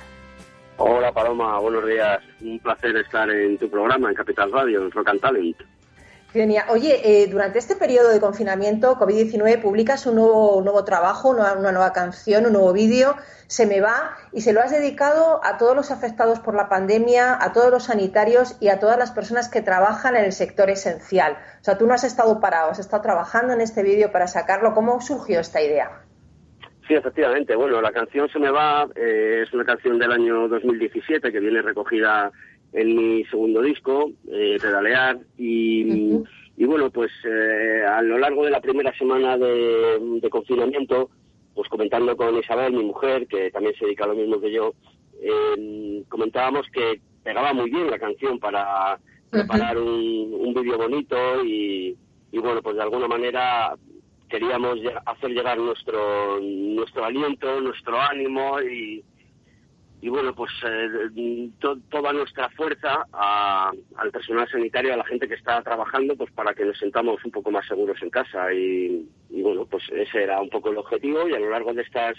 Hola 0.78 1.10
Paloma, 1.10 1.58
buenos 1.58 1.86
días. 1.86 2.20
Un 2.42 2.58
placer 2.58 2.94
estar 2.98 3.30
en 3.30 3.56
tu 3.56 3.70
programa, 3.70 4.10
en 4.10 4.14
Capital 4.14 4.52
Radio, 4.52 4.82
en 4.82 4.90
Rock 4.90 5.08
and 5.08 5.20
Talent. 5.22 5.56
Genial. 6.30 6.66
Oye, 6.68 7.00
eh, 7.02 7.28
durante 7.28 7.58
este 7.58 7.76
periodo 7.76 8.10
de 8.10 8.20
confinamiento 8.20 8.98
COVID-19 8.98 9.62
publicas 9.62 10.04
un 10.04 10.16
nuevo, 10.16 10.60
nuevo 10.60 10.84
trabajo, 10.84 11.30
una, 11.30 11.54
una 11.54 11.72
nueva 11.72 11.94
canción, 11.94 12.44
un 12.44 12.52
nuevo 12.52 12.74
vídeo, 12.74 13.16
Se 13.46 13.64
me 13.64 13.80
va, 13.80 14.16
y 14.32 14.42
se 14.42 14.52
lo 14.52 14.60
has 14.60 14.70
dedicado 14.70 15.40
a 15.42 15.56
todos 15.56 15.74
los 15.74 15.90
afectados 15.90 16.40
por 16.40 16.54
la 16.54 16.68
pandemia, 16.68 17.38
a 17.40 17.52
todos 17.52 17.70
los 17.70 17.84
sanitarios 17.84 18.56
y 18.60 18.68
a 18.68 18.78
todas 18.78 18.98
las 18.98 19.12
personas 19.12 19.48
que 19.48 19.62
trabajan 19.62 20.14
en 20.16 20.24
el 20.24 20.32
sector 20.32 20.68
esencial. 20.68 21.38
O 21.60 21.64
sea, 21.64 21.78
tú 21.78 21.86
no 21.86 21.94
has 21.94 22.04
estado 22.04 22.38
parado, 22.38 22.70
has 22.72 22.80
estado 22.80 23.02
trabajando 23.02 23.54
en 23.54 23.62
este 23.62 23.82
vídeo 23.82 24.12
para 24.12 24.26
sacarlo. 24.26 24.74
¿Cómo 24.74 25.00
surgió 25.00 25.40
esta 25.40 25.62
idea? 25.62 26.05
Sí, 26.86 26.94
efectivamente. 26.94 27.56
Bueno, 27.56 27.80
la 27.80 27.92
canción 27.92 28.28
Se 28.28 28.38
me 28.38 28.50
va 28.50 28.88
eh, 28.94 29.42
es 29.44 29.52
una 29.52 29.64
canción 29.64 29.98
del 29.98 30.12
año 30.12 30.48
2017 30.48 31.32
que 31.32 31.40
viene 31.40 31.62
recogida 31.62 32.30
en 32.72 32.94
mi 32.94 33.24
segundo 33.24 33.62
disco, 33.62 34.10
eh, 34.30 34.58
Pedalear, 34.60 35.18
y, 35.38 36.20
y 36.56 36.64
bueno, 36.64 36.90
pues 36.90 37.10
eh, 37.24 37.84
a 37.88 38.02
lo 38.02 38.18
largo 38.18 38.44
de 38.44 38.50
la 38.50 38.60
primera 38.60 38.92
semana 38.98 39.38
de, 39.38 39.98
de, 40.20 40.30
confinamiento, 40.30 41.10
pues 41.54 41.68
comentando 41.68 42.16
con 42.16 42.36
Isabel, 42.36 42.74
mi 42.74 42.84
mujer, 42.84 43.26
que 43.28 43.50
también 43.50 43.74
se 43.78 43.86
dedica 43.86 44.04
a 44.04 44.08
lo 44.08 44.14
mismo 44.14 44.40
que 44.40 44.52
yo, 44.52 44.74
eh, 45.22 46.02
comentábamos 46.08 46.66
que 46.70 47.00
pegaba 47.24 47.52
muy 47.54 47.70
bien 47.70 47.90
la 47.90 47.98
canción 47.98 48.38
para 48.38 48.98
preparar 49.30 49.78
un, 49.78 50.34
un 50.34 50.54
vídeo 50.54 50.76
bonito 50.76 51.42
y, 51.44 51.96
y 52.30 52.38
bueno, 52.38 52.60
pues 52.62 52.76
de 52.76 52.82
alguna 52.82 53.08
manera 53.08 53.74
queríamos 54.28 54.78
hacer 55.06 55.30
llegar 55.30 55.58
nuestro 55.58 56.40
nuestro 56.40 57.04
aliento, 57.04 57.60
nuestro 57.60 58.00
ánimo 58.00 58.60
y, 58.60 59.04
y 60.00 60.08
bueno, 60.08 60.34
pues 60.34 60.52
eh, 60.64 61.50
to, 61.58 61.78
toda 61.90 62.12
nuestra 62.12 62.48
fuerza 62.50 63.06
a, 63.12 63.72
al 63.96 64.10
personal 64.10 64.48
sanitario, 64.48 64.92
a 64.92 64.98
la 64.98 65.04
gente 65.04 65.26
que 65.26 65.34
está 65.34 65.62
trabajando, 65.62 66.14
pues 66.16 66.30
para 66.32 66.54
que 66.54 66.64
nos 66.64 66.78
sentamos 66.78 67.24
un 67.24 67.30
poco 67.30 67.50
más 67.50 67.66
seguros 67.66 68.00
en 68.02 68.10
casa. 68.10 68.52
Y, 68.52 69.08
y, 69.30 69.42
bueno, 69.42 69.64
pues 69.66 69.84
ese 69.90 70.22
era 70.22 70.40
un 70.40 70.50
poco 70.50 70.70
el 70.70 70.78
objetivo 70.78 71.28
y 71.28 71.34
a 71.34 71.40
lo 71.40 71.50
largo 71.50 71.72
de 71.72 71.82
estas 71.82 72.16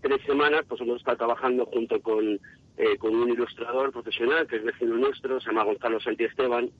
tres 0.00 0.20
semanas, 0.26 0.62
pues 0.68 0.80
hemos 0.80 0.98
estado 0.98 1.18
trabajando 1.18 1.66
junto 1.66 2.00
con, 2.00 2.40
eh, 2.76 2.96
con 2.98 3.14
un 3.14 3.28
ilustrador 3.28 3.92
profesional 3.92 4.46
que 4.46 4.56
es 4.56 4.64
vecino 4.64 4.96
nuestro, 4.96 5.40
se 5.40 5.48
llama 5.48 5.64
Gonzalo 5.64 6.00
Santi 6.00 6.24
Esteban, 6.24 6.70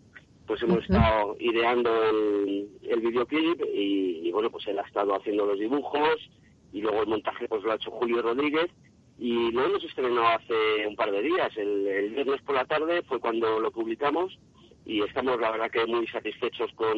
pues 0.49 0.63
hemos 0.63 0.83
estado 0.83 1.37
ideando 1.39 1.91
el, 2.05 2.69
el 2.83 3.01
videoclip 3.01 3.61
y, 3.75 4.27
y, 4.27 4.33
bueno, 4.33 4.51
pues 4.51 4.67
él 4.67 4.79
ha 4.79 4.83
estado 4.83 5.15
haciendo 5.15 5.45
los 5.45 5.59
dibujos 5.59 6.31
y 6.73 6.81
luego 6.81 7.03
el 7.03 7.09
montaje 7.09 7.47
pues 7.47 7.63
lo 7.63 7.73
ha 7.73 7.75
hecho 7.75 7.91
Julio 7.91 8.23
Rodríguez 8.23 8.71
y 9.19 9.53
lo 9.53 9.67
hemos 9.67 9.85
estrenado 9.85 10.27
hace 10.27 10.87
un 10.87 10.97
par 10.97 11.11
de 11.11 11.21
días. 11.21 11.55
El, 11.57 11.87
el, 11.87 12.11
viernes 12.15 12.41
por 12.43 12.55
la 12.55 12.65
tarde 12.65 13.03
fue 13.03 13.21
cuando 13.21 13.61
lo 13.61 13.71
publicamos 13.71 14.39
y 14.87 15.03
estamos 15.03 15.39
la 15.39 15.51
verdad 15.51 15.71
que 15.71 15.85
muy 15.85 16.07
satisfechos 16.07 16.73
con, 16.73 16.97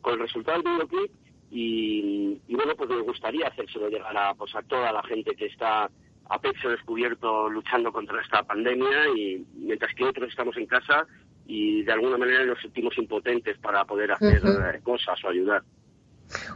con 0.00 0.14
el 0.14 0.20
resultado 0.20 0.60
del 0.60 0.72
videoclip 0.72 1.12
y, 1.52 2.40
y, 2.48 2.54
bueno, 2.56 2.74
pues 2.76 2.90
nos 2.90 3.04
gustaría 3.04 3.46
hacérselo 3.46 3.88
llegar 3.88 4.16
a, 4.16 4.34
pues 4.34 4.54
a 4.56 4.62
toda 4.62 4.92
la 4.92 5.04
gente 5.04 5.36
que 5.36 5.46
está 5.46 5.88
a 6.30 6.38
pecho 6.40 6.68
descubierto 6.68 7.48
luchando 7.48 7.92
contra 7.92 8.20
esta 8.20 8.42
pandemia 8.42 9.08
y 9.16 9.46
mientras 9.54 9.94
que 9.94 10.04
otros 10.04 10.28
estamos 10.28 10.56
en 10.56 10.66
casa 10.66 11.06
y 11.48 11.82
de 11.82 11.92
alguna 11.92 12.18
manera 12.18 12.44
nos 12.44 12.60
sentimos 12.60 12.96
impotentes 12.98 13.56
para 13.58 13.84
poder 13.86 14.12
hacer 14.12 14.44
uh 14.44 14.48
-huh. 14.48 14.82
cosas 14.82 15.18
o 15.24 15.28
ayudar. 15.30 15.62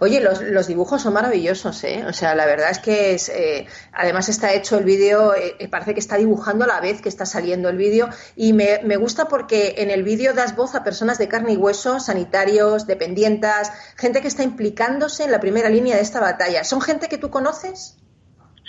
Oye, 0.01 0.21
los, 0.21 0.43
los, 0.43 0.69
dibujos 0.69 1.01
son 1.01 1.15
maravillosos, 1.15 1.83
¿eh? 1.85 2.05
O 2.07 2.13
sea, 2.13 2.35
la 2.35 2.45
verdad 2.45 2.71
es 2.71 2.79
que 2.79 3.15
es, 3.15 3.31
eh, 3.31 3.67
además 3.95 4.29
está 4.29 4.53
hecho 4.53 4.77
el 4.77 4.85
vídeo, 4.85 5.35
eh, 5.35 5.67
parece 5.71 5.95
que 5.95 6.01
está 6.01 6.19
dibujando 6.19 6.65
a 6.65 6.67
la 6.67 6.81
vez 6.83 7.01
que 7.01 7.09
está 7.09 7.25
saliendo 7.25 7.71
el 7.71 7.79
vídeo 7.79 8.11
y 8.37 8.53
me, 8.53 8.81
me, 8.85 8.99
gusta 8.99 9.29
porque 9.29 9.77
en 9.79 9.91
el 9.91 10.03
vídeo 10.03 10.35
das 10.35 10.55
voz 10.57 10.75
a 10.75 10.85
personas 10.85 11.17
de 11.17 11.29
carne 11.29 11.55
y 11.55 11.57
hueso, 11.57 12.01
sanitarios, 12.01 12.87
dependientas, 12.87 13.73
gente 13.97 14.21
que 14.21 14.29
está 14.29 14.43
implicándose 14.43 15.25
en 15.25 15.31
la 15.31 15.41
primera 15.41 15.71
línea 15.71 15.97
de 15.97 16.03
esta 16.03 16.21
batalla. 16.21 16.65
¿Son 16.65 16.83
gente 16.83 17.09
que 17.09 17.17
tú 17.17 17.31
conoces? 17.31 17.97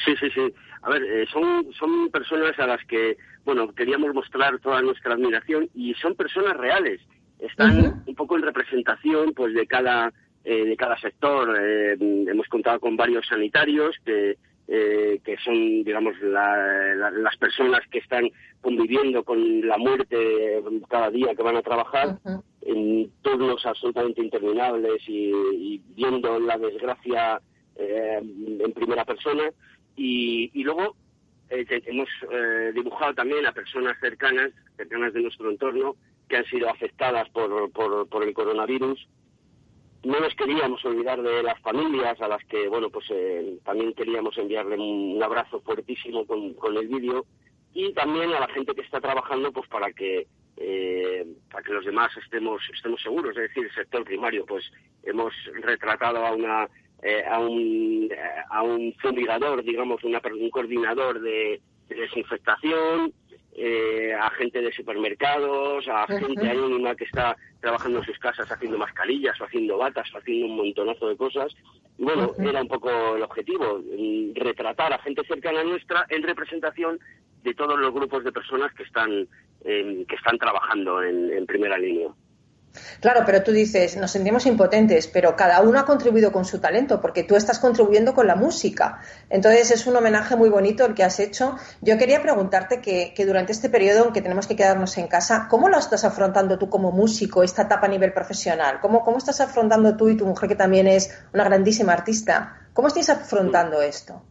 Sí, 0.06 0.16
sí, 0.22 0.30
sí. 0.34 0.54
A 0.84 0.90
ver, 0.90 1.04
eh, 1.04 1.26
son, 1.32 1.68
son 1.78 2.10
personas 2.12 2.58
a 2.60 2.68
las 2.68 2.86
que, 2.86 3.18
bueno, 3.46 3.74
queríamos 3.74 4.14
mostrar 4.14 4.60
toda 4.60 4.82
nuestra 4.82 5.14
admiración 5.14 5.70
y 5.74 5.94
son 5.96 6.16
personas 6.16 6.56
reales. 6.58 7.02
Están 7.40 7.78
uh 7.78 7.84
-huh. 7.84 8.04
un 8.08 8.16
poco 8.16 8.38
en 8.38 8.44
representación, 8.44 9.34
pues, 9.34 9.54
de 9.54 9.66
cada 9.68 10.12
eh, 10.46 10.66
de 10.66 10.76
cada 10.76 10.98
sector. 10.98 11.58
Eh, 11.60 11.96
hemos 12.00 12.48
contado 12.48 12.80
con 12.80 12.98
varios 12.98 13.26
sanitarios 13.28 13.96
que, 14.06 14.38
eh, 14.68 15.20
que 15.24 15.38
son, 15.38 15.84
digamos, 15.84 16.20
la, 16.22 16.96
la, 16.96 17.12
las 17.12 17.38
personas 17.38 17.80
que 17.90 18.00
están 18.00 18.30
conviviendo 18.62 19.24
con 19.24 19.40
la 19.66 19.78
muerte 19.78 20.62
cada 20.90 21.10
día 21.12 21.34
que 21.36 21.44
van 21.44 21.58
a 21.58 21.62
trabajar 21.62 22.08
uh 22.24 22.30
-huh. 22.30 22.44
en 22.62 23.10
turnos 23.22 23.66
absolutamente 23.66 24.22
interminables 24.22 25.02
y, 25.08 25.32
y 25.54 25.82
viendo 25.96 26.40
la 26.40 26.58
desgracia 26.58 27.40
eh, 27.78 28.20
en 28.66 28.72
primera 28.74 29.06
persona. 29.06 29.44
Y, 29.96 30.50
y 30.54 30.64
luego 30.64 30.96
eh, 31.50 31.66
hemos 31.86 32.10
dibujado 32.74 33.14
también 33.14 33.46
a 33.46 33.52
personas 33.52 33.98
cercanas, 34.00 34.52
cercanas 34.78 35.14
de 35.14 35.22
nuestro 35.22 35.50
entorno, 35.50 35.96
que 36.28 36.38
han 36.38 36.46
sido 36.46 36.70
afectadas 36.70 37.30
por, 37.30 37.72
por, 37.72 38.24
el 38.24 38.34
coronavirus. 38.34 39.08
No 40.04 40.20
nos 40.20 40.36
queríamos 40.36 40.84
olvidar 40.84 41.22
de 41.22 41.44
las 41.44 41.60
familias 41.62 42.20
a 42.22 42.28
las 42.28 42.44
que, 42.46 42.68
bueno, 42.68 42.90
pues 42.90 43.06
eh, 43.10 43.58
también 43.64 43.94
queríamos 43.94 44.38
enviarle 44.38 44.76
un, 44.76 45.16
un 45.16 45.24
abrazo 45.24 45.62
fuertísimo 45.62 46.26
con, 46.26 46.54
con 46.56 46.76
el 46.76 46.88
vídeo. 46.88 47.26
Y 47.74 47.94
también 47.94 48.34
a 48.34 48.40
la 48.40 48.48
gente 48.50 48.76
que 48.76 48.82
está 48.82 49.00
trabajando, 49.00 49.52
pues 49.52 49.68
para 49.70 49.92
que 49.94 50.28
eh, 50.58 51.26
para 51.52 51.64
que 51.64 51.74
los 51.74 51.86
demás 51.86 52.12
estemos 52.18 52.62
estemos 52.74 53.02
seguros, 53.02 53.36
es 53.36 53.50
decir, 53.50 53.66
el 53.66 53.74
sector 53.74 54.04
primario, 54.04 54.46
pues 54.46 54.64
hemos 55.02 55.34
retratado 55.62 56.26
a 56.26 56.32
una 56.32 56.70
eh, 57.04 57.24
a 57.30 57.40
un 57.40 58.10
a 58.50 58.64
un 58.64 58.94
fumigador, 59.02 59.64
digamos, 59.64 60.04
una, 60.04 60.22
un 60.40 60.50
coordinador 60.50 61.20
de, 61.22 61.62
de 61.90 61.96
desinfectación, 61.96 63.14
eh, 63.56 64.14
a 64.20 64.32
gente 64.32 64.62
de 64.62 64.72
supermercados, 64.72 65.88
a 65.88 66.08
gente 66.08 66.50
anónima 66.50 66.96
que 66.96 67.04
está 67.04 67.38
trabajando 67.60 68.00
en 68.00 68.06
sus 68.06 68.18
casas 68.18 68.52
haciendo 68.52 68.78
mascarillas 68.78 69.40
o 69.40 69.46
haciendo 69.46 69.78
batas 69.78 70.12
o 70.14 70.18
haciendo 70.18 70.48
un 70.48 70.56
montonazo 70.58 71.08
de 71.10 71.18
cosas. 71.18 71.54
Y 71.98 72.04
bueno, 72.04 72.32
era 72.40 72.62
un 72.62 72.68
poco 72.68 73.16
el 73.16 73.22
objetivo, 73.22 73.80
retratar 74.34 74.94
a 74.94 75.00
gente 75.00 75.22
cercana 75.28 75.62
a 75.62 75.64
nuestra 75.64 76.06
en 76.10 76.24
representación 76.24 77.00
de 77.44 77.54
todos 77.54 77.78
los 77.80 77.94
grupos 77.94 78.24
de 78.24 78.32
personas 78.32 78.74
que 78.74 78.84
están, 78.84 79.28
eh, 79.66 80.06
que 80.08 80.16
están 80.16 80.38
trabajando 80.40 81.04
en, 81.04 81.32
en 81.32 81.46
primera 81.46 81.78
línea. 81.78 82.10
Claro, 83.00 83.24
pero 83.26 83.44
tú 83.44 83.52
dices, 83.52 83.98
nos 83.98 84.12
sentimos 84.12 84.46
impotentes, 84.46 85.08
pero 85.08 85.36
cada 85.36 85.62
uno 85.62 85.80
ha 85.80 85.86
contribuido 85.86 86.32
con 86.32 86.46
su 86.46 86.60
talento, 86.60 87.02
porque 87.02 87.24
tú 87.24 87.36
estás 87.36 87.60
contribuyendo 87.60 88.14
con 88.14 88.28
la 88.28 88.36
música. 88.36 89.02
Entonces 89.30 89.72
es 89.72 89.86
un 89.86 89.96
homenaje 89.96 90.36
muy 90.36 90.50
bonito 90.50 90.86
el 90.86 90.94
que 90.94 91.04
has 91.04 91.20
hecho. 91.20 91.56
Yo 91.82 91.98
quería 91.98 92.22
preguntarte 92.22 92.82
que, 92.82 93.14
que 93.16 93.26
durante 93.26 93.52
este 93.52 93.70
periodo 93.70 94.08
en 94.08 94.14
que 94.14 94.22
tenemos 94.22 94.48
que 94.48 94.56
quedarnos 94.56 94.98
en 94.98 95.08
casa, 95.08 95.48
¿cómo 95.50 95.70
lo 95.70 95.78
estás 95.78 96.04
afrontando 96.04 96.58
tú 96.58 96.70
como 96.70 96.92
músico, 96.92 97.44
esta 97.44 97.64
etapa 97.64 97.86
a 97.86 97.90
nivel 97.90 98.14
profesional? 98.14 98.80
¿Cómo, 98.82 99.04
cómo 99.04 99.18
estás 99.18 99.40
afrontando 99.42 99.96
tú 99.96 100.10
y 100.10 100.18
tu 100.18 100.26
mujer, 100.26 100.50
que 100.50 100.56
también 100.56 100.88
es 100.88 101.14
una 101.34 101.44
grandísima 101.44 101.94
artista? 101.94 102.68
¿Cómo 102.74 102.88
estáis 102.88 103.10
afrontando 103.10 103.82
esto? 103.82 104.24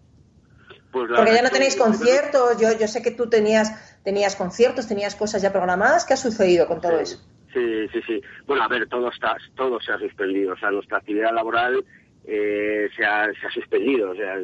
Pues 0.91 1.09
Porque 1.17 1.33
ya 1.33 1.43
no 1.43 1.51
tenéis 1.51 1.77
conciertos, 1.77 2.59
yo, 2.59 2.73
yo 2.73 2.87
sé 2.87 3.01
que 3.01 3.13
tú 3.13 3.31
tenías, 3.31 3.73
tenías 4.03 4.37
conciertos, 4.37 4.87
tenías 4.87 5.15
cosas 5.15 5.41
ya 5.41 5.51
programadas. 5.51 6.05
¿Qué 6.05 6.13
ha 6.13 6.19
sucedido 6.19 6.67
con 6.67 6.83
todo 6.83 6.99
eso? 6.99 7.19
Sí, 7.53 7.89
sí, 7.93 8.01
sí. 8.07 8.21
Bueno, 8.47 8.63
a 8.65 8.69
ver, 8.69 8.87
todo 8.89 9.09
está, 9.11 9.37
todo 9.55 9.81
se 9.81 9.93
ha 9.93 9.99
suspendido. 9.99 10.55
O 10.55 10.57
sea, 10.57 10.71
nuestra 10.71 10.99
actividad 10.99 11.35
laboral 11.35 11.85
eh, 12.25 12.89
se, 12.97 13.05
ha, 13.05 13.27
se 13.33 13.47
ha 13.47 13.51
suspendido, 13.51 14.11
o 14.11 14.15
sea, 14.15 14.37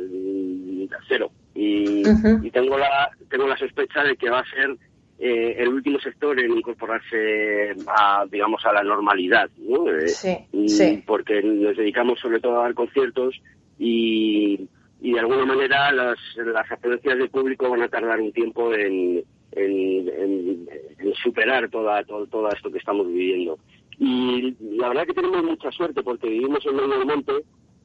cero. 1.08 1.30
Y, 1.54 2.00
uh 2.06 2.12
-huh. 2.12 2.46
y 2.46 2.50
tengo 2.50 2.76
la 2.78 3.10
tengo 3.30 3.46
la 3.46 3.56
sospecha 3.56 4.02
de 4.04 4.16
que 4.16 4.30
va 4.30 4.40
a 4.40 4.44
ser 4.50 4.76
eh, 5.18 5.56
el 5.58 5.68
último 5.68 5.98
sector 5.98 6.38
en 6.38 6.52
incorporarse 6.56 7.74
a, 7.88 8.24
digamos, 8.30 8.64
a 8.64 8.72
la 8.72 8.82
normalidad, 8.82 9.50
¿no? 9.58 9.90
Eh, 9.90 10.08
sí, 10.08 10.36
sí. 10.68 11.02
Porque 11.06 11.42
nos 11.42 11.76
dedicamos 11.76 12.20
sobre 12.20 12.40
todo 12.40 12.60
a 12.60 12.64
dar 12.64 12.74
conciertos 12.74 13.34
y, 13.78 14.68
y 15.00 15.12
de 15.12 15.20
alguna 15.20 15.44
manera 15.44 15.90
las, 15.92 16.18
las 16.36 16.70
afluencias 16.70 17.18
del 17.18 17.30
público 17.30 17.68
van 17.70 17.82
a 17.82 17.88
tardar 17.88 18.20
un 18.20 18.32
tiempo 18.32 18.72
en 18.74 19.24
en, 19.58 20.08
en, 20.08 20.68
en 20.98 21.14
superar 21.14 21.68
toda, 21.70 22.02
todo, 22.04 22.26
todo 22.26 22.48
esto 22.50 22.70
que 22.70 22.78
estamos 22.78 23.06
viviendo. 23.06 23.58
Y 23.98 24.54
la 24.78 24.88
verdad 24.88 25.06
que 25.06 25.14
tenemos 25.14 25.42
mucha 25.42 25.70
suerte 25.72 26.02
porque 26.02 26.28
vivimos 26.28 26.64
en 26.66 26.76
medio 26.76 26.98
del 26.98 27.06
monte 27.06 27.32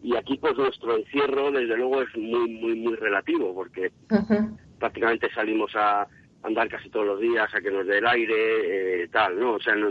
y 0.03 0.15
aquí 0.15 0.37
pues 0.37 0.55
nuestro 0.57 0.97
encierro 0.97 1.51
desde 1.51 1.77
luego 1.77 2.01
es 2.01 2.15
muy, 2.15 2.49
muy, 2.49 2.75
muy 2.75 2.95
relativo 2.95 3.53
porque 3.55 3.91
uh 4.11 4.15
-huh. 4.15 4.57
prácticamente 4.79 5.31
salimos 5.33 5.71
a 5.75 6.07
andar 6.43 6.67
casi 6.67 6.89
todos 6.89 7.05
los 7.05 7.19
días 7.19 7.53
a 7.53 7.61
que 7.61 7.71
nos 7.71 7.87
dé 7.87 7.97
el 7.99 8.07
aire, 8.07 9.03
eh, 9.03 9.07
tal, 9.07 9.39
¿no? 9.39 9.53
O 9.53 9.59
sea, 9.59 9.75
no, 9.75 9.89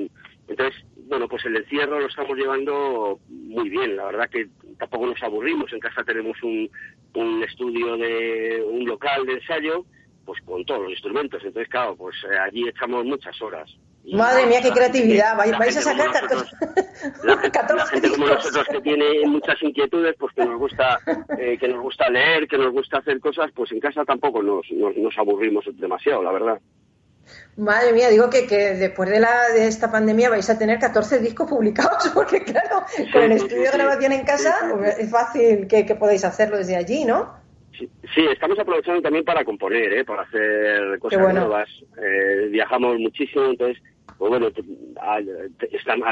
entonces, 0.49 0.85
bueno, 1.09 1.29
pues 1.29 1.45
el 1.47 1.57
encierro 1.57 2.01
lo 2.01 2.07
estamos 2.07 2.37
llevando 2.37 3.19
muy 3.29 3.69
bien. 3.69 3.97
La 3.97 4.07
verdad 4.07 4.31
que 4.31 4.49
tampoco 4.79 5.07
nos 5.07 5.23
aburrimos. 5.23 5.73
En 5.73 5.81
casa 5.81 6.05
tenemos 6.05 6.41
un, 6.43 6.69
un 7.15 7.43
estudio 7.43 7.97
de 7.97 8.63
un 8.69 8.85
local 8.85 9.25
de 9.27 9.35
ensayo 9.35 9.85
pues 10.25 10.41
con 10.43 10.65
todos 10.65 10.83
los 10.83 10.91
instrumentos. 10.91 11.43
Entonces, 11.45 11.69
claro, 11.71 11.97
pues 11.97 12.17
eh, 12.25 12.39
allí 12.39 12.69
echamos 12.69 13.05
muchas 13.05 13.41
horas. 13.43 13.71
Madre 14.05 14.47
mía, 14.47 14.61
qué 14.61 14.71
creatividad. 14.71 15.37
Vais, 15.37 15.77
a 15.77 15.81
sacar 15.81 16.11
14. 16.11 16.57
La, 17.23 17.87
gente 17.87 18.11
como 18.11 18.27
nosotros 18.27 18.67
que 18.71 18.81
tiene 18.81 19.27
muchas 19.27 19.63
inquietudes, 19.63 20.17
pues 20.19 20.35
que 20.35 20.45
nos 20.45 20.59
gusta 20.59 20.99
eh, 21.39 21.57
que 21.59 21.69
nos 21.69 21.81
gusta 21.81 22.09
leer, 22.11 22.49
que 22.49 22.59
nos 22.59 22.73
gusta 22.73 22.99
hacer 22.99 23.21
cosas, 23.21 23.51
pues 23.55 23.71
en 23.71 23.79
casa 23.79 24.05
tampoco 24.05 24.43
nos, 24.43 24.67
nos, 24.73 25.19
aburrimos 25.19 25.65
demasiado, 25.75 26.23
la 26.23 26.33
verdad. 26.33 26.61
Madre 27.57 27.93
mía, 27.93 28.09
digo 28.09 28.29
que, 28.29 28.47
que 28.49 28.75
después 28.75 29.09
de, 29.09 29.21
la, 29.21 29.51
de 29.55 29.69
esta 29.69 29.93
pandemia 29.93 30.31
vais 30.31 30.51
a 30.51 30.59
tener 30.59 30.81
14 30.81 31.21
discos 31.21 31.49
publicados, 31.49 32.09
porque 32.15 32.43
claro, 32.43 32.85
con 33.13 33.23
el 33.23 33.33
estudio 33.33 33.71
de 33.71 33.71
grabación 33.71 34.13
en 34.13 34.25
casa 34.25 34.57
es 34.99 35.11
fácil 35.11 35.69
que, 35.69 35.87
que 35.87 35.95
podáis 35.95 36.25
hacerlo 36.25 36.57
desde 36.57 36.75
allí, 36.75 37.05
¿no? 37.05 37.42
Sí, 38.15 38.21
estamos 38.31 38.59
aprovechando 38.59 39.03
también 39.03 39.25
para 39.25 39.45
componer, 39.45 39.93
¿eh? 39.93 40.05
para 40.05 40.23
hacer 40.23 40.99
cosas 40.99 41.35
nuevas. 41.35 41.69
Eh, 41.97 42.49
viajamos 42.51 42.99
muchísimo, 42.99 43.47
entonces, 43.47 43.83
pues 44.19 44.29
bueno, 44.31 44.49
al, 45.01 45.29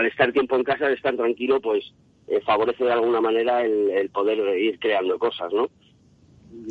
estar 0.06 0.32
tiempo 0.32 0.56
en 0.56 0.64
casa, 0.64 0.86
al 0.86 0.94
estar 0.94 1.16
tranquilo, 1.16 1.60
pues 1.60 1.92
eh, 2.28 2.40
favorece 2.42 2.84
de 2.84 2.92
alguna 2.92 3.20
manera 3.20 3.64
el, 3.64 4.10
poder 4.10 4.38
ir 4.58 4.78
creando 4.78 5.18
cosas, 5.18 5.52
¿no? 5.52 5.68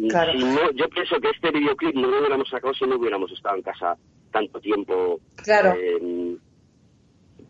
Claro. 0.10 0.34
yo 0.74 0.90
pienso 0.90 1.20
que 1.22 1.30
este 1.30 1.52
videoclip 1.52 1.96
no 1.96 2.10
lo 2.10 2.20
hubiéramos 2.20 2.50
sacado 2.50 2.74
si 2.74 2.86
no 2.86 2.98
hubiéramos 2.98 3.32
estado 3.32 3.56
en 3.56 3.62
casa 3.62 3.96
tanto 4.30 4.60
tiempo 4.60 5.22
claro. 5.38 5.74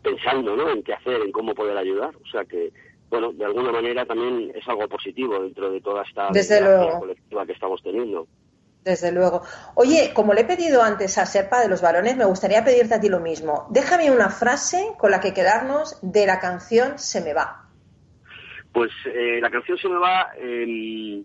pensando 0.00 0.54
¿no? 0.54 0.70
en 0.70 0.82
qué 0.84 0.94
hacer, 0.94 1.20
en 1.22 1.32
cómo 1.32 1.54
poder 1.54 1.76
ayudar. 1.76 2.14
O 2.14 2.26
sea 2.30 2.44
que 2.44 2.72
bueno, 3.10 3.32
de 3.32 3.44
alguna 3.44 3.72
manera 3.72 4.06
también 4.06 4.52
es 4.54 4.66
algo 4.68 4.88
positivo 4.88 5.42
dentro 5.42 5.70
de 5.70 5.80
toda 5.80 6.04
esta 6.04 6.28
Desde 6.30 6.60
colectiva 6.98 7.44
que 7.44 7.52
estamos 7.52 7.82
teniendo. 7.82 8.26
Desde 8.84 9.12
luego. 9.12 9.42
Oye, 9.74 10.12
como 10.14 10.32
le 10.32 10.42
he 10.42 10.44
pedido 10.44 10.82
antes 10.82 11.18
a 11.18 11.26
Serpa 11.26 11.60
de 11.60 11.68
los 11.68 11.82
varones, 11.82 12.16
me 12.16 12.24
gustaría 12.24 12.64
pedirte 12.64 12.94
a 12.94 13.00
ti 13.00 13.08
lo 13.08 13.20
mismo. 13.20 13.66
Déjame 13.70 14.10
una 14.10 14.30
frase 14.30 14.92
con 14.96 15.10
la 15.10 15.20
que 15.20 15.34
quedarnos 15.34 15.98
de 16.02 16.24
la 16.24 16.38
canción 16.38 16.98
Se 16.98 17.20
me 17.20 17.34
va. 17.34 17.66
Pues 18.72 18.92
eh, 19.04 19.40
la 19.42 19.50
canción 19.50 19.76
Se 19.76 19.88
me 19.88 19.98
va 19.98 20.28
em, 20.38 21.24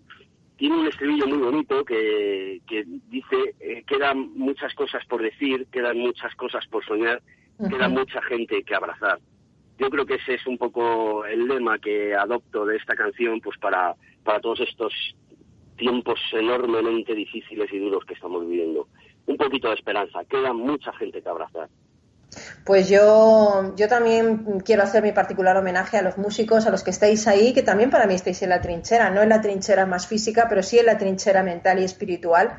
tiene 0.56 0.76
un 0.76 0.88
estribillo 0.88 1.28
muy 1.28 1.38
bonito 1.38 1.84
que, 1.84 2.60
dice 3.08 3.54
eh, 3.60 3.84
quedan 3.86 4.34
muchas 4.34 4.74
cosas 4.74 5.04
por 5.06 5.22
decir, 5.22 5.66
quedan 5.70 5.98
muchas 5.98 6.34
cosas 6.34 6.66
por 6.66 6.84
soñar, 6.84 7.22
queda 7.70 7.88
mucha 7.88 8.20
gente 8.22 8.62
que 8.64 8.74
abrazar 8.74 9.18
yo 9.78 9.90
creo 9.90 10.06
que 10.06 10.14
ese 10.14 10.34
es 10.34 10.46
un 10.46 10.58
poco 10.58 11.24
el 11.26 11.46
lema 11.46 11.78
que 11.78 12.14
adopto 12.14 12.64
de 12.64 12.76
esta 12.76 12.94
canción 12.94 13.40
pues 13.40 13.58
para, 13.58 13.94
para 14.24 14.40
todos 14.40 14.60
estos 14.60 14.92
tiempos 15.76 16.18
enormemente 16.32 17.14
difíciles 17.14 17.70
y 17.72 17.78
duros 17.78 18.04
que 18.04 18.14
estamos 18.14 18.46
viviendo. 18.46 18.88
Un 19.26 19.36
poquito 19.36 19.68
de 19.68 19.74
esperanza, 19.74 20.24
queda 20.24 20.52
mucha 20.52 20.92
gente 20.94 21.20
que 21.20 21.28
abrazar. 21.28 21.68
Pues 22.64 22.88
yo, 22.88 23.74
yo 23.76 23.88
también 23.88 24.60
quiero 24.60 24.82
hacer 24.82 25.02
mi 25.02 25.12
particular 25.12 25.56
homenaje 25.56 25.96
a 25.96 26.02
los 26.02 26.18
músicos, 26.18 26.66
a 26.66 26.70
los 26.70 26.82
que 26.82 26.90
estáis 26.90 27.26
ahí, 27.26 27.52
que 27.52 27.62
también 27.62 27.90
para 27.90 28.06
mí 28.06 28.14
estáis 28.14 28.42
en 28.42 28.50
la 28.50 28.60
trinchera, 28.60 29.10
no 29.10 29.22
en 29.22 29.28
la 29.28 29.40
trinchera 29.40 29.86
más 29.86 30.06
física, 30.06 30.46
pero 30.48 30.62
sí 30.62 30.78
en 30.78 30.86
la 30.86 30.98
trinchera 30.98 31.42
mental 31.42 31.78
y 31.80 31.84
espiritual 31.84 32.58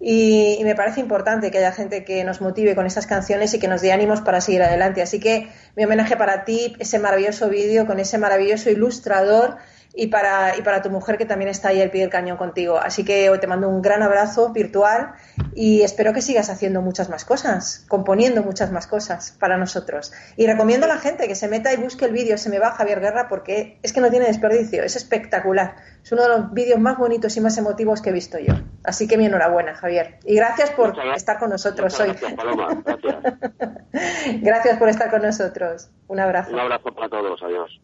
y, 0.00 0.60
me 0.62 0.74
parece 0.76 1.00
importante 1.00 1.50
que 1.50 1.58
haya 1.58 1.72
gente 1.72 2.04
que 2.04 2.22
nos 2.24 2.40
motive 2.40 2.74
con 2.74 2.86
esas 2.86 3.06
canciones 3.06 3.52
y 3.54 3.58
que 3.58 3.68
nos 3.68 3.80
dé 3.80 3.92
ánimos 3.92 4.20
para 4.20 4.40
seguir 4.40 4.62
adelante. 4.62 5.02
Así 5.02 5.18
que 5.18 5.48
mi 5.74 5.84
homenaje 5.84 6.16
para 6.16 6.44
ti, 6.44 6.76
ese 6.78 6.98
maravilloso 6.98 7.48
vídeo 7.48 7.86
con 7.86 7.98
ese 7.98 8.18
maravilloso 8.18 8.70
ilustrador 8.70 9.56
y 9.94 10.08
para, 10.08 10.56
y 10.56 10.62
para 10.62 10.82
tu 10.82 10.90
mujer 10.90 11.18
que 11.18 11.26
también 11.26 11.48
está 11.48 11.68
ahí 11.68 11.80
al 11.80 11.90
pie 11.90 12.02
del 12.02 12.10
cañón 12.10 12.36
contigo. 12.36 12.78
Así 12.78 13.04
que 13.04 13.30
te 13.40 13.46
mando 13.46 13.68
un 13.68 13.82
gran 13.82 14.02
abrazo 14.02 14.50
virtual 14.52 15.14
y 15.54 15.82
espero 15.82 16.12
que 16.12 16.22
sigas 16.22 16.50
haciendo 16.50 16.82
muchas 16.82 17.08
más 17.08 17.24
cosas, 17.24 17.84
componiendo 17.88 18.42
muchas 18.42 18.70
más 18.70 18.86
cosas 18.86 19.36
para 19.38 19.56
nosotros. 19.56 20.12
Y 20.36 20.46
recomiendo 20.46 20.86
a 20.86 20.88
la 20.88 20.98
gente 20.98 21.26
que 21.26 21.34
se 21.34 21.48
meta 21.48 21.72
y 21.72 21.76
busque 21.76 22.04
el 22.04 22.12
vídeo 22.12 22.38
Se 22.38 22.50
me 22.50 22.58
va 22.58 22.70
Javier 22.72 23.00
Guerra 23.00 23.28
porque 23.28 23.78
es 23.82 23.92
que 23.92 24.00
no 24.00 24.10
tiene 24.10 24.26
desperdicio, 24.26 24.82
es 24.82 24.96
espectacular. 24.96 25.76
Es 26.02 26.12
uno 26.12 26.22
de 26.22 26.28
los 26.28 26.52
vídeos 26.52 26.78
más 26.80 26.96
bonitos 26.96 27.36
y 27.36 27.40
más 27.40 27.56
emotivos 27.58 28.00
que 28.02 28.10
he 28.10 28.12
visto 28.12 28.38
yo. 28.38 28.54
Así 28.84 29.08
que 29.08 29.18
mi 29.18 29.26
enhorabuena, 29.26 29.74
Javier. 29.74 30.18
Y 30.24 30.36
gracias 30.36 30.70
por 30.70 30.94
estar 31.14 31.38
con 31.38 31.50
nosotros 31.50 31.98
hoy. 32.00 32.08
Gracias, 32.08 32.34
Paloma. 32.34 32.82
Gracias. 32.84 33.16
gracias 34.42 34.78
por 34.78 34.88
estar 34.88 35.10
con 35.10 35.22
nosotros. 35.22 35.90
Un 36.06 36.20
abrazo. 36.20 36.52
Un 36.52 36.60
abrazo 36.60 36.94
para 36.94 37.08
todos. 37.08 37.42
Adiós. 37.42 37.80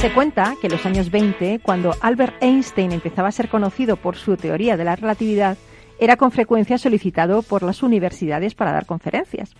Se 0.00 0.12
cuenta 0.12 0.54
que 0.60 0.68
en 0.68 0.74
los 0.74 0.86
años 0.86 1.10
20, 1.10 1.58
cuando 1.58 1.92
Albert 2.00 2.40
Einstein 2.40 2.92
empezaba 2.92 3.26
a 3.26 3.32
ser 3.32 3.48
conocido 3.48 3.96
por 3.96 4.14
su 4.14 4.36
teoría 4.36 4.76
de 4.76 4.84
la 4.84 4.94
relatividad, 4.94 5.58
era 5.98 6.16
con 6.16 6.30
frecuencia 6.30 6.78
solicitado 6.78 7.42
por 7.42 7.64
las 7.64 7.82
universidades 7.82 8.54
para 8.54 8.70
dar 8.70 8.86
conferencias. 8.86 9.56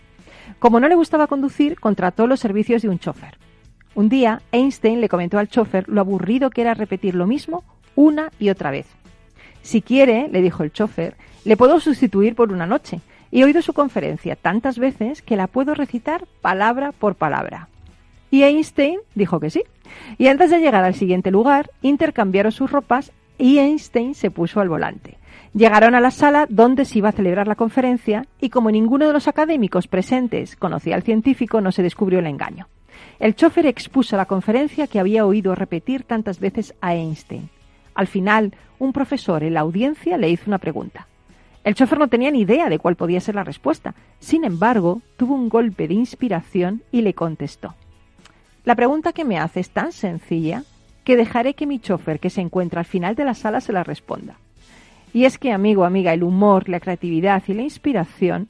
Como 0.60 0.78
no 0.78 0.86
le 0.86 0.94
gustaba 0.94 1.26
conducir, 1.26 1.80
contrató 1.80 2.28
los 2.28 2.38
servicios 2.38 2.82
de 2.82 2.88
un 2.88 3.00
chofer. 3.00 3.36
Un 3.96 4.08
día, 4.08 4.40
Einstein 4.52 5.00
le 5.00 5.08
comentó 5.08 5.40
al 5.40 5.48
chofer 5.48 5.88
lo 5.88 6.00
aburrido 6.00 6.50
que 6.50 6.60
era 6.60 6.74
repetir 6.74 7.16
lo 7.16 7.26
mismo 7.26 7.64
una 7.96 8.30
y 8.38 8.50
otra 8.50 8.70
vez. 8.70 8.86
Si 9.62 9.82
quiere, 9.82 10.28
le 10.30 10.40
dijo 10.40 10.62
el 10.62 10.72
chofer, 10.72 11.16
le 11.44 11.56
puedo 11.56 11.80
sustituir 11.80 12.36
por 12.36 12.52
una 12.52 12.64
noche. 12.64 13.00
He 13.32 13.42
oído 13.42 13.60
su 13.60 13.72
conferencia 13.72 14.36
tantas 14.36 14.78
veces 14.78 15.20
que 15.20 15.36
la 15.36 15.48
puedo 15.48 15.74
recitar 15.74 16.28
palabra 16.40 16.92
por 16.92 17.16
palabra. 17.16 17.68
Y 18.30 18.44
Einstein 18.44 19.00
dijo 19.16 19.40
que 19.40 19.50
sí. 19.50 19.64
Y 20.18 20.28
antes 20.28 20.50
de 20.50 20.58
llegar 20.58 20.84
al 20.84 20.94
siguiente 20.94 21.30
lugar, 21.30 21.70
intercambiaron 21.82 22.52
sus 22.52 22.70
ropas 22.70 23.12
y 23.38 23.58
Einstein 23.58 24.14
se 24.14 24.30
puso 24.30 24.60
al 24.60 24.68
volante. 24.68 25.16
Llegaron 25.54 25.94
a 25.94 26.00
la 26.00 26.10
sala 26.10 26.46
donde 26.48 26.84
se 26.84 26.98
iba 26.98 27.08
a 27.08 27.12
celebrar 27.12 27.48
la 27.48 27.54
conferencia 27.54 28.26
y 28.40 28.50
como 28.50 28.70
ninguno 28.70 29.06
de 29.06 29.12
los 29.12 29.28
académicos 29.28 29.88
presentes 29.88 30.56
conocía 30.56 30.94
al 30.94 31.02
científico, 31.02 31.60
no 31.60 31.72
se 31.72 31.82
descubrió 31.82 32.18
el 32.18 32.26
engaño. 32.26 32.68
El 33.18 33.34
chofer 33.34 33.66
expuso 33.66 34.16
la 34.16 34.26
conferencia 34.26 34.86
que 34.86 35.00
había 35.00 35.24
oído 35.24 35.54
repetir 35.54 36.04
tantas 36.04 36.38
veces 36.38 36.74
a 36.80 36.94
Einstein. 36.94 37.48
Al 37.94 38.06
final, 38.06 38.54
un 38.78 38.92
profesor 38.92 39.42
en 39.42 39.54
la 39.54 39.60
audiencia 39.60 40.18
le 40.18 40.30
hizo 40.30 40.44
una 40.46 40.58
pregunta. 40.58 41.06
El 41.64 41.74
chofer 41.74 41.98
no 41.98 42.08
tenía 42.08 42.30
ni 42.30 42.40
idea 42.40 42.68
de 42.68 42.78
cuál 42.78 42.96
podía 42.96 43.20
ser 43.20 43.34
la 43.34 43.44
respuesta. 43.44 43.94
Sin 44.20 44.44
embargo, 44.44 45.02
tuvo 45.16 45.34
un 45.34 45.48
golpe 45.48 45.88
de 45.88 45.94
inspiración 45.94 46.82
y 46.92 47.02
le 47.02 47.14
contestó. 47.14 47.74
La 48.68 48.76
pregunta 48.76 49.14
que 49.14 49.24
me 49.24 49.38
hace 49.38 49.60
es 49.60 49.70
tan 49.70 49.92
sencilla 49.92 50.62
que 51.02 51.16
dejaré 51.16 51.54
que 51.54 51.66
mi 51.66 51.78
chofer 51.78 52.20
que 52.20 52.28
se 52.28 52.42
encuentra 52.42 52.80
al 52.80 52.84
final 52.84 53.14
de 53.14 53.24
la 53.24 53.32
sala 53.32 53.62
se 53.62 53.72
la 53.72 53.82
responda. 53.82 54.34
Y 55.14 55.24
es 55.24 55.38
que, 55.38 55.52
amigo, 55.52 55.86
amiga, 55.86 56.12
el 56.12 56.22
humor, 56.22 56.68
la 56.68 56.78
creatividad 56.78 57.42
y 57.46 57.54
la 57.54 57.62
inspiración 57.62 58.46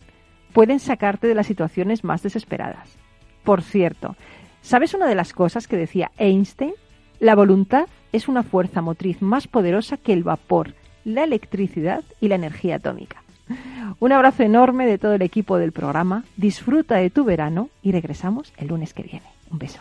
pueden 0.53 0.81
sacarte 0.81 1.29
de 1.29 1.37
las 1.37 1.47
situaciones 1.47 2.03
más 2.03 2.25
desesperadas. 2.25 2.99
Por 3.45 3.63
cierto, 3.63 4.17
¿sabes 4.61 4.93
una 4.93 5.07
de 5.07 5.15
las 5.15 5.33
cosas 5.33 5.69
que 5.69 5.77
decía 5.77 6.11
Einstein? 6.19 6.75
La 7.21 7.37
voluntad 7.37 7.87
es 8.11 8.27
una 8.27 8.43
fuerza 8.43 8.83
motriz 8.83 9.23
más 9.23 9.47
poderosa 9.47 9.99
que 9.99 10.13
el 10.13 10.25
vapor, 10.25 10.75
la 11.05 11.23
electricidad 11.23 12.03
y 12.21 12.27
la 12.27 12.35
energía 12.35 12.75
atómica. 12.75 13.23
Un 14.01 14.11
abrazo 14.11 14.43
enorme 14.43 14.85
de 14.85 14.99
todo 14.99 15.15
el 15.15 15.23
equipo 15.23 15.59
del 15.59 15.71
programa, 15.71 16.25
disfruta 16.37 16.97
de 16.97 17.11
tu 17.11 17.23
verano 17.23 17.69
y 17.85 17.93
regresamos 17.93 18.53
el 18.57 18.67
lunes 18.67 18.95
que 18.95 19.05
viene. 19.05 19.27
Un 19.53 19.61
beso. 19.61 19.81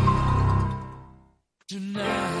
tonight. 1.71 2.40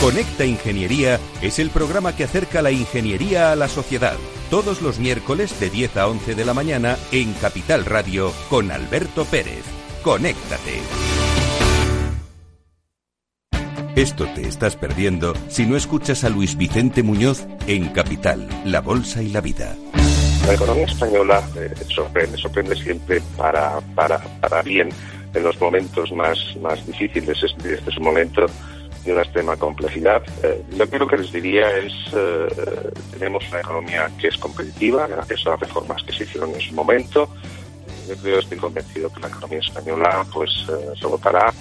Conecta 0.00 0.44
Ingeniería 0.44 1.18
es 1.42 1.58
el 1.58 1.70
programa 1.70 2.14
que 2.14 2.22
acerca 2.22 2.62
la 2.62 2.70
ingeniería 2.70 3.50
a 3.50 3.56
la 3.56 3.66
sociedad. 3.66 4.14
Todos 4.48 4.80
los 4.80 5.00
miércoles 5.00 5.58
de 5.58 5.70
10 5.70 5.96
a 5.96 6.06
11 6.06 6.36
de 6.36 6.44
la 6.44 6.54
mañana 6.54 6.96
en 7.10 7.32
Capital 7.34 7.84
Radio 7.84 8.32
con 8.48 8.70
Alberto 8.70 9.24
Pérez. 9.24 9.64
Conéctate. 10.04 10.78
Esto 13.96 14.28
te 14.36 14.46
estás 14.46 14.76
perdiendo 14.76 15.34
si 15.48 15.66
no 15.66 15.76
escuchas 15.76 16.22
a 16.22 16.28
Luis 16.28 16.56
Vicente 16.56 17.02
Muñoz 17.02 17.48
en 17.66 17.88
Capital, 17.88 18.48
La 18.64 18.80
Bolsa 18.80 19.20
y 19.20 19.30
la 19.30 19.40
Vida. 19.40 19.74
La 20.46 20.54
economía 20.54 20.84
española 20.84 21.42
eh, 21.56 21.74
sorprende, 21.92 22.38
sorprende 22.38 22.76
siempre 22.76 23.20
para, 23.36 23.80
para, 23.96 24.18
para 24.40 24.62
bien 24.62 24.90
en 25.34 25.42
los 25.42 25.60
momentos 25.60 26.12
más, 26.12 26.38
más 26.62 26.86
difíciles. 26.86 27.42
Este, 27.42 27.74
este 27.74 27.90
es 27.90 27.96
un 27.96 28.04
momento 28.04 28.46
de 29.08 29.14
una 29.14 29.22
extrema 29.22 29.56
complejidad. 29.56 30.22
Eh, 30.42 30.62
lo 30.76 30.88
que, 30.88 30.98
lo 30.98 31.06
que 31.06 31.16
les 31.16 31.32
diría 31.32 31.76
es, 31.78 31.92
eh, 32.14 32.92
tenemos 33.12 33.42
una 33.48 33.60
economía 33.60 34.10
que 34.18 34.28
es 34.28 34.36
competitiva 34.36 35.06
gracias 35.06 35.46
a 35.46 35.50
las 35.50 35.60
reformas 35.60 36.02
que 36.02 36.12
se 36.12 36.24
hicieron 36.24 36.54
en 36.54 36.60
su 36.60 36.74
momento. 36.74 37.28
Yo 38.06 38.16
creo, 38.16 38.38
estoy 38.38 38.58
convencido 38.58 39.10
que 39.10 39.20
la 39.20 39.28
economía 39.28 39.58
española 39.60 40.26
pues 40.32 40.50
eh, 40.68 40.92
se 40.98 41.06
votará 41.06 41.52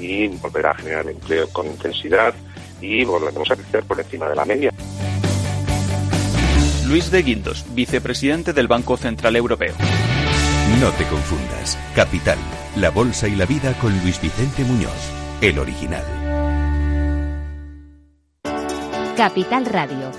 y 0.00 0.28
volverá 0.28 0.70
a 0.70 0.74
generar 0.74 1.08
empleo 1.08 1.48
con 1.50 1.66
intensidad 1.66 2.34
y 2.80 3.04
volveremos 3.04 3.50
a 3.50 3.56
crecer 3.56 3.84
por 3.84 4.00
encima 4.00 4.28
de 4.28 4.36
la 4.36 4.44
media. 4.44 4.70
Luis 6.86 7.10
de 7.10 7.22
Guindos, 7.22 7.64
vicepresidente 7.74 8.52
del 8.52 8.68
Banco 8.68 8.96
Central 8.96 9.36
Europeo. 9.36 9.74
No 10.80 10.90
te 10.92 11.04
confundas. 11.04 11.78
Capital, 11.94 12.38
la 12.76 12.90
bolsa 12.90 13.28
y 13.28 13.36
la 13.36 13.46
vida 13.46 13.74
con 13.78 13.98
Luis 14.02 14.20
Vicente 14.20 14.64
Muñoz, 14.64 15.10
el 15.40 15.58
original. 15.58 16.23
Capital 19.16 19.64
Radio. 19.66 20.10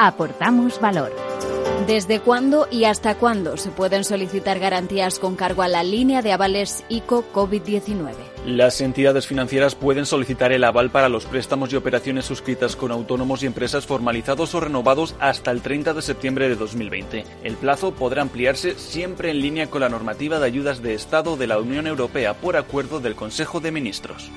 Aportamos 0.00 0.80
valor. 0.80 1.12
¿Desde 1.86 2.18
cuándo 2.18 2.66
y 2.68 2.82
hasta 2.82 3.14
cuándo 3.14 3.56
se 3.56 3.70
pueden 3.70 4.02
solicitar 4.02 4.58
garantías 4.58 5.20
con 5.20 5.36
cargo 5.36 5.62
a 5.62 5.68
la 5.68 5.84
línea 5.84 6.20
de 6.20 6.32
avales 6.32 6.84
ICO 6.88 7.24
COVID-19? 7.32 8.10
Las 8.44 8.80
entidades 8.80 9.28
financieras 9.28 9.76
pueden 9.76 10.04
solicitar 10.04 10.50
el 10.50 10.64
aval 10.64 10.90
para 10.90 11.08
los 11.08 11.26
préstamos 11.26 11.72
y 11.72 11.76
operaciones 11.76 12.24
suscritas 12.24 12.74
con 12.74 12.90
autónomos 12.90 13.44
y 13.44 13.46
empresas 13.46 13.86
formalizados 13.86 14.52
o 14.56 14.60
renovados 14.60 15.14
hasta 15.20 15.52
el 15.52 15.62
30 15.62 15.94
de 15.94 16.02
septiembre 16.02 16.48
de 16.48 16.56
2020. 16.56 17.24
El 17.44 17.54
plazo 17.54 17.92
podrá 17.92 18.22
ampliarse 18.22 18.74
siempre 18.74 19.30
en 19.30 19.42
línea 19.42 19.68
con 19.68 19.82
la 19.82 19.88
normativa 19.88 20.40
de 20.40 20.46
ayudas 20.46 20.82
de 20.82 20.94
Estado 20.94 21.36
de 21.36 21.46
la 21.46 21.60
Unión 21.60 21.86
Europea 21.86 22.34
por 22.34 22.56
acuerdo 22.56 22.98
del 22.98 23.14
Consejo 23.14 23.60
de 23.60 23.70
Ministros. 23.70 24.28